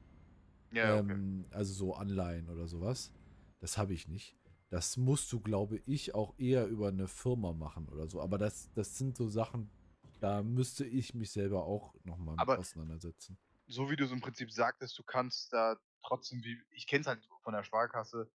ja, 0.71 0.99
okay. 0.99 1.15
Ähm, 1.15 1.45
also 1.51 1.73
so 1.73 1.93
Anleihen 1.95 2.49
oder 2.49 2.67
sowas. 2.67 3.13
Das 3.59 3.77
habe 3.77 3.93
ich 3.93 4.07
nicht. 4.07 4.37
Das 4.69 4.97
musst 4.97 5.31
du, 5.31 5.39
glaube 5.39 5.81
ich, 5.85 6.13
auch 6.15 6.35
eher 6.37 6.67
über 6.67 6.89
eine 6.89 7.07
Firma 7.07 7.53
machen 7.53 7.87
oder 7.89 8.07
so. 8.07 8.21
Aber 8.21 8.37
das, 8.37 8.71
das 8.73 8.97
sind 8.97 9.17
so 9.17 9.29
Sachen, 9.29 9.71
da 10.19 10.43
müsste 10.43 10.85
ich 10.85 11.13
mich 11.15 11.31
selber 11.31 11.65
auch 11.65 11.95
nochmal 12.03 12.37
mit 12.37 12.55
auseinandersetzen. 12.55 13.37
So 13.69 13.89
wie 13.89 13.95
du 13.95 14.03
es 14.05 14.11
im 14.11 14.21
Prinzip 14.21 14.51
sagtest, 14.51 14.97
du 14.97 15.03
kannst 15.03 15.53
da 15.53 15.77
trotzdem 16.03 16.43
wie 16.43 16.61
ich 16.71 16.87
kenne 16.87 17.01
es 17.01 17.07
halt 17.07 17.23
von 17.43 17.53
der 17.53 17.63
Sparkasse 17.63 18.29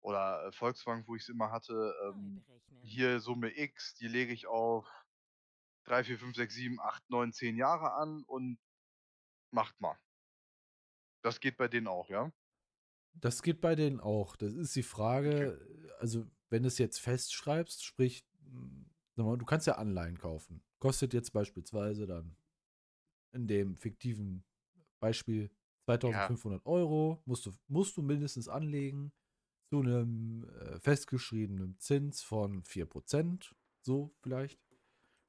oder, 0.00 0.46
äh, 0.46 0.52
Volksbank, 0.52 1.08
wo 1.08 1.16
ich's 1.16 1.28
immer 1.28 1.50
hatte, 1.50 1.94
ähm, 2.04 2.44
hier 2.82 3.20
Summe 3.20 3.56
X, 3.58 3.94
die 3.96 4.08
lege 4.08 4.32
ich 4.32 4.46
auf 4.46 4.86
3, 5.84 6.04
4, 6.04 6.18
5, 6.18 6.36
6, 6.36 6.54
7, 6.54 6.80
8, 6.80 7.10
9, 7.10 7.32
10 7.32 7.56
Jahre 7.56 7.92
an 7.94 8.22
und 8.24 8.58
macht 9.50 9.80
mal. 9.80 9.98
Das 11.22 11.40
geht 11.40 11.56
bei 11.56 11.66
denen 11.68 11.88
auch, 11.88 12.08
ja? 12.08 12.32
Das 13.14 13.42
geht 13.42 13.60
bei 13.60 13.74
denen 13.74 14.00
auch. 14.00 14.36
Das 14.36 14.52
ist 14.52 14.76
die. 14.76 14.82
Frage, 14.82 15.58
äh, 15.58 15.90
also 15.98 16.26
wenn 16.50 16.62
du 16.62 16.68
es 16.68 16.78
jetzt 16.78 16.98
festschreibst, 17.00 17.84
sprich, 17.84 18.24
hm, 18.42 18.90
sag 19.16 19.26
mal, 19.26 19.38
du 19.38 19.46
kannst 19.46 19.66
ja 19.66 19.76
Anleihen 19.76 20.18
kaufen. 20.18 20.62
Kostet 20.78 21.14
jetzt 21.14 21.32
beispielsweise 21.32 22.06
dann 22.06 22.36
in 23.32 23.48
dem 23.48 23.76
fiktiven 23.76 24.44
Beispiel 25.00 25.50
Ja. 26.10 26.28
2.500 26.28 26.64
Euro, 26.66 27.22
musst 27.26 27.46
du, 27.46 27.52
musst 27.68 27.96
du 27.96 28.02
mindestens 28.02 28.48
anlegen 28.48 29.12
zu 29.70 29.80
einem 29.80 30.44
äh, 30.60 30.78
festgeschriebenen 30.80 31.78
Zins 31.78 32.22
von 32.22 32.62
4%, 32.64 33.52
so 33.82 34.14
vielleicht. 34.22 34.60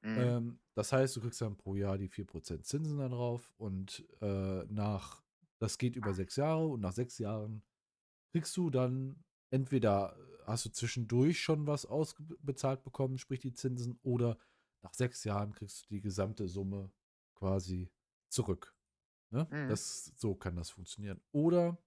Mhm. 0.03 0.17
Ähm, 0.17 0.59
das 0.75 0.91
heißt, 0.91 1.15
du 1.15 1.21
kriegst 1.21 1.41
dann 1.41 1.57
pro 1.57 1.75
Jahr 1.75 1.97
die 1.97 2.09
4% 2.09 2.65
Zinsen 2.65 2.99
dann 2.99 3.11
drauf 3.11 3.51
und 3.57 4.05
äh, 4.21 4.63
nach, 4.65 5.23
das 5.59 5.77
geht 5.77 5.95
über 5.95 6.13
sechs 6.13 6.35
Jahre 6.35 6.67
und 6.67 6.81
nach 6.81 6.93
sechs 6.93 7.17
Jahren 7.17 7.63
kriegst 8.31 8.55
du 8.57 8.69
dann 8.69 9.23
entweder 9.49 10.15
äh, 10.17 10.43
hast 10.45 10.65
du 10.65 10.69
zwischendurch 10.71 11.41
schon 11.41 11.67
was 11.67 11.85
ausbezahlt 11.85 12.83
bekommen, 12.83 13.17
sprich 13.17 13.39
die 13.39 13.53
Zinsen, 13.53 13.99
oder 14.03 14.37
nach 14.83 14.93
sechs 14.93 15.23
Jahren 15.23 15.53
kriegst 15.53 15.83
du 15.83 15.95
die 15.95 16.01
gesamte 16.01 16.47
Summe 16.47 16.91
quasi 17.35 17.91
zurück. 18.29 18.76
Ne? 19.29 19.47
Mhm. 19.51 19.69
Das, 19.69 20.13
so 20.17 20.35
kann 20.35 20.55
das 20.55 20.69
funktionieren. 20.69 21.19
Oder 21.31 21.77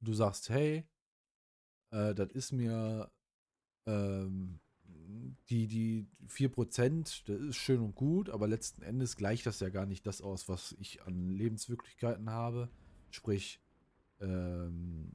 du 0.00 0.12
sagst, 0.14 0.48
hey, 0.50 0.84
äh, 1.90 2.14
das 2.14 2.30
ist 2.32 2.52
mir 2.52 3.10
ähm, 3.86 4.60
die, 5.48 5.66
die 5.66 6.06
4%, 6.28 7.24
das 7.26 7.40
ist 7.40 7.56
schön 7.56 7.80
und 7.80 7.94
gut, 7.94 8.28
aber 8.30 8.46
letzten 8.46 8.82
Endes 8.82 9.16
gleicht 9.16 9.46
das 9.46 9.60
ja 9.60 9.70
gar 9.70 9.86
nicht 9.86 10.06
das 10.06 10.20
aus, 10.20 10.48
was 10.48 10.72
ich 10.78 11.02
an 11.02 11.30
Lebenswirklichkeiten 11.30 12.28
habe. 12.30 12.68
Sprich, 13.10 13.60
ähm, 14.20 15.10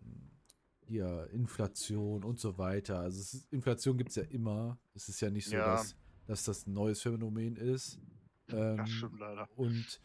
hier 0.85 1.29
Inflation 1.31 2.23
und 2.23 2.39
so 2.39 2.57
weiter. 2.57 2.99
Also 2.99 3.19
ist, 3.19 3.51
Inflation 3.53 3.97
gibt 3.97 4.09
es 4.09 4.15
ja 4.15 4.23
immer. 4.23 4.79
Es 4.93 5.07
ist 5.09 5.21
ja 5.21 5.29
nicht 5.29 5.47
so, 5.47 5.55
Ja. 5.55 5.73
dass, 5.75 5.95
dass 6.25 6.43
das 6.43 6.65
ein 6.67 6.73
neues 6.73 7.01
Phänomen 7.01 7.55
ist. 7.55 7.99
Das 8.47 8.79
Ähm, 8.79 8.85
stimmt 8.87 9.19
leider. 9.19 9.47
und 9.55 10.01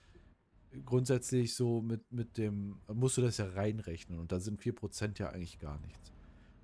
grundsätzlich 0.84 1.54
so 1.54 1.80
mit, 1.80 2.10
mit 2.12 2.36
dem, 2.38 2.78
musst 2.92 3.16
du 3.16 3.22
das 3.22 3.38
ja 3.38 3.46
reinrechnen 3.46 4.18
und 4.18 4.32
da 4.32 4.40
sind 4.40 4.60
4% 4.60 5.18
ja 5.18 5.30
eigentlich 5.30 5.58
gar 5.58 5.78
nichts. 5.80 6.12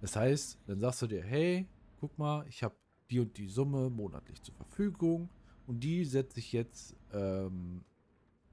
Das 0.01 0.17
heißt, 0.17 0.59
dann 0.67 0.81
sagst 0.81 1.03
du 1.03 1.07
dir, 1.07 1.23
hey, 1.23 1.67
guck 2.01 2.19
mal, 2.19 2.47
ich 2.49 2.63
habe 2.63 2.75
die 3.11 3.21
und 3.21 3.37
die 3.39 3.49
Summe 3.49 3.91
monatlich 3.91 4.43
zur 4.43 4.55
Verfügung 4.55 5.31
und 5.67 5.81
die 5.81 6.05
setze 6.05 6.39
ich 6.41 6.53
jetzt, 6.53 6.95
ähm, 7.13 7.85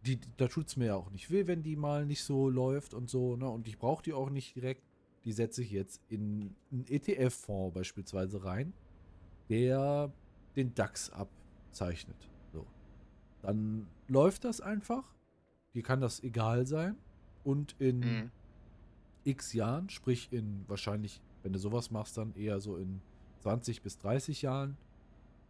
die, 0.05 0.19
da 0.37 0.47
tut 0.47 0.67
es 0.67 0.77
mir 0.77 0.85
ja 0.85 0.95
auch 0.95 1.11
nicht 1.11 1.29
weh, 1.29 1.47
wenn 1.47 1.61
die 1.63 1.75
mal 1.75 2.05
nicht 2.05 2.23
so 2.23 2.49
läuft 2.49 2.93
und 2.93 3.09
so, 3.09 3.35
ne? 3.35 3.47
Und 3.49 3.67
ich 3.67 3.77
brauche 3.77 4.01
die 4.01 4.13
auch 4.13 4.29
nicht 4.29 4.55
direkt. 4.55 4.83
Die 5.25 5.31
setze 5.31 5.61
ich 5.61 5.69
jetzt 5.69 6.01
in 6.07 6.55
einen 6.71 6.85
ETF-Fonds 6.87 7.75
beispielsweise 7.75 8.43
rein, 8.43 8.73
der 9.49 10.11
den 10.55 10.73
DAX 10.73 11.11
abzeichnet. 11.11 12.17
So. 12.51 12.65
Dann 13.43 13.87
läuft 14.07 14.45
das 14.45 14.61
einfach. 14.61 15.03
Dir 15.73 15.83
kann 15.83 16.01
das 16.01 16.21
egal 16.23 16.65
sein. 16.65 16.97
Und 17.43 17.75
in 17.79 17.99
Mhm. 17.99 18.31
x 19.23 19.53
Jahren, 19.53 19.89
sprich 19.89 20.31
in 20.31 20.65
wahrscheinlich, 20.67 21.21
wenn 21.43 21.53
du 21.53 21.59
sowas 21.59 21.91
machst, 21.91 22.17
dann 22.17 22.33
eher 22.35 22.59
so 22.59 22.77
in 22.77 23.01
20 23.39 23.81
bis 23.81 23.97
30 23.97 24.41
Jahren, 24.43 24.77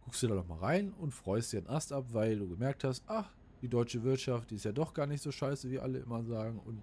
guckst 0.04 0.22
du 0.22 0.28
da 0.28 0.34
noch 0.34 0.48
mal 0.48 0.58
rein 0.58 0.92
und 0.92 1.12
freust 1.12 1.52
dir 1.52 1.58
einen 1.58 1.68
Ast 1.68 1.92
ab, 1.92 2.06
weil 2.12 2.38
du 2.38 2.48
gemerkt 2.48 2.84
hast, 2.84 3.04
ach, 3.06 3.30
die 3.60 3.68
deutsche 3.68 4.02
Wirtschaft, 4.02 4.50
die 4.50 4.56
ist 4.56 4.64
ja 4.64 4.72
doch 4.72 4.94
gar 4.94 5.06
nicht 5.06 5.22
so 5.22 5.30
scheiße, 5.30 5.70
wie 5.70 5.78
alle 5.78 5.98
immer 5.98 6.24
sagen. 6.24 6.58
Und 6.60 6.82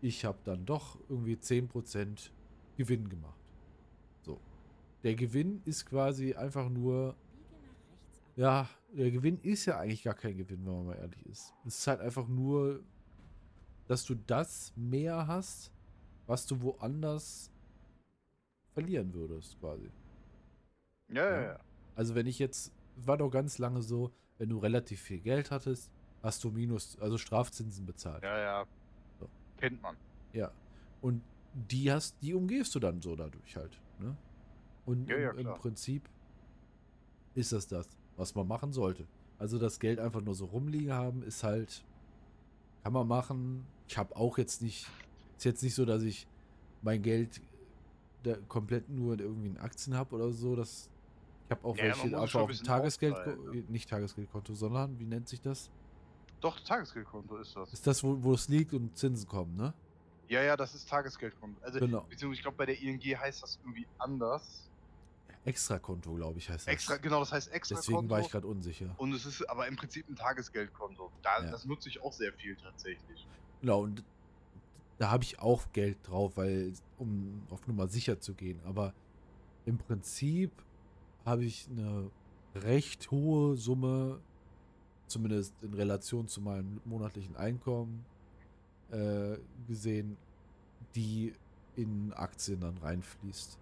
ich 0.00 0.24
habe 0.24 0.38
dann 0.44 0.64
doch 0.64 0.98
irgendwie 1.08 1.36
10% 1.36 2.32
Gewinn 2.76 3.08
gemacht. 3.08 3.38
So. 4.22 4.40
Der 5.02 5.14
Gewinn 5.14 5.60
ist 5.64 5.86
quasi 5.86 6.34
einfach 6.34 6.68
nur, 6.68 7.14
ja, 8.36 8.68
der 8.92 9.10
Gewinn 9.10 9.38
ist 9.40 9.66
ja 9.66 9.78
eigentlich 9.78 10.02
gar 10.02 10.14
kein 10.14 10.36
Gewinn, 10.36 10.64
wenn 10.64 10.72
man 10.72 10.86
mal 10.86 10.96
ehrlich 10.96 11.24
ist. 11.26 11.54
Es 11.64 11.78
ist 11.78 11.86
halt 11.86 12.00
einfach 12.00 12.28
nur, 12.28 12.82
dass 13.86 14.04
du 14.04 14.14
das 14.14 14.72
mehr 14.76 15.26
hast, 15.26 15.72
was 16.26 16.46
du 16.46 16.60
woanders 16.60 17.50
verlieren 18.72 19.12
würdest, 19.14 19.58
quasi. 19.60 19.90
Ja, 21.08 21.30
ja, 21.30 21.42
Ja. 21.42 21.60
Also 21.96 22.14
wenn 22.14 22.26
ich 22.26 22.38
jetzt, 22.38 22.72
war 22.96 23.18
doch 23.18 23.30
ganz 23.30 23.58
lange 23.58 23.82
so, 23.82 24.12
wenn 24.38 24.48
du 24.48 24.58
relativ 24.58 25.00
viel 25.00 25.20
Geld 25.20 25.50
hattest, 25.50 25.90
hast 26.22 26.42
du 26.44 26.50
Minus, 26.50 26.98
also 27.00 27.18
Strafzinsen 27.18 27.84
bezahlt. 27.84 28.22
Ja, 28.22 28.38
ja. 28.38 28.66
So. 29.18 29.28
Kennt 29.58 29.82
man. 29.82 29.96
Ja. 30.32 30.50
Und 31.02 31.22
die 31.52 31.90
hast, 31.90 32.16
die 32.22 32.32
umgehst 32.34 32.74
du 32.74 32.78
dann 32.78 33.02
so 33.02 33.16
dadurch 33.16 33.56
halt. 33.56 33.80
Ne? 33.98 34.16
Und 34.86 35.08
Ja, 35.08 35.18
ja, 35.18 35.30
im, 35.32 35.38
im. 35.38 35.54
Prinzip 35.54 36.08
ist 37.34 37.52
das 37.52 37.66
das, 37.66 37.88
was 38.20 38.34
man 38.34 38.46
machen 38.46 38.72
sollte. 38.72 39.08
Also 39.38 39.58
das 39.58 39.80
Geld 39.80 39.98
einfach 39.98 40.20
nur 40.20 40.34
so 40.34 40.44
rumliegen 40.44 40.92
haben, 40.92 41.22
ist 41.22 41.42
halt, 41.42 41.82
kann 42.84 42.92
man 42.92 43.08
machen. 43.08 43.66
Ich 43.88 43.96
habe 43.96 44.14
auch 44.14 44.38
jetzt 44.38 44.62
nicht, 44.62 44.86
ist 45.38 45.44
jetzt 45.44 45.62
nicht 45.62 45.74
so, 45.74 45.84
dass 45.86 46.02
ich 46.02 46.28
mein 46.82 47.02
Geld 47.02 47.40
komplett 48.48 48.88
nur 48.90 49.14
in 49.14 49.20
irgendwie 49.20 49.48
in 49.48 49.58
Aktien 49.58 49.96
habe 49.96 50.14
oder 50.14 50.30
so. 50.30 50.54
Das, 50.54 50.90
ich 51.46 51.50
habe 51.56 51.64
auch 51.66 51.76
Ja, 51.78 51.84
welche 51.84 52.18
einfach 52.18 52.40
ein 52.40 52.42
auf 52.42 52.48
bisschen 52.48 52.66
Tagesgeld, 52.66 53.14
aufteilen, 53.14 53.66
nicht 53.68 53.88
Tagesgeldkonto, 53.88 54.54
sondern 54.54 54.98
wie 54.98 55.06
nennt 55.06 55.28
sich 55.28 55.40
das? 55.40 55.70
Doch, 56.40 56.60
Tagesgeldkonto 56.60 57.38
ist 57.38 57.56
das. 57.56 57.72
Ist 57.72 57.86
das, 57.86 58.04
wo, 58.04 58.22
wo 58.22 58.34
es 58.34 58.48
liegt 58.48 58.74
und 58.74 58.96
Zinsen 58.96 59.26
kommen, 59.26 59.56
ne? 59.56 59.72
Ja, 60.28 60.42
ja, 60.42 60.56
das 60.56 60.74
ist 60.74 60.88
Tagesgeldkonto. 60.88 61.60
Also, 61.62 61.80
Genau. 61.80 62.02
beziehungsweise 62.02 62.34
ich 62.38 62.42
glaube, 62.42 62.56
bei 62.58 62.66
der 62.66 62.78
ING 62.80 63.00
heißt 63.00 63.42
das 63.42 63.58
irgendwie 63.62 63.88
anders. 63.98 64.69
Extrakonto, 65.44 66.12
glaube 66.14 66.38
ich, 66.38 66.50
heißt 66.50 66.66
das. 66.66 66.72
Extra, 66.72 66.96
genau, 66.98 67.20
das 67.20 67.32
heißt 67.32 67.50
extra 67.52 67.76
Deswegen 67.76 67.96
Konto. 67.96 68.10
war 68.10 68.20
ich 68.20 68.30
gerade 68.30 68.46
unsicher. 68.46 68.94
Und 68.98 69.12
es 69.14 69.24
ist 69.24 69.48
aber 69.48 69.66
im 69.68 69.76
Prinzip 69.76 70.08
ein 70.08 70.16
Tagesgeldkonto. 70.16 71.10
Da, 71.22 71.42
Ja. 71.42 71.50
Das 71.50 71.64
nutze 71.64 71.88
ich 71.88 72.02
auch 72.02 72.12
sehr 72.12 72.32
viel 72.34 72.56
tatsächlich. 72.56 73.26
Genau, 73.60 73.82
und 73.82 74.04
da 74.98 75.10
habe 75.10 75.24
ich 75.24 75.38
auch 75.38 75.72
Geld 75.72 75.96
drauf, 76.06 76.36
weil, 76.36 76.74
um 76.98 77.42
auf 77.48 77.66
Nummer 77.66 77.88
sicher 77.88 78.20
zu 78.20 78.34
gehen. 78.34 78.60
Aber 78.64 78.92
im 79.64 79.78
Prinzip 79.78 80.50
habe 81.24 81.44
ich 81.44 81.68
eine 81.70 82.10
recht 82.54 83.10
hohe 83.10 83.56
Summe, 83.56 84.20
zumindest 85.06 85.54
in 85.62 85.72
Relation 85.72 86.28
zu 86.28 86.42
meinem 86.42 86.80
monatlichen 86.84 87.36
Einkommen, 87.36 88.04
äh, 88.90 89.38
gesehen, 89.66 90.18
die 90.94 91.32
in 91.76 92.12
Aktien 92.12 92.60
dann 92.60 92.76
reinfließt. 92.78 93.58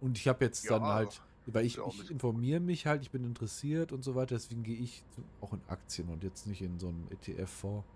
Und 0.00 0.18
ich 0.18 0.28
habe 0.28 0.44
jetzt 0.44 0.70
dann 0.70 0.82
Ja, 0.82 0.94
halt, 0.94 1.22
weil 1.46 1.64
ich, 1.64 1.76
ja 1.76 1.86
ich 1.86 2.10
informiere 2.10 2.60
mich 2.60 2.86
halt, 2.86 3.02
ich 3.02 3.10
bin 3.10 3.24
interessiert 3.24 3.92
und 3.92 4.02
so 4.04 4.14
weiter, 4.14 4.36
deswegen 4.36 4.62
gehe 4.62 4.76
ich 4.76 5.02
auch 5.40 5.52
in 5.52 5.60
Aktien 5.68 6.08
und 6.08 6.22
jetzt 6.22 6.46
nicht 6.46 6.62
in 6.62 6.78
so 6.78 6.88
einen 6.88 7.08
ETF-Fonds. 7.10 7.86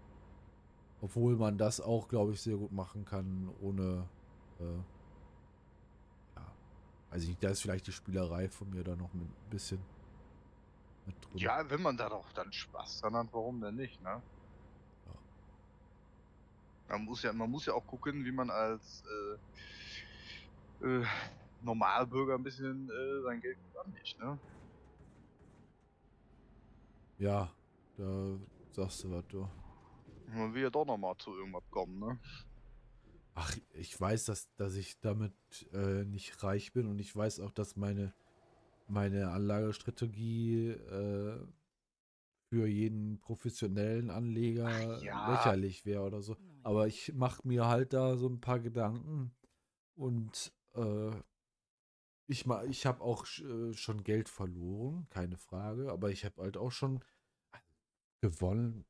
Obwohl 1.01 1.37
man 1.37 1.59
das 1.59 1.81
auch, 1.81 2.09
glaube 2.09 2.33
ich, 2.33 2.41
sehr 2.41 2.57
gut 2.57 2.73
machen 2.73 3.05
kann, 3.05 3.51
ohne, 3.61 4.09
äh, 4.61 4.65
ja, 6.37 6.53
ich 7.17 7.29
nicht, 7.29 7.43
da 7.43 7.51
ist 7.51 7.61
vielleicht 7.63 7.87
die 7.89 7.93
Spielerei 7.93 8.49
von 8.49 8.71
mir 8.71 8.85
da 8.85 8.95
noch 8.97 9.13
mit 9.13 9.25
ein 9.25 9.51
bisschen 9.51 9.81
mit 11.07 11.17
drin. 11.25 11.39
Ja, 11.39 11.69
wenn 11.69 11.83
man 11.83 11.97
da 11.97 12.09
doch 12.09 12.33
dann 12.33 12.53
Spaß 12.53 13.01
dran 13.01 13.17
hat, 13.17 13.29
warum 13.33 13.61
denn 13.61 13.75
nicht, 13.75 14.01
ne? 14.03 14.23
Man 16.89 17.05
muss 17.05 17.23
ja, 17.23 17.33
man 17.33 17.51
muss 17.51 17.67
ja 17.67 17.73
auch 17.75 17.87
gucken, 17.87 18.25
wie 18.25 18.33
man 18.33 18.51
als 18.51 19.03
äh, 20.83 20.87
äh, 20.87 21.07
Normalbürger 21.63 22.35
ein 22.35 22.43
bisschen 22.43 22.91
äh, 22.91 23.23
sein 23.23 23.41
Geld 23.41 23.59
gut 23.63 23.77
anlegt, 23.85 24.19
ne? 24.19 24.39
Ja, 27.19 27.51
da 27.97 28.39
sagst 28.73 29.05
du 29.05 29.11
was, 29.13 29.27
du. 29.29 29.49
Man 30.27 30.55
will 30.55 30.63
ja 30.63 30.71
doch 30.71 30.85
nochmal 30.85 31.17
zu 31.19 31.37
irgendwas 31.37 31.69
kommen, 31.71 31.99
ne? 31.99 32.19
Ach, 33.35 33.57
ich 33.73 33.99
weiß, 33.99 34.25
dass, 34.27 34.53
dass 34.57 34.75
ich 34.75 35.01
damit 35.01 35.35
äh, 35.73 36.05
nicht 36.05 36.43
reich 36.43 36.73
bin 36.73 36.87
und 36.87 36.99
ich 36.99 37.15
weiß 37.15 37.41
auch, 37.41 37.51
dass 37.51 37.77
meine, 37.77 38.15
meine 38.87 39.31
Anlagestrategie 39.31 40.71
äh, 40.71 41.47
für 42.51 42.67
jeden 42.67 43.19
professionellen 43.21 44.11
Anleger 44.11 44.99
ja. 45.03 45.31
lächerlich 45.31 45.87
wäre 45.87 46.03
oder 46.03 46.21
so. 46.21 46.37
Aber 46.63 46.87
ich 46.87 47.15
mache 47.15 47.47
mir 47.49 47.67
halt 47.67 47.95
da 47.95 48.17
so 48.17 48.29
ein 48.29 48.41
paar 48.41 48.61
Gedanken 48.61 49.35
und 49.95 50.53
äh, 50.75 51.13
ich, 52.27 52.47
ma- 52.47 52.65
ich 52.65 52.87
habe 52.87 53.01
auch 53.03 53.27
äh, 53.39 53.73
schon 53.75 54.03
Geld 54.05 54.29
verloren, 54.29 55.07
keine 55.11 55.37
Frage, 55.37 55.91
aber 55.93 56.11
ich 56.11 56.25
habe 56.25 56.43
halt 56.43 56.57
auch 56.57 56.73
schon 56.73 57.05
gewonnen. 58.21 58.85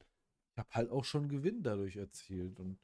ich 0.52 0.58
habe 0.58 0.70
halt 0.72 0.90
auch 0.90 1.04
schon 1.04 1.28
Gewinn 1.28 1.62
dadurch 1.62 1.96
erzielt. 1.96 2.60
Und 2.60 2.78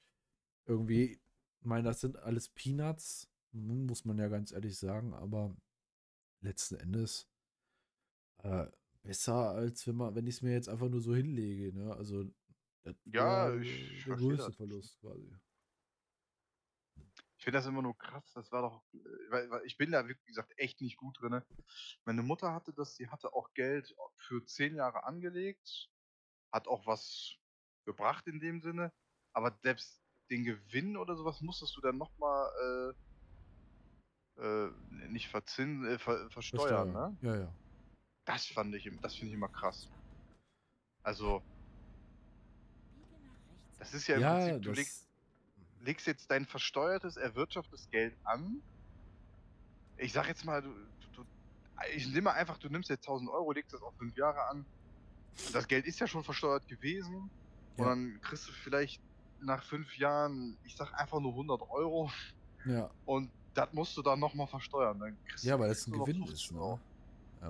irgendwie, 0.66 1.20
ich 1.61 1.66
meine, 1.66 1.84
das 1.88 2.01
sind 2.03 2.18
alles 2.18 2.49
Peanuts, 2.51 3.28
muss 3.53 4.05
man 4.05 4.18
ja 4.18 4.28
ganz 4.28 4.53
ehrlich 4.53 4.78
sagen, 4.78 5.14
aber 5.14 5.57
letzten 6.42 6.76
Endes 6.76 7.28
äh, 8.42 8.66
besser, 9.03 9.51
als 9.51 9.86
wenn 9.86 9.96
man, 9.96 10.14
wenn 10.14 10.26
ich 10.26 10.36
es 10.36 10.42
mir 10.42 10.53
jetzt 10.53 10.68
einfach 10.68 10.88
nur 10.88 11.01
so 11.01 11.14
hinlege, 11.14 11.72
ne? 11.76 11.94
Also 11.94 12.24
das 12.84 12.96
Ja, 13.07 13.53
ich 13.55 14.05
der 14.07 14.16
größte 14.16 14.53
das. 14.53 14.53
Verlust 14.53 14.99
quasi. 15.01 15.30
Ich 17.49 17.51
finde 17.51 17.61
das 17.61 17.66
immer 17.66 17.80
nur 17.80 17.96
krass. 17.96 18.30
Das 18.34 18.53
war 18.53 18.61
doch, 18.61 18.84
äh, 18.92 19.30
weil, 19.30 19.49
weil 19.51 19.64
ich 19.64 19.78
bin 19.78 19.90
da, 19.90 20.07
wie 20.07 20.14
gesagt, 20.26 20.53
echt 20.59 20.82
nicht 20.82 20.99
gut 20.99 21.18
drin. 21.18 21.40
Meine 22.05 22.22
Mutter 22.22 22.53
hatte 22.53 22.74
das, 22.74 22.94
sie 22.94 23.09
hatte 23.09 23.32
auch 23.32 23.55
Geld 23.55 23.94
für 24.16 24.44
zehn 24.44 24.74
Jahre 24.76 25.05
angelegt, 25.05 25.88
hat 26.53 26.68
auch 26.68 26.86
was 26.86 27.36
gebracht 27.86 28.26
in 28.26 28.40
dem 28.40 28.61
Sinne, 28.61 28.92
aber 29.32 29.59
selbst 29.62 30.05
den 30.30 30.44
Gewinn 30.44 30.96
oder 30.99 31.16
sowas 31.16 31.40
musstest 31.40 31.76
du 31.76 31.80
dann 31.80 31.99
nochmal 31.99 32.94
äh, 34.36 34.66
äh, 34.66 34.70
nicht 35.09 35.28
verzinsen, 35.28 35.86
äh, 35.86 35.99
ver, 35.99 36.30
versteuern, 36.30 36.92
ne? 36.92 37.18
Ja, 37.20 37.36
ja. 37.36 37.59
Das 38.26 38.46
fand 38.46 38.76
ich, 38.76 38.86
im- 38.86 39.01
das 39.01 39.16
finde 39.16 39.30
ich 39.30 39.34
immer 39.34 39.49
krass. 39.49 39.92
Also, 41.03 41.42
das 43.78 43.94
ist 43.94 44.07
ja 44.07 44.16
im 44.16 44.22
Ja, 44.22 44.26
Prinzip, 44.26 44.61
du 44.62 44.70
legst, 44.72 45.08
legst 45.81 46.07
jetzt 46.07 46.31
dein 46.31 46.47
versteuertes, 46.47 47.16
erwirtschaftetes 47.16 47.89
Geld 47.91 48.16
an. 48.24 48.62
Ich 49.97 50.12
sag 50.12 50.29
jetzt 50.29 50.45
mal, 50.45 50.62
du, 50.62 50.72
du, 51.12 51.24
ich 51.95 52.07
nehme 52.09 52.33
einfach, 52.33 52.59
du 52.59 52.68
nimmst 52.68 52.91
jetzt 52.91 53.07
1000 53.07 53.31
Euro, 53.31 53.53
legst 53.53 53.72
das 53.72 53.83
auf 53.83 53.95
fünf 53.97 54.16
Jahre 54.16 54.47
an. 54.49 54.66
Und 55.47 55.55
das 55.55 55.66
Geld 55.68 55.87
ist 55.87 56.01
ja 56.01 56.07
schon 56.07 56.24
versteuert 56.24 56.66
gewesen. 56.68 57.31
Und 57.76 57.85
Ja. 57.85 57.91
dann 57.91 58.20
kriegst 58.20 58.49
du 58.49 58.53
vielleicht 58.53 59.01
nach 59.41 59.62
fünf 59.64 59.97
Jahren, 59.97 60.59
ich 60.64 60.76
sag 60.76 60.93
einfach 60.95 61.20
nur 61.20 61.33
100 61.33 61.62
Euro. 61.70 62.11
ja. 62.64 62.91
Und 63.05 63.31
das 63.55 63.72
musst 63.72 63.97
du 63.97 64.03
dann 64.03 64.20
nochmal 64.20 64.47
versteuern. 64.47 64.99
Dann 65.01 65.18
Ja, 65.43 65.59
weil 65.59 65.68
das 65.68 65.87
ein 65.87 65.93
Gewinn 65.93 66.16
50 66.24 66.33
ist, 66.33 66.53
ne? 66.53 66.81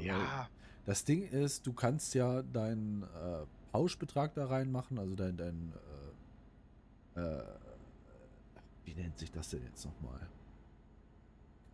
Ja, 0.00 0.48
Das 0.84 1.04
Ding 1.04 1.22
ist, 1.22 1.66
du 1.66 1.72
kannst 1.74 2.14
ja 2.14 2.42
deinen 2.42 3.02
äh, 3.02 3.46
Pauschbetrag 3.72 4.34
da 4.34 4.46
reinmachen, 4.46 4.98
also 4.98 5.14
dein, 5.14 5.36
dein 5.36 5.74
äh, 7.14 7.20
äh, 7.20 7.44
wie 8.88 8.94
nennt 8.94 9.18
sich 9.18 9.30
das 9.30 9.50
denn 9.50 9.62
jetzt 9.64 9.84
nochmal? 9.84 10.26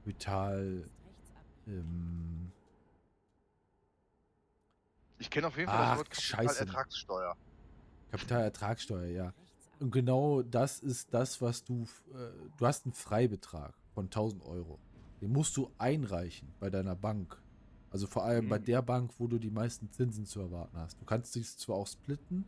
Vital, 0.04 0.84
ähm, 1.68 2.50
ich 5.18 5.30
kenne 5.30 5.46
auf 5.46 5.56
jeden 5.56 5.70
Fall 5.70 5.78
Ach, 5.80 5.88
das 5.90 5.98
Wort 5.98 6.16
scheiße. 6.16 6.44
Kapitalertragssteuer. 6.46 7.36
Kapitalertragssteuer, 8.10 9.06
ja. 9.06 9.32
Und 9.78 9.92
genau 9.92 10.42
das 10.42 10.80
ist 10.80 11.14
das, 11.14 11.40
was 11.40 11.62
du, 11.64 11.84
äh, 12.12 12.30
du 12.56 12.66
hast 12.66 12.84
einen 12.84 12.92
Freibetrag 12.94 13.74
von 13.94 14.06
1000 14.10 14.42
Euro. 14.44 14.78
Den 15.20 15.30
musst 15.32 15.56
du 15.56 15.70
einreichen 15.78 16.52
bei 16.58 16.68
deiner 16.68 16.96
Bank. 16.96 17.40
Also 17.90 18.08
vor 18.08 18.24
allem 18.24 18.48
bei 18.48 18.58
Mhm. 18.58 18.64
der 18.64 18.82
Bank, 18.82 19.12
wo 19.18 19.28
du 19.28 19.38
die 19.38 19.50
meisten 19.50 19.88
Zinsen 19.92 20.26
zu 20.26 20.40
erwarten 20.40 20.76
hast. 20.76 21.00
Du 21.00 21.04
kannst 21.04 21.32
dich 21.36 21.56
zwar 21.56 21.76
auch 21.76 21.86
splitten. 21.86 22.44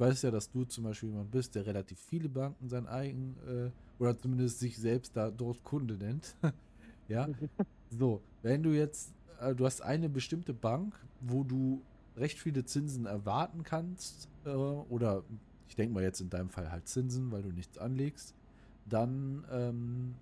Ich 0.00 0.06
weiß 0.06 0.22
ja, 0.22 0.30
dass 0.30 0.50
du 0.50 0.64
zum 0.64 0.84
Beispiel 0.84 1.10
jemand 1.10 1.30
bist, 1.30 1.54
der 1.54 1.66
relativ 1.66 2.00
viele 2.00 2.30
Banken 2.30 2.70
sein 2.70 2.86
eigen 2.86 3.36
äh, 3.46 3.70
oder 4.02 4.16
zumindest 4.18 4.58
sich 4.58 4.78
selbst 4.78 5.14
da 5.14 5.30
dort 5.30 5.62
Kunde 5.62 5.98
nennt. 5.98 6.36
ja. 7.08 7.28
So, 7.90 8.22
wenn 8.40 8.62
du 8.62 8.70
jetzt, 8.70 9.12
äh, 9.40 9.54
du 9.54 9.66
hast 9.66 9.82
eine 9.82 10.08
bestimmte 10.08 10.54
Bank, 10.54 10.94
wo 11.20 11.44
du 11.44 11.82
recht 12.16 12.38
viele 12.38 12.64
Zinsen 12.64 13.04
erwarten 13.04 13.62
kannst, 13.62 14.30
äh, 14.46 14.48
oder 14.48 15.22
ich 15.68 15.76
denke 15.76 15.92
mal 15.92 16.02
jetzt 16.02 16.22
in 16.22 16.30
deinem 16.30 16.48
Fall 16.48 16.72
halt 16.72 16.88
Zinsen, 16.88 17.30
weil 17.30 17.42
du 17.42 17.50
nichts 17.50 17.76
anlegst, 17.76 18.34
dann, 18.86 19.44
ähm, 19.50 20.14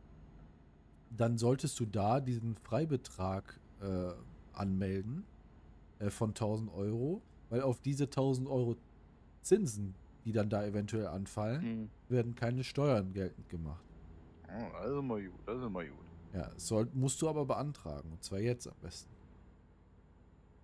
dann 1.16 1.38
solltest 1.38 1.78
du 1.78 1.86
da 1.86 2.18
diesen 2.18 2.56
Freibetrag 2.56 3.60
äh, 3.80 4.10
anmelden 4.54 5.24
äh, 6.00 6.10
von 6.10 6.30
1000 6.30 6.72
Euro, 6.72 7.22
weil 7.48 7.60
auf 7.60 7.78
diese 7.80 8.04
1000 8.04 8.48
Euro 8.48 8.76
Zinsen, 9.48 9.94
die 10.24 10.32
dann 10.32 10.50
da 10.50 10.64
eventuell 10.64 11.06
anfallen, 11.06 11.64
Mhm. 11.82 11.90
werden 12.08 12.34
keine 12.34 12.62
Steuern 12.64 13.12
geltend 13.14 13.48
gemacht. 13.48 13.82
Das 14.46 14.86
ist 14.90 14.98
immer 14.98 15.20
gut, 15.20 15.40
das 15.46 15.58
ist 15.58 15.64
immer 15.64 15.84
gut. 15.84 16.04
Ja, 16.34 16.50
soll, 16.56 16.88
musst 16.92 17.20
du 17.22 17.28
aber 17.28 17.44
beantragen, 17.46 18.12
und 18.12 18.22
zwar 18.22 18.38
jetzt 18.40 18.66
am 18.66 18.74
besten. 18.82 19.10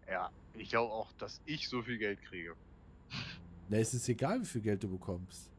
Ja, 0.07 0.31
ich 0.53 0.69
glaube 0.69 0.93
auch, 0.93 1.11
dass 1.13 1.41
ich 1.47 1.67
so 1.69 1.81
viel 1.83 1.97
Geld 1.99 2.21
kriege. 2.23 2.55
Na, 3.71 3.79
es 3.79 3.95
ist 3.95 4.07
egal, 4.11 4.43
wie 4.43 4.47
viel 4.47 4.61
Geld 4.61 4.83
du 4.83 4.89
bekommst. 4.89 5.51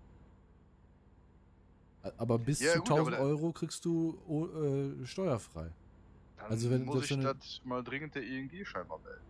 Aber 2.18 2.38
bis 2.38 2.60
Ja, 2.60 2.74
zu 2.74 2.80
gut, 2.82 2.92
aber 2.92 3.00
1000 3.00 3.18
da- 3.18 3.22
Euro 3.24 3.52
kriegst 3.52 3.84
du 3.86 4.16
oh, 4.28 4.46
äh, 4.46 5.06
steuerfrei. 5.08 5.72
Dann 6.38 6.46
Also 6.52 6.70
wenn 6.70 6.86
muss 6.86 6.96
das 6.98 7.04
ich 7.06 7.10
schon- 7.10 7.22
das 7.24 7.62
mal 7.64 7.84
dringend 7.84 8.14
der 8.14 8.22
ING 8.24 8.52
scheinbar 8.64 9.00
melden. 9.00 9.22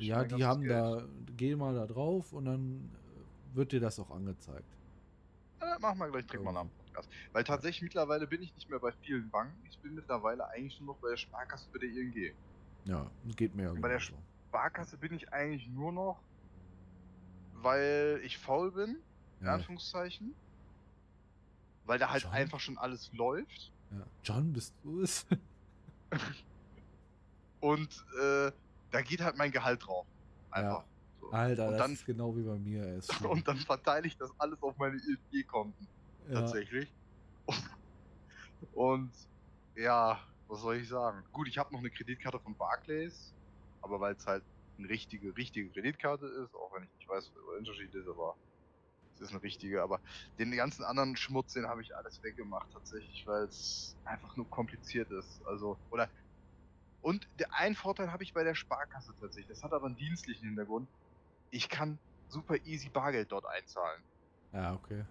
Ja, 0.00 0.24
die 0.24 0.44
haben 0.44 0.66
da, 0.66 1.04
geh 1.36 1.54
mal 1.54 1.72
da 1.74 1.86
drauf 1.86 2.32
und 2.32 2.46
dann 2.46 2.90
wird 3.54 3.72
dir 3.72 3.80
das 3.80 3.98
auch 3.98 4.10
angezeigt. 4.10 4.64
Äh, 5.60 5.78
machen 5.80 5.98
wir 5.98 6.08
gleich 6.10 6.26
direkt 6.26 6.44
mal 6.44 6.52
nach 6.52 6.62
dem 6.62 6.70
Podcast. 6.70 7.08
Weil 7.32 7.44
tatsächlich 7.44 7.82
mittlerweile 7.82 8.26
bin 8.26 8.42
ich 8.42 8.54
nicht 8.54 8.68
mehr 8.70 8.78
bei 8.78 8.92
vielen 9.02 9.28
Banken. 9.30 9.58
Ich 9.68 9.78
bin 9.78 9.94
mittlerweile 9.94 10.48
eigentlich 10.48 10.80
nur 10.80 10.94
noch 10.94 11.00
bei 11.00 11.10
der 11.10 11.16
Sparkasse 11.16 11.66
bei 11.72 11.78
der 11.78 11.88
ING. 11.90 12.34
Ja, 12.86 13.10
geht 13.36 13.54
mir 13.54 13.64
ja 13.64 13.74
Bei 13.74 13.88
der. 13.88 14.00
Sparkasse 14.00 14.96
bin 14.96 15.12
ich 15.14 15.32
eigentlich 15.32 15.68
nur 15.68 15.92
noch, 15.92 16.20
weil 17.54 18.20
ich 18.24 18.38
faul 18.38 18.72
bin, 18.72 18.96
in 19.40 19.46
Ja, 19.46 19.54
Anführungszeichen. 19.54 20.34
Weil 21.84 21.98
da 21.98 22.10
halt 22.10 22.22
Schon? 22.22 22.32
einfach 22.32 22.60
schon 22.60 22.78
alles 22.78 23.12
läuft. 23.12 23.70
ja. 23.90 24.06
John, 24.24 24.52
bist 24.52 24.74
du 24.82 25.02
es? 25.02 25.26
Und 27.60 28.04
äh, 28.20 28.50
da 28.90 29.02
geht 29.02 29.20
halt 29.20 29.36
mein 29.36 29.50
Gehalt 29.52 29.86
drauf. 29.86 30.06
Einfach. 30.50 30.84
So. 31.20 31.30
Alter, 31.30 31.66
und 31.66 31.72
das 31.72 31.80
dann, 31.80 31.92
ist 31.92 32.06
genau 32.06 32.36
wie 32.36 32.42
bei 32.42 32.58
mir. 32.58 32.96
ist 32.96 33.20
und 33.24 33.46
dann 33.46 33.58
verteile 33.58 34.06
ich 34.06 34.16
das 34.16 34.30
alles 34.38 34.62
auf 34.62 34.76
meine 34.78 34.96
ING-Konten. 35.32 35.86
ja. 36.28 36.40
tatsächlich. 36.40 36.92
Und 38.72 39.12
ja, 39.76 40.20
was 40.48 40.60
soll 40.60 40.76
ich 40.76 40.88
sagen? 40.88 41.24
Gut, 41.32 41.48
ich 41.48 41.58
habe 41.58 41.72
noch 41.72 41.80
eine 41.80 41.90
Kreditkarte 41.90 42.40
von 42.40 42.56
Barclays, 42.56 43.34
aber 43.82 44.00
weil 44.00 44.14
es 44.14 44.26
halt 44.26 44.44
eine 44.78 44.88
richtige, 44.88 45.36
richtige 45.36 45.70
Kreditkarte 45.70 46.26
ist, 46.26 46.54
auch 46.54 46.72
wenn 46.74 46.84
ich 46.84 46.92
nicht 46.98 47.08
weiß, 47.08 47.30
was 47.34 47.44
der 47.44 47.58
Unterschied 47.58 47.94
ist, 47.94 48.08
aber 48.08 48.36
es 49.14 49.20
ist 49.20 49.30
eine 49.30 49.42
richtige. 49.42 49.82
Aber 49.82 50.00
den 50.38 50.50
ganzen 50.52 50.84
anderen 50.84 51.16
Schmutz, 51.16 51.52
den 51.52 51.66
habe 51.66 51.82
ich 51.82 51.94
alles 51.96 52.22
weggemacht 52.22 52.72
tatsächlich, 52.72 53.26
weil 53.26 53.44
es 53.44 53.96
einfach 54.04 54.36
nur 54.36 54.48
kompliziert 54.48 55.10
ist. 55.10 55.44
Also, 55.46 55.78
oder. 55.90 56.08
Und 57.02 57.26
der 57.38 57.54
einen 57.54 57.76
Vorteil 57.76 58.12
habe 58.12 58.22
ich 58.22 58.34
bei 58.34 58.44
der 58.44 58.54
Sparkasse 58.54 59.14
tatsächlich. 59.18 59.48
Das 59.48 59.62
hat 59.62 59.72
aber 59.72 59.86
einen 59.86 59.96
dienstlichen 59.96 60.48
Hintergrund. 60.48 60.88
Ich 61.50 61.68
kann 61.68 61.98
super 62.28 62.56
easy 62.64 62.88
Bargeld 62.88 63.32
dort 63.32 63.46
einzahlen 63.46 64.02
ja, 64.52 64.74
okay. 64.74 65.04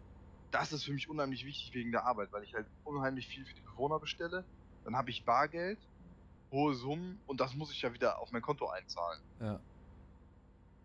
das 0.51 0.73
ist 0.73 0.83
für 0.83 0.93
mich 0.93 1.09
unheimlich 1.09 1.45
wichtig 1.45 1.73
wegen 1.73 1.91
der 1.91 2.05
Arbeit, 2.05 2.31
weil 2.31 2.43
ich 2.43 2.53
halt 2.53 2.67
unheimlich 2.83 3.27
viel 3.27 3.45
für 3.45 3.53
die 3.53 3.61
Bewohner 3.61 3.99
bestelle. 3.99 4.43
Dann 4.83 4.95
habe 4.95 5.09
ich 5.09 5.23
Bargeld, 5.23 5.79
hohe 6.51 6.73
Summen 6.75 7.19
und 7.27 7.39
das 7.39 7.53
muss 7.55 7.71
ich 7.71 7.81
ja 7.81 7.93
wieder 7.93 8.19
auf 8.19 8.31
mein 8.31 8.41
Konto 8.41 8.67
einzahlen. 8.67 9.21
Ja, 9.39 9.59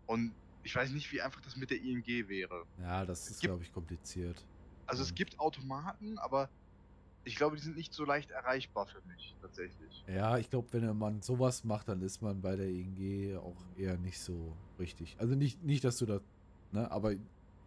Und 0.05 0.33
ich 0.63 0.75
weiß 0.75 0.91
nicht, 0.91 1.11
wie 1.11 1.21
einfach 1.21 1.41
das 1.41 1.55
mit 1.55 1.69
der 1.69 1.81
ING 1.81 2.05
wäre. 2.05 2.65
ja 2.79 3.05
das 3.05 3.29
ist, 3.29 3.41
glaube 3.41 3.63
ich, 3.63 3.73
kompliziert. 3.73 4.45
Also 4.87 5.03
es 5.03 5.13
gibt 5.15 5.39
Automaten, 5.39 6.17
aber 6.19 6.49
ich 7.25 7.35
glaube, 7.35 7.55
die 7.55 7.63
sind 7.63 7.75
nicht 7.75 7.93
so 7.93 8.05
leicht 8.05 8.29
erreichbar 8.29 8.85
für 8.85 9.01
mich, 9.07 9.35
tatsächlich. 9.41 10.03
Ja, 10.07 10.37
ich 10.37 10.49
glaube, 10.49 10.71
wenn 10.73 10.97
man 10.97 11.21
sowas 11.21 11.63
macht, 11.63 11.89
dann 11.89 12.01
ist 12.01 12.21
man 12.21 12.41
bei 12.41 12.55
der 12.55 12.69
ING 12.69 13.37
auch 13.37 13.57
eher 13.75 13.97
nicht 13.97 14.19
so 14.19 14.55
richtig. 14.77 15.15
Also 15.19 15.33
nicht, 15.33 15.63
nicht 15.63 15.83
dass 15.83 15.97
du 15.97 16.05
das, 16.05 16.21
ne, 16.71 16.89
aber 16.91 17.15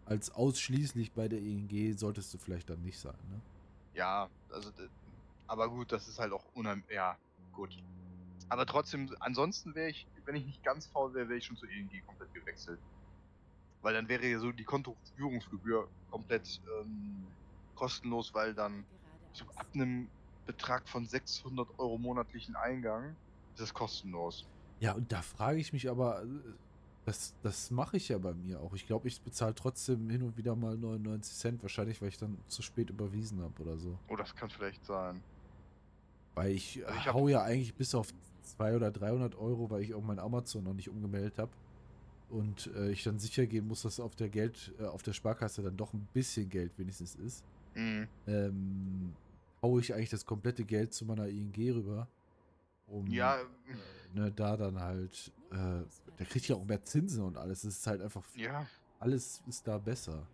als 0.07 0.31
ausschließlich 0.31 1.13
bei 1.13 1.29
der 1.29 1.41
ING 1.41 1.99
solltest 1.99 2.33
du 2.33 2.39
vielleicht 2.39 2.71
dann 2.71 2.81
nicht 2.83 2.99
sein, 2.99 3.19
ne? 3.31 3.41
Ja, 3.95 4.31
also, 4.51 4.71
aber 5.49 5.69
gut, 5.69 5.91
das 5.91 6.07
ist 6.07 6.21
halt 6.21 6.33
auch 6.33 6.45
unheimlich, 6.55 6.89
ja, 6.91 7.19
gut. 7.53 7.77
Aber 8.49 8.65
trotzdem, 8.65 9.15
ansonsten 9.19 9.75
wäre 9.75 9.91
ich, 9.91 10.07
wenn 10.25 10.37
ich 10.37 10.47
nicht 10.47 10.63
ganz 10.63 10.87
faul 10.87 11.13
wäre, 11.15 11.29
wäre 11.29 11.39
ich 11.39 11.45
schon 11.45 11.57
zur 11.57 11.69
ING 11.69 11.91
komplett 12.07 12.33
gewechselt. 12.33 12.79
Weil 13.83 13.95
dann 13.95 14.09
wäre 14.09 14.27
ja 14.27 14.39
so 14.39 14.53
die 14.53 14.65
Kontoführungsgebühr 14.65 15.89
komplett 16.11 16.61
ähm, 16.81 17.27
kostenlos, 17.75 18.33
weil 18.35 18.55
dann 18.55 18.85
glaub, 19.39 19.59
ab 19.59 19.67
einem 19.75 20.09
Betrag 20.47 20.89
von 20.89 21.07
600 21.07 21.79
Euro 21.79 21.99
monatlichen 21.99 22.57
Eingang 22.57 23.15
ist 23.55 23.61
es 23.61 23.75
kostenlos. 23.75 24.47
Ja, 24.81 24.93
und 24.93 25.11
da 25.11 25.23
frage 25.23 25.59
ich 25.59 25.73
mich 25.73 25.89
aber, 25.91 26.23
äh, 26.23 26.27
das, 27.05 27.35
das 27.43 27.71
mache 27.71 27.97
ich 27.97 28.09
ja 28.11 28.19
bei 28.19 28.35
mir 28.35 28.61
auch. 28.61 28.75
Ich 28.75 28.87
glaube, 28.87 29.09
ich 29.09 29.21
bezahle 29.21 29.55
trotzdem 29.55 30.09
hin 30.11 30.23
und 30.23 30.37
wieder 30.37 30.55
mal 30.55 30.77
99 30.77 31.35
Cent, 31.35 31.63
wahrscheinlich, 31.63 32.01
weil 32.03 32.09
ich 32.09 32.19
dann 32.19 32.37
zu 32.49 32.63
spät 32.63 32.91
überwiesen 32.91 33.41
habe 33.43 33.63
oder 33.63 33.79
so. 33.79 33.99
Oh, 34.09 34.17
das 34.17 34.35
kann 34.37 34.51
vielleicht 34.51 34.85
sein. 34.85 35.23
Weil 36.35 36.53
ich, 36.53 36.87
Also 36.87 36.99
ich 37.01 37.13
hau 37.13 37.29
ja 37.29 37.43
eigentlich 37.43 37.75
bis 37.75 37.95
auf 37.95 38.13
200 38.43 38.77
oder 38.77 38.91
300 39.07 39.35
Euro, 39.37 39.69
weil 39.71 39.83
ich 39.83 39.95
auch 39.95 40.03
mein 40.03 40.19
Amazon 40.19 40.65
noch 40.65 40.75
nicht 40.75 40.89
umgemeldet 40.89 41.39
habe. 41.39 41.51
und 42.31 42.67
äh, 42.77 42.91
ich 42.91 43.03
dann 43.05 43.19
sicher 43.19 43.47
gehen 43.47 43.67
muss, 43.67 43.83
dass 43.83 43.99
auf 44.01 44.15
der 44.15 44.29
Geld, 44.29 44.73
äh, 44.79 44.85
auf 44.85 45.03
der 45.03 45.15
Sparkasse 45.15 45.63
dann 45.63 45.77
doch 45.79 45.95
ein 45.95 46.07
bisschen 46.13 46.49
Geld 46.51 46.73
wenigstens 46.79 47.15
ist, 47.15 47.43
Mhm. 47.75 48.07
ähm, 48.27 49.15
haue 49.63 49.81
ich 49.81 49.95
eigentlich 49.95 50.11
das 50.11 50.25
komplette 50.25 50.65
Geld 50.65 50.95
zu 50.95 51.05
meiner 51.05 51.27
ING 51.29 51.55
rüber. 51.55 52.09
Um 52.87 53.07
Ja, 53.07 53.37
äh, 53.41 53.47
ne, 54.15 54.33
da 54.33 54.57
dann 54.57 54.81
halt, 54.81 55.33
äh, 55.51 55.83
der 56.19 56.27
kriegt 56.27 56.49
ja 56.49 56.57
auch 56.57 56.65
mehr 56.65 56.83
Zinsen 56.85 57.23
und 57.23 57.37
alles. 57.37 57.65
Es 57.65 57.79
ist 57.79 57.87
halt 57.87 58.01
einfach, 58.01 58.25
ja, 58.35 58.67
alles 58.99 59.43
ist 59.47 59.67
da 59.67 59.79
besser. 59.79 60.27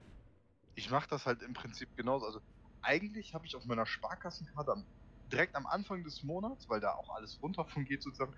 ich 0.76 0.90
mache 0.90 1.08
das 1.08 1.26
halt 1.26 1.42
im 1.42 1.54
Prinzip 1.54 1.88
genauso. 1.96 2.26
Also 2.26 2.40
eigentlich 2.82 3.34
habe 3.34 3.46
ich 3.46 3.56
auf 3.56 3.64
meiner 3.64 3.86
Sparkassenkarte 3.86 4.72
am, 4.72 4.86
direkt 5.32 5.54
am 5.54 5.66
Anfang 5.66 6.04
des 6.04 6.22
Monats, 6.22 6.68
weil 6.68 6.80
da 6.80 6.92
auch 6.92 7.10
alles 7.16 7.40
runter 7.42 7.64
von 7.64 7.84
geht 7.84 8.02
sozusagen, 8.02 8.34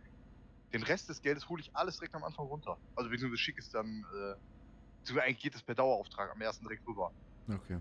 den 0.72 0.82
Rest 0.82 1.08
des 1.08 1.22
Geldes 1.22 1.48
hole 1.48 1.60
ich 1.60 1.74
alles 1.74 1.96
direkt 1.96 2.14
am 2.14 2.24
Anfang 2.24 2.46
runter. 2.46 2.78
Also 2.94 3.10
beziehungsweise 3.10 3.38
schicke 3.38 3.60
es 3.60 3.70
dann, 3.70 4.04
äh, 4.14 5.20
eigentlich 5.20 5.42
geht 5.42 5.54
es 5.54 5.62
per 5.62 5.74
Dauerauftrag 5.74 6.32
am 6.32 6.40
ersten 6.40 6.64
direkt 6.64 6.86
rüber. 6.86 7.12
Okay. 7.48 7.80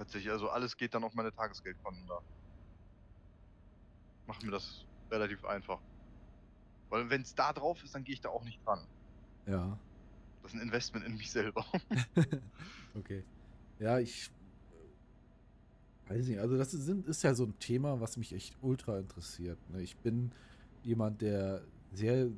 Tatsächlich, 0.00 0.32
also 0.32 0.48
alles 0.48 0.78
geht 0.78 0.94
dann 0.94 1.04
auf 1.04 1.12
meine 1.12 1.30
Tagesgeldkonten 1.30 2.06
da. 2.06 2.22
Macht 4.26 4.42
mir 4.42 4.50
das 4.50 4.86
relativ 5.10 5.44
einfach. 5.44 5.78
Weil 6.88 7.10
wenn 7.10 7.20
es 7.20 7.34
da 7.34 7.52
drauf 7.52 7.84
ist, 7.84 7.94
dann 7.94 8.02
gehe 8.02 8.14
ich 8.14 8.22
da 8.22 8.30
auch 8.30 8.42
nicht 8.42 8.64
dran. 8.64 8.88
Ja. 9.44 9.78
Das 10.40 10.54
ist 10.54 10.58
ein 10.58 10.62
Investment 10.62 11.04
in 11.04 11.18
mich 11.18 11.30
selber. 11.30 11.66
okay. 12.94 13.22
Ja, 13.78 13.98
ich 13.98 14.30
weiß 16.08 16.28
nicht. 16.28 16.38
Also 16.38 16.56
das 16.56 16.72
ist, 16.72 16.88
ist 16.88 17.22
ja 17.22 17.34
so 17.34 17.44
ein 17.44 17.58
Thema, 17.58 18.00
was 18.00 18.16
mich 18.16 18.32
echt 18.32 18.56
ultra 18.62 18.98
interessiert. 19.00 19.58
Ne? 19.68 19.82
Ich 19.82 19.98
bin 19.98 20.32
jemand, 20.82 21.20
der 21.20 21.62
sehr 21.92 22.28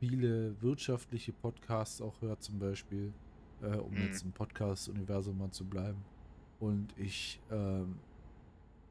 viele 0.00 0.60
wirtschaftliche 0.60 1.32
Podcasts 1.32 2.02
auch 2.02 2.20
hört, 2.20 2.42
zum 2.42 2.58
Beispiel, 2.58 3.10
äh, 3.62 3.76
um 3.76 3.94
Mhm. 3.94 4.02
jetzt 4.02 4.22
im 4.22 4.32
Podcast-Universum 4.32 5.38
mal 5.38 5.50
zu 5.50 5.64
bleiben. 5.64 6.04
Und 6.58 6.88
ich 6.98 7.40
ähm, 7.50 7.98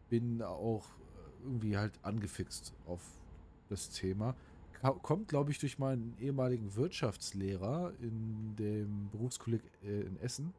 bin 0.10 0.42
auch 0.42 0.86
irgendwie 1.44 1.78
halt 1.78 1.94
angefixt 2.04 2.74
auf 2.86 3.02
das 3.70 3.90
Thema. 3.90 4.36
Kommt, 5.02 5.28
glaube 5.30 5.50
ich, 5.52 5.58
durch 5.58 5.80
meinen 5.80 6.16
ehemaligen 6.20 6.76
Wirtschaftslehrer 6.76 7.94
in 8.02 8.56
dem 8.56 9.10
Berufskolleg 9.10 9.62
äh, 9.84 10.02
in 10.02 10.18
Essen, 10.20 10.54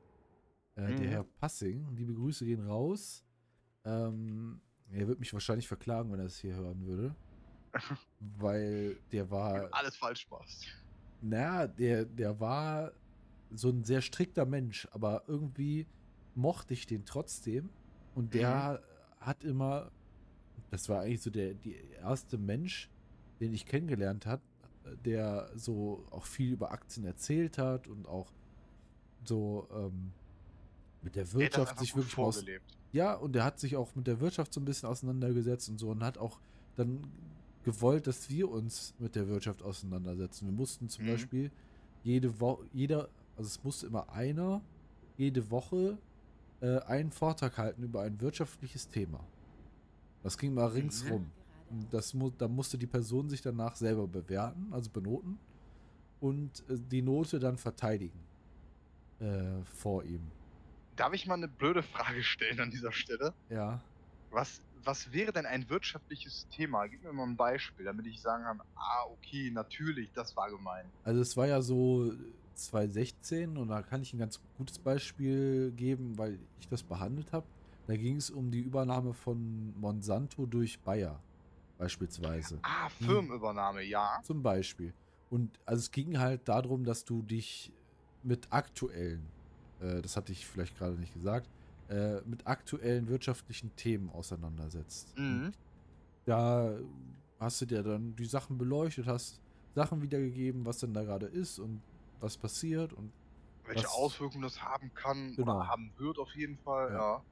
äh, 0.74 0.86
der 0.86 1.07
Mhm. 1.07 1.11
Herr 1.11 1.24
Passing. 1.40 1.86
Liebe 1.96 2.12
Grüße 2.14 2.44
gehen 2.44 2.66
raus. 2.66 3.22
Ähm, 3.84 4.61
er 4.90 5.07
wird 5.07 5.20
mich 5.20 5.32
wahrscheinlich 5.32 5.68
verklagen, 5.68 6.11
wenn 6.11 6.18
er 6.18 6.26
es 6.26 6.38
hier 6.38 6.54
hören 6.57 6.84
würde. 6.86 7.14
Weil 8.38 8.96
der 9.12 9.30
war, 9.30 9.68
Alles 9.72 9.96
falsch 9.96 10.28
machst. 10.30 10.66
naja, 11.20 11.66
der, 11.68 12.04
der 12.04 12.40
war 12.40 12.90
so 13.52 13.68
ein 13.70 13.84
sehr 13.84 14.00
strikter 14.00 14.44
Mensch, 14.44 14.88
aber 14.90 15.22
irgendwie 15.28 15.86
mochte 16.37 16.74
ich 16.74 16.87
den 16.87 17.05
trotzdem. 17.05 17.70
Und 18.14 18.34
der 18.34 18.82
hat 19.20 19.45
immer, 19.45 19.91
das 20.70 20.89
war 20.89 21.03
eigentlich 21.03 21.22
so 21.22 21.30
der 21.30 21.55
die 21.55 21.76
erste 22.01 22.39
Mensch, 22.39 22.91
den 23.41 23.53
ich 23.53 23.66
kennengelernt 23.66 24.26
hat, 24.26 24.41
der 25.05 25.51
so 25.55 26.07
auch 26.11 26.26
viel 26.26 26.53
über 26.53 26.70
Aktien 26.72 27.05
erzählt 27.07 27.59
hat 27.59 27.89
und 27.89 28.07
auch 28.09 28.32
so 29.24 29.68
ähm, 29.72 30.12
mit 31.03 31.16
der 31.16 31.26
Der 31.34 31.34
Wirtschaft 31.34 31.70
einfach 31.70 31.76
sich 31.76 31.95
wirklich 31.97 32.16
mal 32.16 32.24
aus, 32.24 32.37
vorgelebt. 32.37 32.78
ja, 32.93 33.14
und 33.14 33.32
der 33.34 33.45
hat 33.45 33.59
sich 33.61 33.76
auch 33.76 33.95
mit 33.95 34.07
der 34.07 34.20
Wirtschaft 34.20 34.53
so 34.55 34.61
ein 34.61 34.64
bisschen 34.64 34.89
auseinandergesetzt 34.89 35.68
und 35.68 35.78
so 35.78 35.91
und 35.91 36.03
hat 36.05 36.18
auch 36.18 36.41
dann 36.76 37.12
gewollt, 37.64 38.07
dass 38.07 38.30
wir 38.30 38.51
uns 38.51 38.95
mit 38.99 39.16
der 39.16 39.28
Wirtschaft 39.28 39.62
auseinandersetzen. 39.62 40.47
Wir 40.47 40.53
mussten 40.53 40.89
zum 40.89 41.07
Mhm. 41.07 41.09
Beispiel 41.09 41.51
jede 42.05 42.41
Woche, 42.41 42.64
jeder, 42.72 43.09
also 43.37 43.49
es 43.49 43.62
musste 43.64 43.87
immer 43.87 44.09
einer 44.11 44.62
jede 45.16 45.51
Woche 45.51 45.99
äh, 46.61 46.78
einen 46.80 47.11
Vortrag 47.11 47.59
halten 47.59 47.82
über 47.82 48.02
ein 48.02 48.20
wirtschaftliches 48.20 48.88
Thema. 48.88 49.20
Das 50.22 50.38
ging 50.38 50.54
mal 50.54 50.66
ringsrum. 50.66 51.30
Und 51.70 51.92
das 51.92 52.14
mu 52.14 52.30
da 52.30 52.48
musste 52.48 52.78
die 52.78 52.86
Person 52.86 53.28
sich 53.28 53.42
danach 53.42 53.74
selber 53.74 54.07
bewerten, 54.07 54.68
also 54.72 54.90
benoten 54.90 55.38
und 56.20 56.61
äh, 56.68 56.78
die 56.78 57.02
Note 57.02 57.38
dann 57.38 57.59
verteidigen 57.59 58.18
äh, 59.20 59.62
vor 59.64 60.04
ihm. 60.04 60.30
Darf 60.94 61.12
ich 61.12 61.26
mal 61.26 61.34
eine 61.34 61.48
blöde 61.48 61.82
Frage 61.82 62.22
stellen 62.22 62.61
an 62.61 62.70
dieser 62.70 62.92
Stelle? 62.92 63.34
Ja. 63.50 63.80
Was, 64.30 64.62
was 64.82 65.12
wäre 65.12 65.32
denn 65.32 65.46
ein 65.46 65.68
wirtschaftliches 65.68 66.46
Thema? 66.48 66.86
Gib 66.86 67.02
mir 67.02 67.12
mal 67.12 67.24
ein 67.24 67.36
Beispiel, 67.36 67.84
damit 67.84 68.07
ich 68.07 68.20
sagen 68.20 68.44
kann, 68.44 68.62
ah, 68.76 69.04
okay, 69.11 69.50
natürlich, 69.50 70.12
das 70.12 70.36
war 70.36 70.50
gemein. 70.50 70.86
Also 71.04 71.20
es 71.20 71.36
war 71.36 71.46
ja 71.46 71.61
so 71.61 72.12
2016 72.57 73.57
und 73.57 73.68
da 73.68 73.82
kann 73.82 74.02
ich 74.02 74.12
ein 74.12 74.18
ganz 74.18 74.40
gutes 74.57 74.78
Beispiel 74.78 75.72
geben, 75.72 76.16
weil 76.18 76.38
ich 76.59 76.68
das 76.68 76.82
behandelt 76.82 77.32
habe. 77.32 77.46
Da 77.86 77.96
ging 77.96 78.16
es 78.16 78.30
um 78.30 78.50
die 78.50 78.61
Übernahme 78.61 79.12
von 79.14 79.78
Monsanto 79.78 80.46
durch 80.46 80.80
Bayer 80.80 81.22
beispielsweise. 81.78 82.59
Ah, 82.62 82.88
Hm. 82.98 83.07
Firmenübernahme, 83.07 83.82
ja. 83.82 84.20
Zum 84.24 84.42
Beispiel. 84.42 84.92
Und 85.30 85.59
also 85.64 85.80
es 85.80 85.90
ging 85.90 86.18
halt 86.18 86.48
darum, 86.48 86.84
dass 86.84 87.04
du 87.04 87.22
dich 87.22 87.72
mit 88.22 88.46
aktuellen, 88.50 89.26
äh, 89.80 90.00
das 90.02 90.16
hatte 90.16 90.32
ich 90.32 90.46
vielleicht 90.46 90.76
gerade 90.78 90.96
nicht 90.96 91.12
gesagt, 91.14 91.48
äh, 91.88 92.20
mit 92.22 92.46
aktuellen 92.46 93.09
wirtschaftlichen 93.09 93.74
Themen 93.76 94.11
auseinandersetzt. 94.11 95.16
Mhm. 95.16 95.52
Da 96.24 96.76
hast 97.38 97.61
du 97.61 97.66
dir 97.66 97.82
dann 97.82 98.16
die 98.16 98.24
Sachen 98.24 98.59
beleuchtet, 98.59 99.07
hast 99.07 99.40
Sachen 99.74 100.02
wiedergegeben, 100.02 100.64
was 100.64 100.78
denn 100.78 100.94
da 100.94 101.04
gerade 101.04 101.26
ist 101.26 101.59
und 101.59 101.82
was 102.20 102.36
passiert 102.36 102.92
und 102.92 103.12
Welche 103.64 103.84
Was- 103.84 103.94
Auswirkungen 103.94 104.42
das 104.42 104.62
haben 104.62 104.94
kann 104.94 105.34
Genau. 105.34 105.56
oder 105.56 105.68
haben 105.68 105.92
wird 105.96 106.18
auf 106.18 106.32
jeden 106.36 106.56
Fall, 106.58 106.90
Ja. 106.92 106.98
ja. 107.16 107.22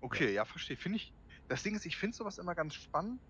Okay, 0.00 0.32
ja, 0.32 0.44
verstehe. 0.46 0.76
Finde 0.76 0.96
ich. 0.96 1.12
Das 1.48 1.62
Ding 1.62 1.74
ist, 1.74 1.84
ich 1.84 1.96
finde 1.96 2.16
sowas 2.16 2.38
immer 2.38 2.54
ganz 2.54 2.74
spannend. 2.74 3.20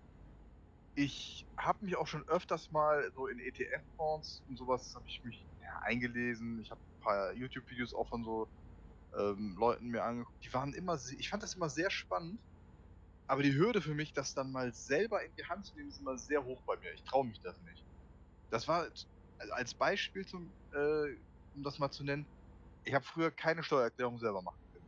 Ich 0.95 1.45
habe 1.57 1.83
mich 1.85 1.95
auch 1.95 2.07
schon 2.07 2.27
öfters 2.29 2.71
mal 2.71 3.11
so 3.15 3.27
in 3.27 3.39
ETF-Fonds 3.39 4.43
und 4.47 4.57
sowas 4.57 4.93
habe 4.95 5.07
ich 5.07 5.23
mich 5.23 5.45
ja, 5.61 5.79
eingelesen. 5.79 6.59
Ich 6.61 6.71
habe 6.71 6.79
ein 6.79 7.01
paar 7.01 7.33
YouTube-Videos 7.33 7.93
auch 7.93 8.07
von 8.07 8.23
so 8.23 8.47
ähm, 9.17 9.55
Leuten 9.57 9.87
mir 9.89 10.03
angeguckt. 10.03 10.43
Die 10.43 10.53
waren 10.53 10.73
immer, 10.73 10.97
ich 11.17 11.29
fand 11.29 11.41
das 11.43 11.55
immer 11.55 11.69
sehr 11.69 11.89
spannend. 11.89 12.39
Aber 13.27 13.43
die 13.43 13.53
Hürde 13.53 13.81
für 13.81 13.93
mich, 13.93 14.13
das 14.13 14.33
dann 14.33 14.51
mal 14.51 14.73
selber 14.73 15.23
in 15.23 15.31
die 15.35 15.45
Hand 15.45 15.65
zu 15.65 15.75
nehmen, 15.75 15.89
ist 15.89 15.99
immer 15.99 16.17
sehr 16.17 16.43
hoch 16.43 16.61
bei 16.63 16.77
mir. 16.77 16.91
Ich 16.93 17.03
traue 17.03 17.25
mich 17.25 17.39
das 17.41 17.61
nicht. 17.63 17.83
Das 18.49 18.67
war 18.67 18.87
also 19.39 19.53
als 19.53 19.75
Beispiel 19.75 20.25
zum, 20.25 20.55
äh, 20.73 21.15
um 21.53 21.63
das 21.63 21.79
mal 21.79 21.91
zu 21.91 22.03
nennen. 22.03 22.29
Ich 22.83 22.93
habe 22.93 23.05
früher 23.05 23.31
keine 23.31 23.63
Steuererklärung 23.63 24.19
selber 24.19 24.41
machen 24.43 24.63
können. 24.71 24.87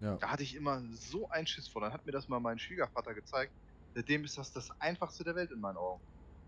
ja. 0.00 0.20
Da 0.20 0.30
hatte 0.30 0.42
ich 0.42 0.54
immer 0.54 0.82
so 0.90 1.28
einen 1.28 1.46
Schiss 1.46 1.68
vor. 1.68 1.82
Dann 1.82 1.92
hat 1.92 2.06
mir 2.06 2.12
das 2.12 2.28
mal 2.28 2.40
mein 2.40 2.58
Schwiegervater 2.58 3.14
gezeigt. 3.14 3.54
Seitdem 3.94 4.24
ist 4.24 4.38
das 4.38 4.52
das 4.52 4.70
einfachste 4.80 5.24
der 5.24 5.34
Welt 5.34 5.50
in 5.50 5.60
meinen 5.60 5.76
Augen. 5.76 6.02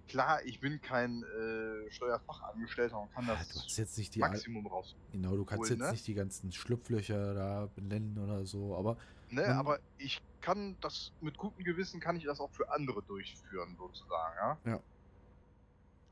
Klar, 0.09 0.45
ich 0.45 0.61
bin 0.61 0.81
kein 0.81 1.23
äh, 1.25 1.91
Steuerfachangestellter 1.91 2.99
und 2.99 3.13
kann 3.15 3.27
Ah, 3.33 3.45
das 3.45 3.49
Du 3.49 3.61
hast 3.61 3.77
jetzt 3.79 3.99
nicht 3.99 4.15
die 4.15 4.25
al- 4.25 4.45
Maximum 4.45 4.67
raus. 4.67 4.97
genau, 5.09 5.37
du 5.37 5.45
kannst 5.45 5.71
holen, 5.71 5.71
jetzt 5.71 5.91
ne? 5.91 5.93
nicht 5.93 6.07
die 6.07 6.15
ganzen 6.15 6.53
Schlupflöcher 6.53 7.35
da 7.35 7.67
benennen 7.67 8.19
oder 8.19 8.47
so, 8.47 8.77
aber 8.77 8.99
Ne, 9.31 9.55
aber 9.57 9.81
ich 9.97 10.19
kann 10.41 10.79
das 10.81 11.13
mit 11.21 11.37
gutem 11.37 11.65
Gewissen 11.65 12.01
kann 12.01 12.17
ich 12.17 12.25
das 12.25 12.41
auch 12.41 12.53
für 12.53 12.71
andere 12.73 13.03
durchführen, 13.03 13.77
sozusagen, 13.77 14.37
ja. 14.41 14.63
Ja. 14.65 14.85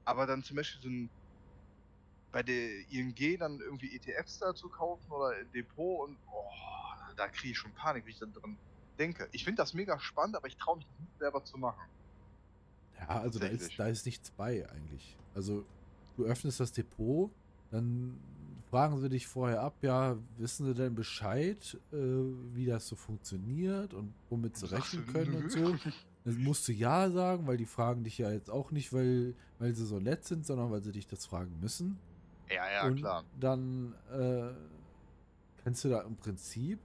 Aber 0.07 0.27
dann 0.27 0.43
zum 0.43 0.57
Beispiel 0.57 0.81
so 0.81 0.89
ein 0.89 1.11
bei 2.33 2.43
der 2.43 2.91
ING 2.91 3.39
dann 3.39 3.61
irgendwie 3.61 3.97
ETFs 3.97 4.39
da 4.39 4.55
zu 4.55 4.69
kaufen 4.69 5.11
oder 5.11 5.31
ein 5.31 5.51
Depot 5.53 6.07
und 6.07 6.19
oh, 6.31 7.15
da 7.17 7.29
kriege 7.29 7.53
ich 7.53 7.59
schon 7.59 7.73
Panik, 7.73 8.05
wie 8.05 8.11
ich 8.11 8.19
dann 8.19 8.33
dran 8.33 8.59
denke. 8.99 9.29
Ich 9.33 9.45
finde 9.45 9.63
das 9.63 9.73
mega 9.73 9.99
spannend, 9.99 10.37
aber 10.37 10.47
ich 10.47 10.57
traue 10.57 10.77
mich 10.77 10.87
nicht 10.99 11.19
selber 11.19 11.43
zu 11.45 11.57
machen. 11.57 11.81
Ja, 12.99 13.21
also 13.21 13.39
da 13.39 13.47
ist, 13.47 13.79
da 13.79 13.87
ist 13.87 14.05
nichts 14.05 14.31
bei 14.31 14.69
eigentlich. 14.71 15.17
Also 15.35 15.65
du 16.17 16.25
öffnest 16.25 16.61
das 16.61 16.73
Depot, 16.73 17.31
dann 17.71 18.21
fragen 18.69 18.99
sie 19.01 19.09
dich 19.09 19.27
vorher 19.27 19.63
ab, 19.63 19.75
ja, 19.83 20.19
wissen 20.37 20.67
sie 20.67 20.75
denn 20.75 20.95
Bescheid, 20.95 21.79
äh, 21.93 21.97
wie 21.97 22.67
das 22.67 22.87
so 22.87 22.97
funktioniert 22.97 23.95
und 23.95 24.13
womit 24.29 24.57
sie 24.57 24.71
rechnen 24.71 25.07
können 25.07 25.35
und 25.37 25.51
so. 25.51 25.75
Dann 26.27 26.43
musst 26.43 26.67
du 26.67 26.73
ja 26.73 27.09
sagen, 27.09 27.47
weil 27.47 27.57
die 27.57 27.65
fragen 27.65 28.05
dich 28.05 28.19
ja 28.19 28.31
jetzt 28.31 28.51
auch 28.51 28.73
nicht, 28.73 28.93
weil, 28.93 29.35
weil 29.59 29.75
sie 29.75 29.87
so 29.87 30.01
nett 30.01 30.25
sind, 30.25 30.45
sondern 30.45 30.71
weil 30.71 30.83
sie 30.83 30.93
dich 30.93 31.07
das 31.07 31.25
fragen 31.25 31.59
müssen. 31.61 31.99
Ja, 32.51 32.71
ja, 32.71 32.87
und 32.87 32.97
klar. 32.97 33.25
dann 33.41 33.95
äh, 34.13 34.51
kannst 35.63 35.85
du 35.85 35.89
da 35.89 36.03
im 36.03 36.17
Prinzip, 36.17 36.81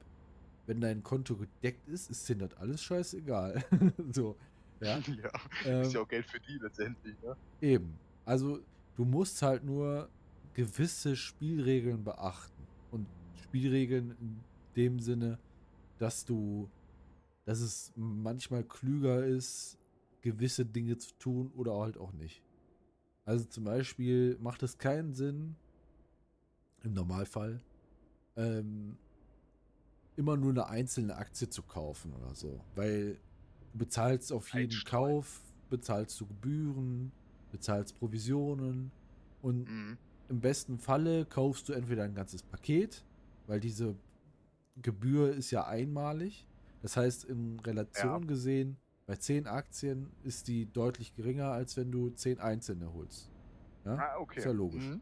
wenn 0.68 0.80
dein 0.80 1.04
Konto 1.04 1.36
gedeckt 1.36 1.88
ist, 1.90 2.10
ist 2.10 2.30
denen 2.30 2.40
das 2.42 2.54
alles 2.56 2.84
scheißegal. 2.84 3.64
so, 4.12 4.38
ja. 4.80 4.98
ja. 5.24 5.32
Ähm, 5.66 5.82
Ist 5.82 5.94
ja 5.94 6.02
auch 6.02 6.08
Geld 6.08 6.26
für 6.28 6.40
die 6.40 6.58
letztendlich, 6.58 7.16
ne? 7.22 7.36
Eben. 7.62 7.98
Also 8.26 8.60
du 8.96 9.06
musst 9.06 9.42
halt 9.42 9.64
nur 9.64 10.08
gewisse 10.54 11.16
Spielregeln 11.16 12.04
beachten. 12.04 12.68
Und 12.92 13.08
Spielregeln 13.44 14.16
in 14.20 14.40
dem 14.76 15.00
Sinne, 15.00 15.40
dass 15.98 16.26
du, 16.26 16.70
dass 17.46 17.60
es 17.60 17.92
manchmal 17.96 18.64
klüger 18.64 19.26
ist, 19.26 19.78
gewisse 20.22 20.66
Dinge 20.66 20.98
zu 20.98 21.14
tun 21.18 21.52
oder 21.56 21.74
halt 21.80 21.98
auch 21.98 22.12
nicht. 22.14 22.44
Also 23.26 23.46
zum 23.46 23.64
Beispiel 23.64 24.38
macht 24.40 24.64
es 24.64 24.78
keinen 24.78 25.14
Sinn, 25.14 25.56
im 26.84 26.94
Normalfall, 26.94 27.62
ähm, 28.36 28.98
immer 30.16 30.38
nur 30.38 30.52
eine 30.52 30.68
einzelne 30.68 31.16
Aktie 31.16 31.50
zu 31.50 31.64
kaufen 31.64 32.14
oder 32.14 32.34
so. 32.36 32.64
Weil 32.76 33.20
du 33.74 33.80
bezahlst 33.80 34.32
auf 34.34 34.52
jeden 34.54 34.66
Einstreuen. 34.66 35.22
Kauf, 35.22 35.42
bezahlst 35.70 36.20
du 36.20 36.28
Gebühren, 36.28 37.12
bezahlst 37.52 37.98
Provisionen 37.98 38.92
und 39.42 39.68
Mhm. 39.68 39.98
im 40.30 40.40
besten 40.40 40.80
Falle 40.80 41.26
kaufst 41.26 41.70
du 41.70 41.74
entweder 41.74 42.04
ein 42.04 42.16
ganzes 42.16 42.44
Paket, 42.44 43.04
weil 43.48 43.60
diese 43.60 43.96
Gebühr 44.82 45.34
ist 45.34 45.52
ja 45.52 45.66
einmalig. 45.68 46.46
Das 46.82 46.98
heißt, 46.98 47.26
in 47.26 47.60
Relation 47.60 48.28
gesehen, 48.28 48.78
bei 49.06 49.16
10 49.16 49.48
Aktien 49.48 50.12
ist 50.24 50.48
die 50.48 50.66
deutlich 50.72 51.16
geringer, 51.16 51.52
als 51.52 51.78
wenn 51.78 51.92
du 51.92 52.10
10 52.10 52.40
einzelne 52.40 52.92
holst. 52.94 53.30
Ja? 53.86 53.96
Ah, 53.96 54.20
okay. 54.20 54.40
Ist 54.40 54.46
ja 54.46 54.52
logisch. 54.52 54.88
Mhm. 54.88 55.02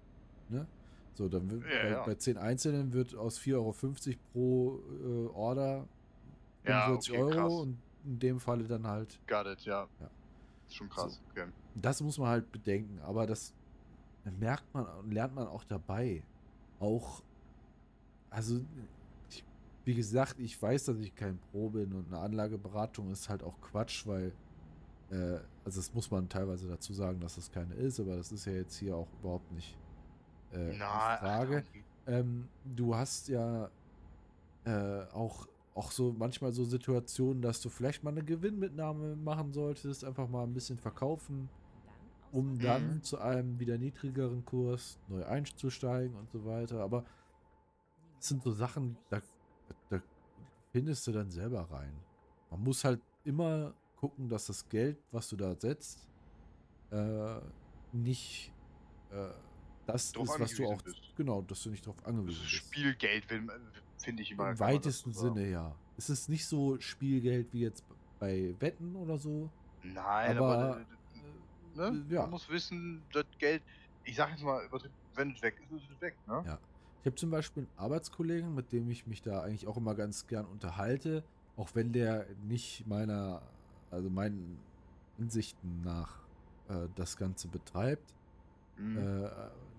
Ne? 0.50 0.68
So, 1.14 1.28
dann 1.30 1.50
wird, 1.50 1.64
Ja, 1.64 1.82
bei, 1.84 1.90
ja. 1.90 2.04
bei 2.06 2.16
10 2.16 2.38
einzelnen 2.38 2.94
wird 2.94 3.16
aus 3.16 3.40
4,50 3.40 3.56
Euro 3.56 3.74
pro 4.32 4.80
äh, 5.04 5.28
Order 5.36 5.88
Ja, 6.66 6.86
45 6.86 7.12
okay, 7.12 7.22
Euro 7.22 7.32
krass. 7.32 7.54
und 7.62 7.78
in 8.06 8.20
dem 8.20 8.40
Falle 8.40 8.64
dann 8.64 8.88
halt 8.88 9.20
Got 9.28 9.48
it, 9.48 9.62
ja. 9.62 9.88
Ja. 10.00 10.10
Ist 10.68 10.76
schon 10.76 10.90
krass, 10.90 11.22
okay. 11.30 11.48
Das 11.76 12.02
muss 12.02 12.18
man 12.18 12.30
halt 12.30 12.52
bedenken, 12.52 13.00
aber 13.02 13.26
das 13.28 13.54
merkt 14.40 14.74
man 14.74 14.86
und 14.86 15.12
lernt 15.12 15.36
man 15.36 15.48
auch 15.48 15.64
dabei. 15.64 16.24
Auch, 16.80 17.22
also, 18.30 18.62
wie 19.90 19.96
gesagt, 19.96 20.40
ich 20.40 20.62
weiß, 20.62 20.86
dass 20.86 21.00
ich 21.00 21.16
kein 21.16 21.40
Pro 21.40 21.72
bin 21.72 21.94
und 21.94 22.08
eine 22.14 22.20
Anlageberatung 22.20 23.12
ist 23.12 23.28
halt 23.28 23.42
auch 23.44 23.60
Quatsch, 23.60 24.06
weil, 24.06 24.38
äh, 25.10 25.40
also 25.66 25.80
das 25.82 25.94
muss 25.94 26.12
man 26.12 26.30
teilweise 26.30 26.68
dazu 26.68 26.94
sagen, 26.94 27.20
dass 27.20 27.36
das 27.36 27.52
keine 27.52 27.74
ist, 27.76 28.00
aber 28.00 28.16
das 28.18 28.32
ist 28.32 28.46
ja 28.46 28.54
jetzt 28.54 28.78
hier 28.78 28.96
auch 28.96 29.12
überhaupt 29.14 29.52
nicht 29.52 29.80
äh, 30.52 30.76
die 30.94 31.02
Na, 31.02 31.18
Frage. 31.20 31.66
Ähm, 32.06 32.52
du 32.64 32.96
hast 32.96 33.30
ja 33.30 33.72
äh, 34.66 35.06
auch, 35.12 35.48
auch 35.74 35.92
so 35.92 36.14
manchmal 36.14 36.54
so 36.54 36.66
Situationen, 36.66 37.42
dass 37.42 37.62
du 37.62 37.70
vielleicht 37.70 38.04
mal 38.04 38.12
eine 38.12 38.24
Gewinnmitnahme 38.24 39.16
machen 39.16 39.54
solltest, 39.54 40.04
einfach 40.06 40.30
mal 40.30 40.44
ein 40.44 40.54
bisschen 40.54 40.78
verkaufen, 40.78 41.52
um 42.32 42.62
dann 42.62 43.02
Mhm. 43.02 43.04
zu 43.04 43.20
einem 43.20 43.60
wieder 43.60 43.78
niedrigeren 43.80 44.46
Kurs 44.46 45.00
neu 45.08 45.26
einzusteigen 45.26 46.16
und 46.18 46.32
so 46.32 46.46
weiter. 46.46 46.82
Aber 46.82 47.06
das 48.18 48.28
sind 48.30 48.44
so 48.44 48.52
Sachen, 48.52 48.98
da 49.10 49.22
findest 50.72 51.06
du 51.08 51.12
dann 51.12 51.30
selber 51.30 51.62
rein. 51.72 51.94
Man 52.52 52.64
muss 52.64 52.84
halt 52.84 53.02
immer 53.24 53.74
gucken, 53.96 54.30
dass 54.30 54.48
das 54.48 54.68
Geld, 54.70 54.98
was 55.12 55.30
du 55.30 55.36
da 55.36 55.56
setzt, 55.56 56.08
äh, 56.92 57.40
nicht 57.92 58.52
äh, 59.12 59.30
das 59.86 60.12
Drauf 60.12 60.30
ist, 60.30 60.40
was 60.40 60.56
du 60.56 60.68
auch. 60.68 60.82
bist. 60.82 61.02
Genau, 61.16 61.42
dass 61.42 61.64
du 61.64 61.70
nicht 61.70 61.86
darauf 61.86 62.06
angewiesen 62.06 62.38
ist 62.44 62.52
bist. 62.52 62.54
Spielgeld, 62.54 63.26
finde 63.98 64.24
ich 64.24 64.32
immer. 64.32 64.52
Im 64.52 64.60
weitesten. 64.60 65.12
Sinne, 65.14 65.50
ja. 65.50 65.76
Es 65.98 66.10
ist 66.10 66.30
nicht 66.30 66.46
so 66.46 66.80
Spielgeld 66.80 67.52
wie 67.52 67.62
jetzt 67.62 67.84
bei 68.20 68.56
Wetten 68.60 68.96
oder 68.96 69.18
so. 69.18 69.50
Nein, 69.84 70.38
Aber, 70.38 70.58
aber, 70.58 70.80
äh, 70.82 71.92
ne? 71.92 72.06
ja. 72.10 72.22
man 72.22 72.32
muss 72.32 72.50
wissen, 72.50 73.02
das 73.12 73.26
Geld, 73.38 73.64
ich 74.04 74.16
sag 74.16 74.32
jetzt 74.32 74.44
mal, 74.44 74.62
wenn 75.16 75.32
es 75.32 75.42
weg 75.42 75.56
ist, 75.62 75.72
ist 75.84 75.90
es 75.96 76.02
weg, 76.02 76.16
ne? 76.28 76.44
Ja. 76.46 76.60
Ich 77.00 77.06
habe 77.06 77.16
zum 77.16 77.32
Beispiel 77.32 77.64
einen 77.64 77.80
Arbeitskollegen, 77.80 78.54
mit 78.54 78.72
dem 78.72 78.90
ich 78.90 79.08
mich 79.08 79.22
da 79.22 79.42
eigentlich 79.42 79.68
auch 79.68 79.78
immer 79.78 79.96
ganz 79.96 80.28
gern 80.28 80.46
unterhalte, 80.46 81.24
auch 81.56 81.70
wenn 81.74 81.94
der 81.94 82.26
nicht 82.48 82.86
meiner, 82.88 83.42
also 83.90 84.10
meinen 84.10 84.60
Ansichten 85.18 85.82
nach 85.84 86.20
äh, 86.68 86.88
das 86.96 87.18
Ganze 87.18 87.48
betreibt. 87.48 88.14
Mhm. 88.78 88.98
Äh, 88.98 89.30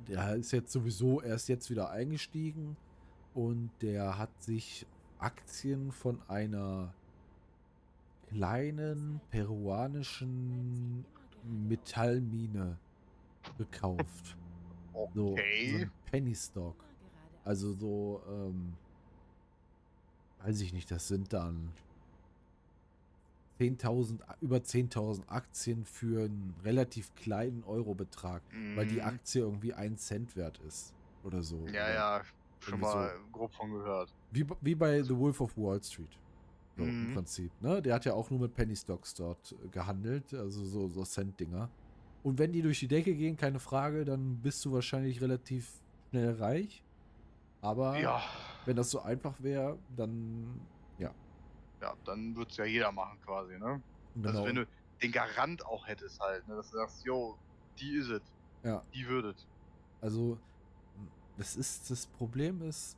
der 0.08 0.36
ist 0.36 0.52
jetzt 0.52 0.72
sowieso 0.72 1.20
erst 1.20 1.48
jetzt 1.48 1.70
wieder 1.70 1.90
eingestiegen 1.90 2.76
und 3.34 3.70
der 3.82 4.18
hat 4.18 4.30
sich 4.42 4.86
Aktien 5.18 5.92
von 5.92 6.20
einer 6.28 6.94
kleinen 8.28 9.20
peruanischen 9.30 11.04
Metallmine 11.44 12.78
gekauft. 13.58 14.36
So, 14.92 15.10
so 15.14 15.32
okay. 15.32 15.82
ein 15.82 15.90
Penny 16.06 16.34
Stock. 16.34 16.76
Also 17.44 17.72
so, 17.72 18.22
ähm, 18.28 18.76
weiß 20.38 20.60
ich 20.60 20.72
nicht, 20.72 20.90
das 20.90 21.08
sind 21.08 21.32
dann 21.32 21.72
10.000, 23.60 24.22
über 24.40 24.62
10.000 24.62 25.28
Aktien 25.28 25.84
für 25.84 26.24
einen 26.24 26.54
relativ 26.62 27.14
kleinen 27.14 27.62
Eurobetrag, 27.64 28.42
weil 28.74 28.86
die 28.86 29.00
Mhm. 29.00 29.06
Aktie 29.06 29.42
irgendwie 29.42 29.74
ein 29.74 29.98
Cent 29.98 30.34
wert 30.36 30.58
ist 30.60 30.94
oder 31.22 31.42
so. 31.42 31.56
Ja, 31.66 31.72
oder 31.84 31.94
ja, 31.94 32.22
schon 32.60 32.80
mal 32.80 33.20
grob 33.32 33.54
von 33.54 33.70
gehört. 33.70 34.14
Wie, 34.30 34.46
wie 34.60 34.74
bei 34.74 35.02
The 35.02 35.16
Wolf 35.16 35.40
of 35.40 35.56
Wall 35.56 35.82
Street. 35.82 36.18
So 36.76 36.84
im 36.84 37.06
Mhm. 37.06 37.12
Prinzip. 37.14 37.60
Ne? 37.60 37.82
Der 37.82 37.94
hat 37.94 38.04
ja 38.04 38.14
auch 38.14 38.30
nur 38.30 38.40
mit 38.40 38.54
Penny 38.54 38.76
Stocks 38.76 39.14
dort 39.14 39.52
äh, 39.52 39.68
gehandelt, 39.68 40.32
also 40.34 40.64
so, 40.64 40.88
so 40.88 41.04
Cent-Dinger. 41.04 41.70
Und 42.22 42.38
wenn 42.38 42.52
die 42.52 42.62
durch 42.62 42.80
die 42.80 42.88
Decke 42.88 43.14
gehen, 43.14 43.36
keine 43.36 43.60
Frage, 43.60 44.04
dann 44.04 44.40
bist 44.42 44.64
du 44.64 44.72
wahrscheinlich 44.72 45.20
relativ 45.20 45.82
schnell 46.10 46.32
reich. 46.34 46.84
Aber 47.62 47.98
Ja, 47.98 48.22
wenn 48.64 48.76
das 48.76 48.90
so 48.90 49.00
einfach 49.00 49.34
wäre, 49.40 49.78
dann 49.96 50.60
ja. 50.98 51.10
ja, 51.80 51.94
dann 52.04 52.34
würde 52.36 52.50
es 52.50 52.56
ja 52.56 52.64
jeder 52.64 52.92
machen 52.92 53.18
quasi, 53.24 53.58
ne? 53.58 53.82
Genau. 54.14 54.28
Also 54.28 54.44
wenn 54.44 54.56
du 54.56 54.66
den 55.02 55.12
Garant 55.12 55.64
auch 55.66 55.86
hättest 55.86 56.20
halt, 56.20 56.46
ne? 56.48 56.56
Dass 56.56 56.70
du 56.70 56.78
sagst, 56.78 57.04
yo, 57.04 57.38
die 57.78 57.92
is 57.92 58.08
it, 58.08 58.22
ja, 58.62 58.82
die 58.94 59.06
würdet. 59.06 59.46
also 60.00 60.38
das 61.36 61.56
ist 61.56 61.90
das 61.90 62.06
Problem 62.06 62.62
ist 62.62 62.96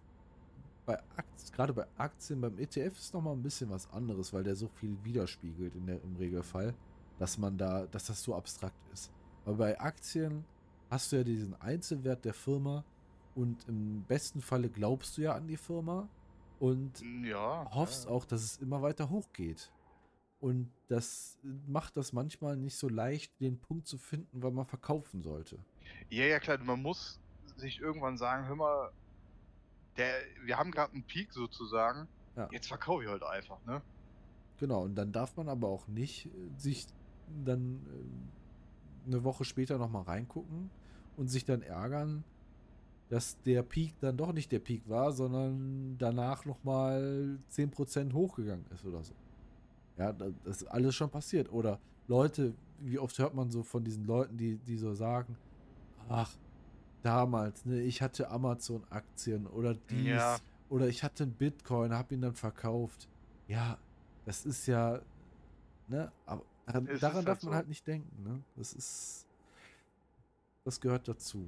bei 0.85 0.99
Aktien, 1.17 1.53
gerade 1.55 1.73
bei 1.73 1.87
Aktien 1.97 2.41
beim 2.41 2.59
ETF 2.59 2.99
ist 2.99 3.15
noch 3.15 3.23
mal 3.23 3.33
ein 3.33 3.43
bisschen 3.43 3.71
was 3.71 3.89
anderes, 3.93 4.33
weil 4.33 4.43
der 4.43 4.57
so 4.57 4.69
viel 4.69 4.97
widerspiegelt 5.05 5.75
in 5.77 5.87
der, 5.87 6.03
im 6.03 6.17
Regelfall, 6.17 6.75
dass 7.19 7.39
man 7.39 7.57
da, 7.57 7.87
dass 7.87 8.07
das 8.07 8.23
so 8.23 8.35
abstrakt 8.35 8.75
ist. 8.93 9.13
Aber 9.45 9.57
bei 9.57 9.81
Aktien 9.81 10.45
hast 10.91 11.13
du 11.13 11.17
ja 11.17 11.25
diesen 11.25 11.61
Einzelwert 11.61 12.25
der 12.25 12.35
Firma 12.35 12.85
und 13.35 13.67
im 13.69 14.03
besten 14.05 14.41
Falle 14.41 14.69
glaubst 14.69 15.17
du 15.17 15.23
ja 15.23 15.35
an 15.35 15.47
die 15.47 15.57
Firma 15.57 16.09
und 16.59 17.03
Ja. 17.25 17.69
hoffst 17.75 18.05
ja. 18.05 18.11
auch, 18.11 18.25
dass 18.25 18.43
es 18.43 18.59
immer 18.59 18.83
weiter 18.83 19.11
hochgeht. 19.11 19.71
Und 20.41 20.69
das 20.89 21.39
macht 21.69 21.97
das 21.97 22.13
manchmal 22.13 22.57
nicht 22.57 22.77
so 22.77 22.89
leicht, 22.89 23.41
den 23.41 23.61
Punkt 23.61 23.87
zu 23.87 23.97
finden, 23.97 24.43
weil 24.43 24.51
man 24.51 24.67
verkaufen 24.67 25.23
sollte. 25.23 25.57
Ja, 26.11 26.25
ja, 26.25 26.41
klar, 26.41 26.59
man 26.59 26.83
muss 26.83 27.21
sich 27.57 27.81
irgendwann 27.81 28.19
sagen, 28.19 28.47
hör 28.47 28.57
mal, 28.57 28.91
der, 29.97 30.15
wir 30.45 30.59
haben 30.59 30.71
gerade 30.71 30.93
einen 30.93 31.05
Peak 31.05 31.33
sozusagen, 31.33 32.09
Ja. 32.37 32.49
jetzt 32.51 32.67
verkaufe 32.67 33.05
ich 33.05 33.09
halt 33.09 33.23
einfach, 33.23 33.65
ne? 33.67 33.83
Genau, 34.59 34.83
und 34.83 34.95
dann 34.95 35.13
darf 35.13 35.37
man 35.37 35.49
aber 35.49 35.69
auch 35.69 35.87
nicht 35.89 36.27
äh, 36.27 36.31
sich 36.57 36.87
dann 37.45 37.81
äh, 39.05 39.07
eine 39.07 39.25
Woche 39.25 39.45
später 39.45 39.79
nochmal 39.79 40.03
reingucken 40.03 40.71
und 41.17 41.29
sich 41.29 41.45
dann 41.45 41.63
ärgern, 41.63 42.25
dass 43.13 43.37
der 43.43 43.63
Peak 43.63 43.93
dann 44.01 44.17
doch 44.17 44.33
nicht 44.33 44.51
der 44.53 44.59
Peak 44.59 44.89
war, 44.89 45.13
sondern 45.13 45.99
danach 45.99 46.47
nochmal 46.47 47.39
10% 47.51 48.15
hochgegangen 48.15 48.65
ist 48.73 48.87
oder 48.87 49.03
so. 49.05 49.13
Ja, 49.99 50.15
da- 50.15 50.31
das 50.45 50.63
ist 50.63 50.69
alles 50.69 50.95
schon 50.95 51.11
passiert. 51.11 51.53
Oder 51.53 51.79
Leute, 52.09 52.55
wie 52.79 52.99
oft 52.99 53.19
hört 53.19 53.35
man 53.35 53.51
so 53.51 53.63
von 53.63 53.85
diesen 53.85 54.07
Leuten, 54.07 54.39
die, 54.39 54.57
die 54.57 54.79
so 54.79 54.95
sagen, 54.95 55.37
ach, 56.09 56.35
damals, 57.03 57.67
ne, 57.67 57.83
ich 57.83 58.01
hatte 58.01 58.31
Amazon-Aktien 58.31 59.47
oder 59.47 59.75
dies, 59.91 60.07
Ja. 60.07 60.39
oder 60.71 60.89
ich 60.89 61.03
hatte 61.03 61.25
einen 61.25 61.35
Bitcoin, 61.35 61.93
habe 61.93 62.15
ihn 62.15 62.23
dann 62.23 62.35
verkauft. 62.35 63.11
Ja, 63.47 63.77
das 64.25 64.47
ist 64.47 64.67
ja, 64.67 65.03
ne, 65.87 66.11
aber 66.25 66.45
daran, 66.65 66.87
daran 66.99 67.17
halt 67.17 67.29
darf 67.29 67.43
man 67.43 67.53
so. 67.53 67.55
halt 67.55 67.69
nicht 67.69 67.87
denken, 67.87 68.23
ne? 68.23 68.43
Das 68.57 68.73
ist, 68.73 69.27
das 70.65 70.81
gehört 70.81 71.07
dazu. 71.09 71.47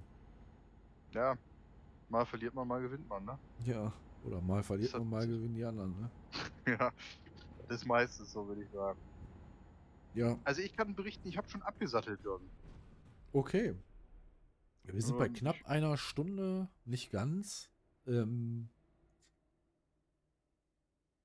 Ja. 1.13 1.39
Mal 2.15 2.27
verliert 2.27 2.55
man, 2.55 2.69
mal 2.69 2.81
gewinnt 2.81 3.09
man, 3.09 3.25
ne? 3.25 3.41
Ja, 3.59 3.93
oder 4.23 4.41
mal 4.41 4.63
verliert 4.63 4.95
Das 4.95 5.01
man, 5.01 5.11
mal 5.11 5.27
gewinnen 5.27 5.57
die 5.57 5.65
anderen, 5.65 5.97
ne? 6.01 6.11
ja. 6.79 6.93
Das 7.67 7.79
ist 7.81 7.87
meistens 7.87 8.31
so, 8.31 8.47
würde 8.47 8.63
ich 8.63 8.71
sagen. 8.71 9.01
Ja, 10.13 10.39
Also 10.45 10.63
ich 10.63 10.73
kann 10.77 10.95
berichten, 10.95 11.27
ich 11.29 11.37
habe 11.37 11.49
schon 11.49 11.63
abgesattelt, 11.63 12.23
Jürgen. 12.23 12.49
okay. 13.33 13.75
Wir 14.85 15.03
sind 15.03 15.19
bei 15.19 15.27
Ähm, 15.27 15.33
knapp 15.33 15.57
einer 15.65 15.97
Stunde, 15.97 16.69
nicht 16.85 17.11
ganz. 17.11 17.69
Ähm, 18.07 18.69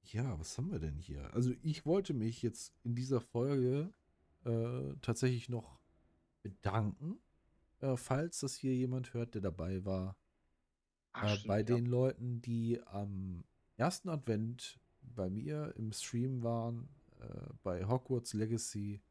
ja, 0.02 0.40
was 0.40 0.58
haben 0.58 0.72
wir 0.72 0.80
denn 0.80 0.98
hier? 0.98 1.32
Also 1.36 1.54
ich 1.62 1.86
wollte 1.86 2.16
mich 2.16 2.42
jetzt 2.42 2.74
in 2.84 2.96
dieser 2.96 3.22
Folge 3.22 3.94
äh, 4.44 4.96
tatsächlich 5.02 5.50
noch 5.50 5.80
bedanken, 6.42 7.20
äh, 7.82 7.96
falls 7.96 8.40
das 8.40 8.56
hier 8.56 8.74
jemand 8.74 9.14
hört, 9.14 9.36
der 9.36 9.42
dabei 9.42 9.86
war. 9.86 10.16
Ach, 11.22 11.26
äh, 11.26 11.36
stimmt, 11.36 11.48
bei 11.48 11.60
ja. 11.60 11.64
den 11.64 11.86
Leuten, 11.86 12.42
die 12.42 12.82
am 12.88 13.44
ersten 13.78 14.10
Advent 14.10 14.80
bei 15.02 15.30
mir 15.30 15.74
im 15.78 15.92
Stream 15.92 16.44
waren, 16.44 16.90
äh, 17.20 17.54
bei 17.64 17.88
Hogwarts 17.88 18.34
Legacy 18.34 19.02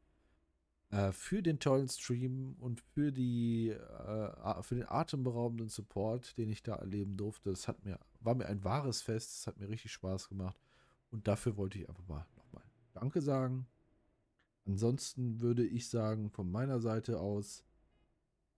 äh, 0.91 1.11
für 1.11 1.43
den 1.43 1.59
tollen 1.59 1.87
Stream 1.87 2.55
und 2.59 2.81
für 2.81 3.11
die 3.11 3.69
äh, 3.69 4.63
für 4.63 4.75
den 4.75 4.89
atemberaubenden 4.89 5.69
Support, 5.69 6.37
den 6.37 6.49
ich 6.49 6.63
da 6.63 6.75
erleben 6.75 7.15
durfte. 7.15 7.51
Das 7.51 7.67
hat 7.67 7.85
mir, 7.85 7.99
war 8.21 8.35
mir 8.35 8.47
ein 8.47 8.63
wahres 8.63 9.01
Fest, 9.01 9.39
es 9.39 9.47
hat 9.47 9.59
mir 9.59 9.69
richtig 9.69 9.91
Spaß 9.91 10.29
gemacht. 10.29 10.59
Und 11.11 11.27
dafür 11.27 11.57
wollte 11.57 11.79
ich 11.79 11.89
einfach 11.89 12.07
mal 12.07 12.25
nochmal 12.37 12.63
Danke 12.93 13.21
sagen. 13.21 13.67
Ansonsten 14.65 15.39
würde 15.41 15.65
ich 15.65 15.89
sagen, 15.89 16.29
von 16.29 16.51
meiner 16.51 16.79
Seite 16.79 17.19
aus 17.19 17.63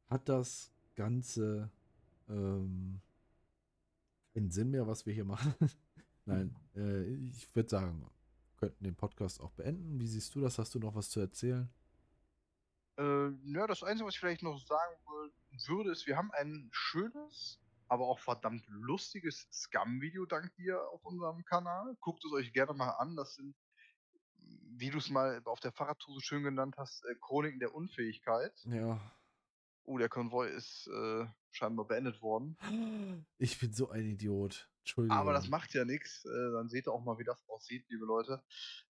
hat 0.10 0.28
das 0.28 0.72
Ganze 0.96 1.70
ähm, 2.30 3.00
keinen 4.34 4.52
Sinn 4.52 4.72
mehr, 4.72 4.88
was 4.88 5.06
wir 5.06 5.14
hier 5.14 5.26
machen. 5.26 5.54
Nein, 6.26 6.56
äh, 6.76 7.04
ich 7.04 7.54
würde 7.56 7.70
sagen, 7.70 8.02
wir 8.02 8.12
könnten 8.58 8.84
den 8.84 8.96
Podcast 8.96 9.42
auch 9.42 9.52
beenden. 9.52 10.00
Wie 10.00 10.08
siehst 10.08 10.36
du 10.36 10.42
das? 10.42 10.60
Hast 10.60 10.76
du 10.76 10.80
noch 10.80 10.96
was 10.96 11.10
zu 11.10 11.20
erzählen? 11.20 11.70
Äh, 12.98 13.30
ja, 13.46 13.68
das 13.68 13.84
Einzige, 13.84 14.08
was 14.08 14.16
ich 14.16 14.20
vielleicht 14.20 14.44
noch 14.44 14.60
sagen 14.60 14.96
würde, 15.68 15.92
ist, 15.92 16.08
wir 16.08 16.18
haben 16.18 16.32
ein 16.34 16.70
schönes, 16.72 17.60
aber 17.88 18.06
auch 18.08 18.20
verdammt 18.20 18.66
lustiges 18.68 19.48
Scum-Video 19.52 20.26
dank 20.26 20.54
dir 20.56 20.80
auf 20.92 21.04
unserem 21.04 21.44
Kanal. 21.46 21.96
Guckt 22.00 22.24
es 22.26 22.32
euch 22.32 22.54
gerne 22.54 22.74
mal 22.74 22.92
an. 22.92 23.16
Das 23.16 23.36
sind, 23.36 23.56
wie 24.78 24.90
du 24.90 25.00
es 25.00 25.10
mal 25.10 25.42
auf 25.46 25.60
der 25.60 25.72
Fahrradtour 25.72 26.14
so 26.14 26.20
schön 26.20 26.44
genannt 26.44 26.76
hast, 26.78 27.04
äh, 27.06 27.16
Chroniken 27.16 27.60
der 27.60 27.74
Unfähigkeit. 27.74 28.54
Ja. 28.66 29.00
Oh, 29.84 29.98
der 29.98 30.10
Konvoi 30.10 30.48
ist 30.48 30.88
äh, 30.88 31.26
scheinbar 31.52 31.88
beendet 31.88 32.22
worden. 32.22 32.58
Ich 33.38 33.60
bin 33.60 33.74
so 33.74 33.90
ein 33.90 34.06
Idiot. 34.06 34.70
Entschuldigung. 34.82 35.18
Aber 35.18 35.34
das 35.34 35.48
macht 35.48 35.74
ja 35.74 35.86
nichts. 35.86 36.26
Äh, 36.26 36.52
dann 36.54 36.70
seht 36.70 36.88
ihr 36.88 36.94
auch 36.94 37.04
mal, 37.04 37.18
wie 37.18 37.24
das 37.24 37.44
aussieht, 37.48 37.86
liebe 37.90 38.06
Leute. 38.06 38.44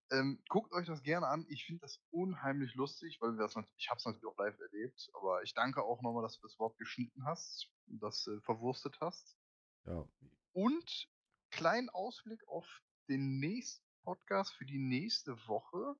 Ähm, 0.09 0.41
guckt 0.49 0.73
euch 0.73 0.87
das 0.87 1.03
gerne 1.03 1.27
an. 1.27 1.45
Ich 1.49 1.65
finde 1.65 1.81
das 1.81 2.01
unheimlich 2.11 2.75
lustig, 2.75 3.19
weil 3.21 3.33
wir 3.33 3.43
das 3.43 3.55
ich 3.77 3.89
habe 3.89 3.97
es 3.97 4.05
natürlich 4.05 4.25
auch 4.25 4.37
live 4.37 4.59
erlebt. 4.59 5.09
Aber 5.13 5.43
ich 5.43 5.53
danke 5.53 5.83
auch 5.83 6.01
nochmal, 6.01 6.23
dass 6.23 6.39
du 6.39 6.47
das 6.47 6.59
Wort 6.59 6.77
geschnitten 6.77 7.25
hast, 7.25 7.69
das 7.87 8.27
äh, 8.27 8.39
verwurstet 8.41 8.97
hast. 9.01 9.37
Ja. 9.85 10.07
Und 10.53 11.09
kleinen 11.49 11.89
Ausblick 11.89 12.47
auf 12.47 12.81
den 13.09 13.39
nächsten 13.39 13.85
Podcast 14.03 14.53
für 14.53 14.65
die 14.65 14.79
nächste 14.79 15.35
Woche. 15.47 15.95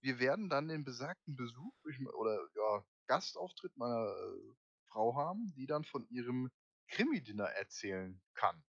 Wir 0.00 0.18
werden 0.18 0.48
dann 0.48 0.68
den 0.68 0.84
besagten 0.84 1.34
Besuch 1.36 1.74
oder 2.14 2.38
ja, 2.54 2.84
Gastauftritt 3.06 3.76
meiner 3.76 4.06
äh, 4.08 4.52
Frau 4.86 5.14
haben, 5.16 5.52
die 5.56 5.66
dann 5.66 5.84
von 5.84 6.06
ihrem 6.08 6.50
Krimi-Dinner 6.88 7.44
erzählen 7.44 8.20
kann. 8.34 8.62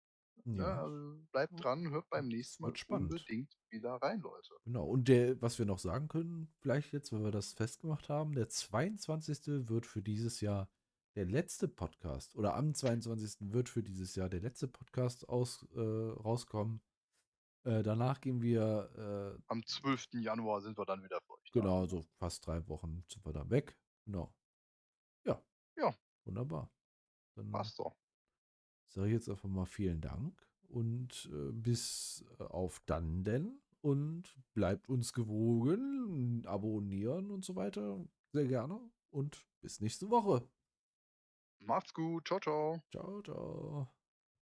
Ja. 0.45 0.53
Ne, 0.53 0.63
Ja. 0.63 0.83
also 0.83 1.17
bleibt 1.31 1.63
dran, 1.63 1.91
hört 1.91 2.09
beim 2.11 2.27
nächsten 2.29 2.63
Mal 2.63 2.75
spannend. 2.77 3.13
unbedingt 3.13 3.57
wieder 3.71 3.95
rein, 3.95 4.21
Leute. 4.21 4.55
Genau. 4.65 4.87
Und 4.87 5.09
der, 5.09 5.41
was 5.41 5.59
wir 5.59 5.67
noch 5.67 5.79
sagen 5.79 6.09
können, 6.09 6.53
vielleicht 6.61 6.93
jetzt, 6.93 7.13
wenn 7.13 7.23
wir 7.23 7.31
das 7.31 7.53
festgemacht 7.53 8.09
haben, 8.09 8.35
der 8.35 8.49
22. 8.49 9.69
wird 9.69 9.87
für 9.87 10.03
dieses 10.03 10.41
Jahr 10.41 10.69
der 11.15 11.27
letzte 11.27 11.69
Podcast 11.69 12.35
oder 12.37 12.55
am 12.55 12.75
22. 12.75 13.53
wird 13.53 13.69
für 13.69 13.83
dieses 13.83 14.15
Jahr 14.17 14.29
der 14.31 14.41
letzte 14.41 14.67
Podcast 14.69 15.29
aus, 15.29 15.67
äh, 15.75 15.81
rauskommen. 15.81 16.81
Äh, 17.65 17.83
danach 17.83 18.21
gehen 18.21 18.41
wir, 18.43 19.37
äh, 19.39 19.43
Am 19.49 19.65
12. 19.65 20.15
Januar 20.15 20.63
sind 20.63 20.77
wir 20.79 20.85
dann 20.87 21.03
wieder 21.05 21.21
für 21.21 21.35
euch 21.35 21.51
da. 21.53 21.61
genau, 21.61 21.87
so 21.87 22.03
fast 22.19 22.47
drei 22.47 22.67
Wochen 22.67 23.05
sind 23.09 23.25
wir 23.25 23.33
dann 23.33 23.51
weg. 23.51 23.77
Genau. 24.05 24.35
Ja. 25.25 25.43
Ja. 25.77 25.95
Wunderbar. 26.25 26.71
Dann 27.37 27.51
Passt 27.51 27.79
doch. 27.79 27.97
sage 28.89 29.09
ich 29.09 29.13
jetzt 29.15 29.29
einfach 29.29 29.49
mal 29.49 29.67
vielen 29.67 30.01
Dank 30.01 30.47
und 30.69 31.31
äh, 31.33 31.53
bis 31.53 32.25
äh, 32.39 32.45
auf 32.45 32.81
dann 32.87 33.25
denn 33.25 33.61
und 33.81 34.37
bleibt 34.55 34.89
uns 34.89 35.13
gewogen, 35.13 36.45
abonnieren 36.47 37.31
und 37.31 37.45
so 37.45 37.57
weiter. 37.57 38.05
Sehr 38.33 38.47
gerne 38.47 38.81
und 39.11 39.47
bis 39.61 39.81
nächste 39.81 40.11
Woche. 40.11 40.47
Macht's 41.61 41.95
gut. 41.95 42.27
Ciao, 42.29 42.41
ciao. 42.41 42.83
Ciao, 42.91 43.23
ciao. 43.23 44.02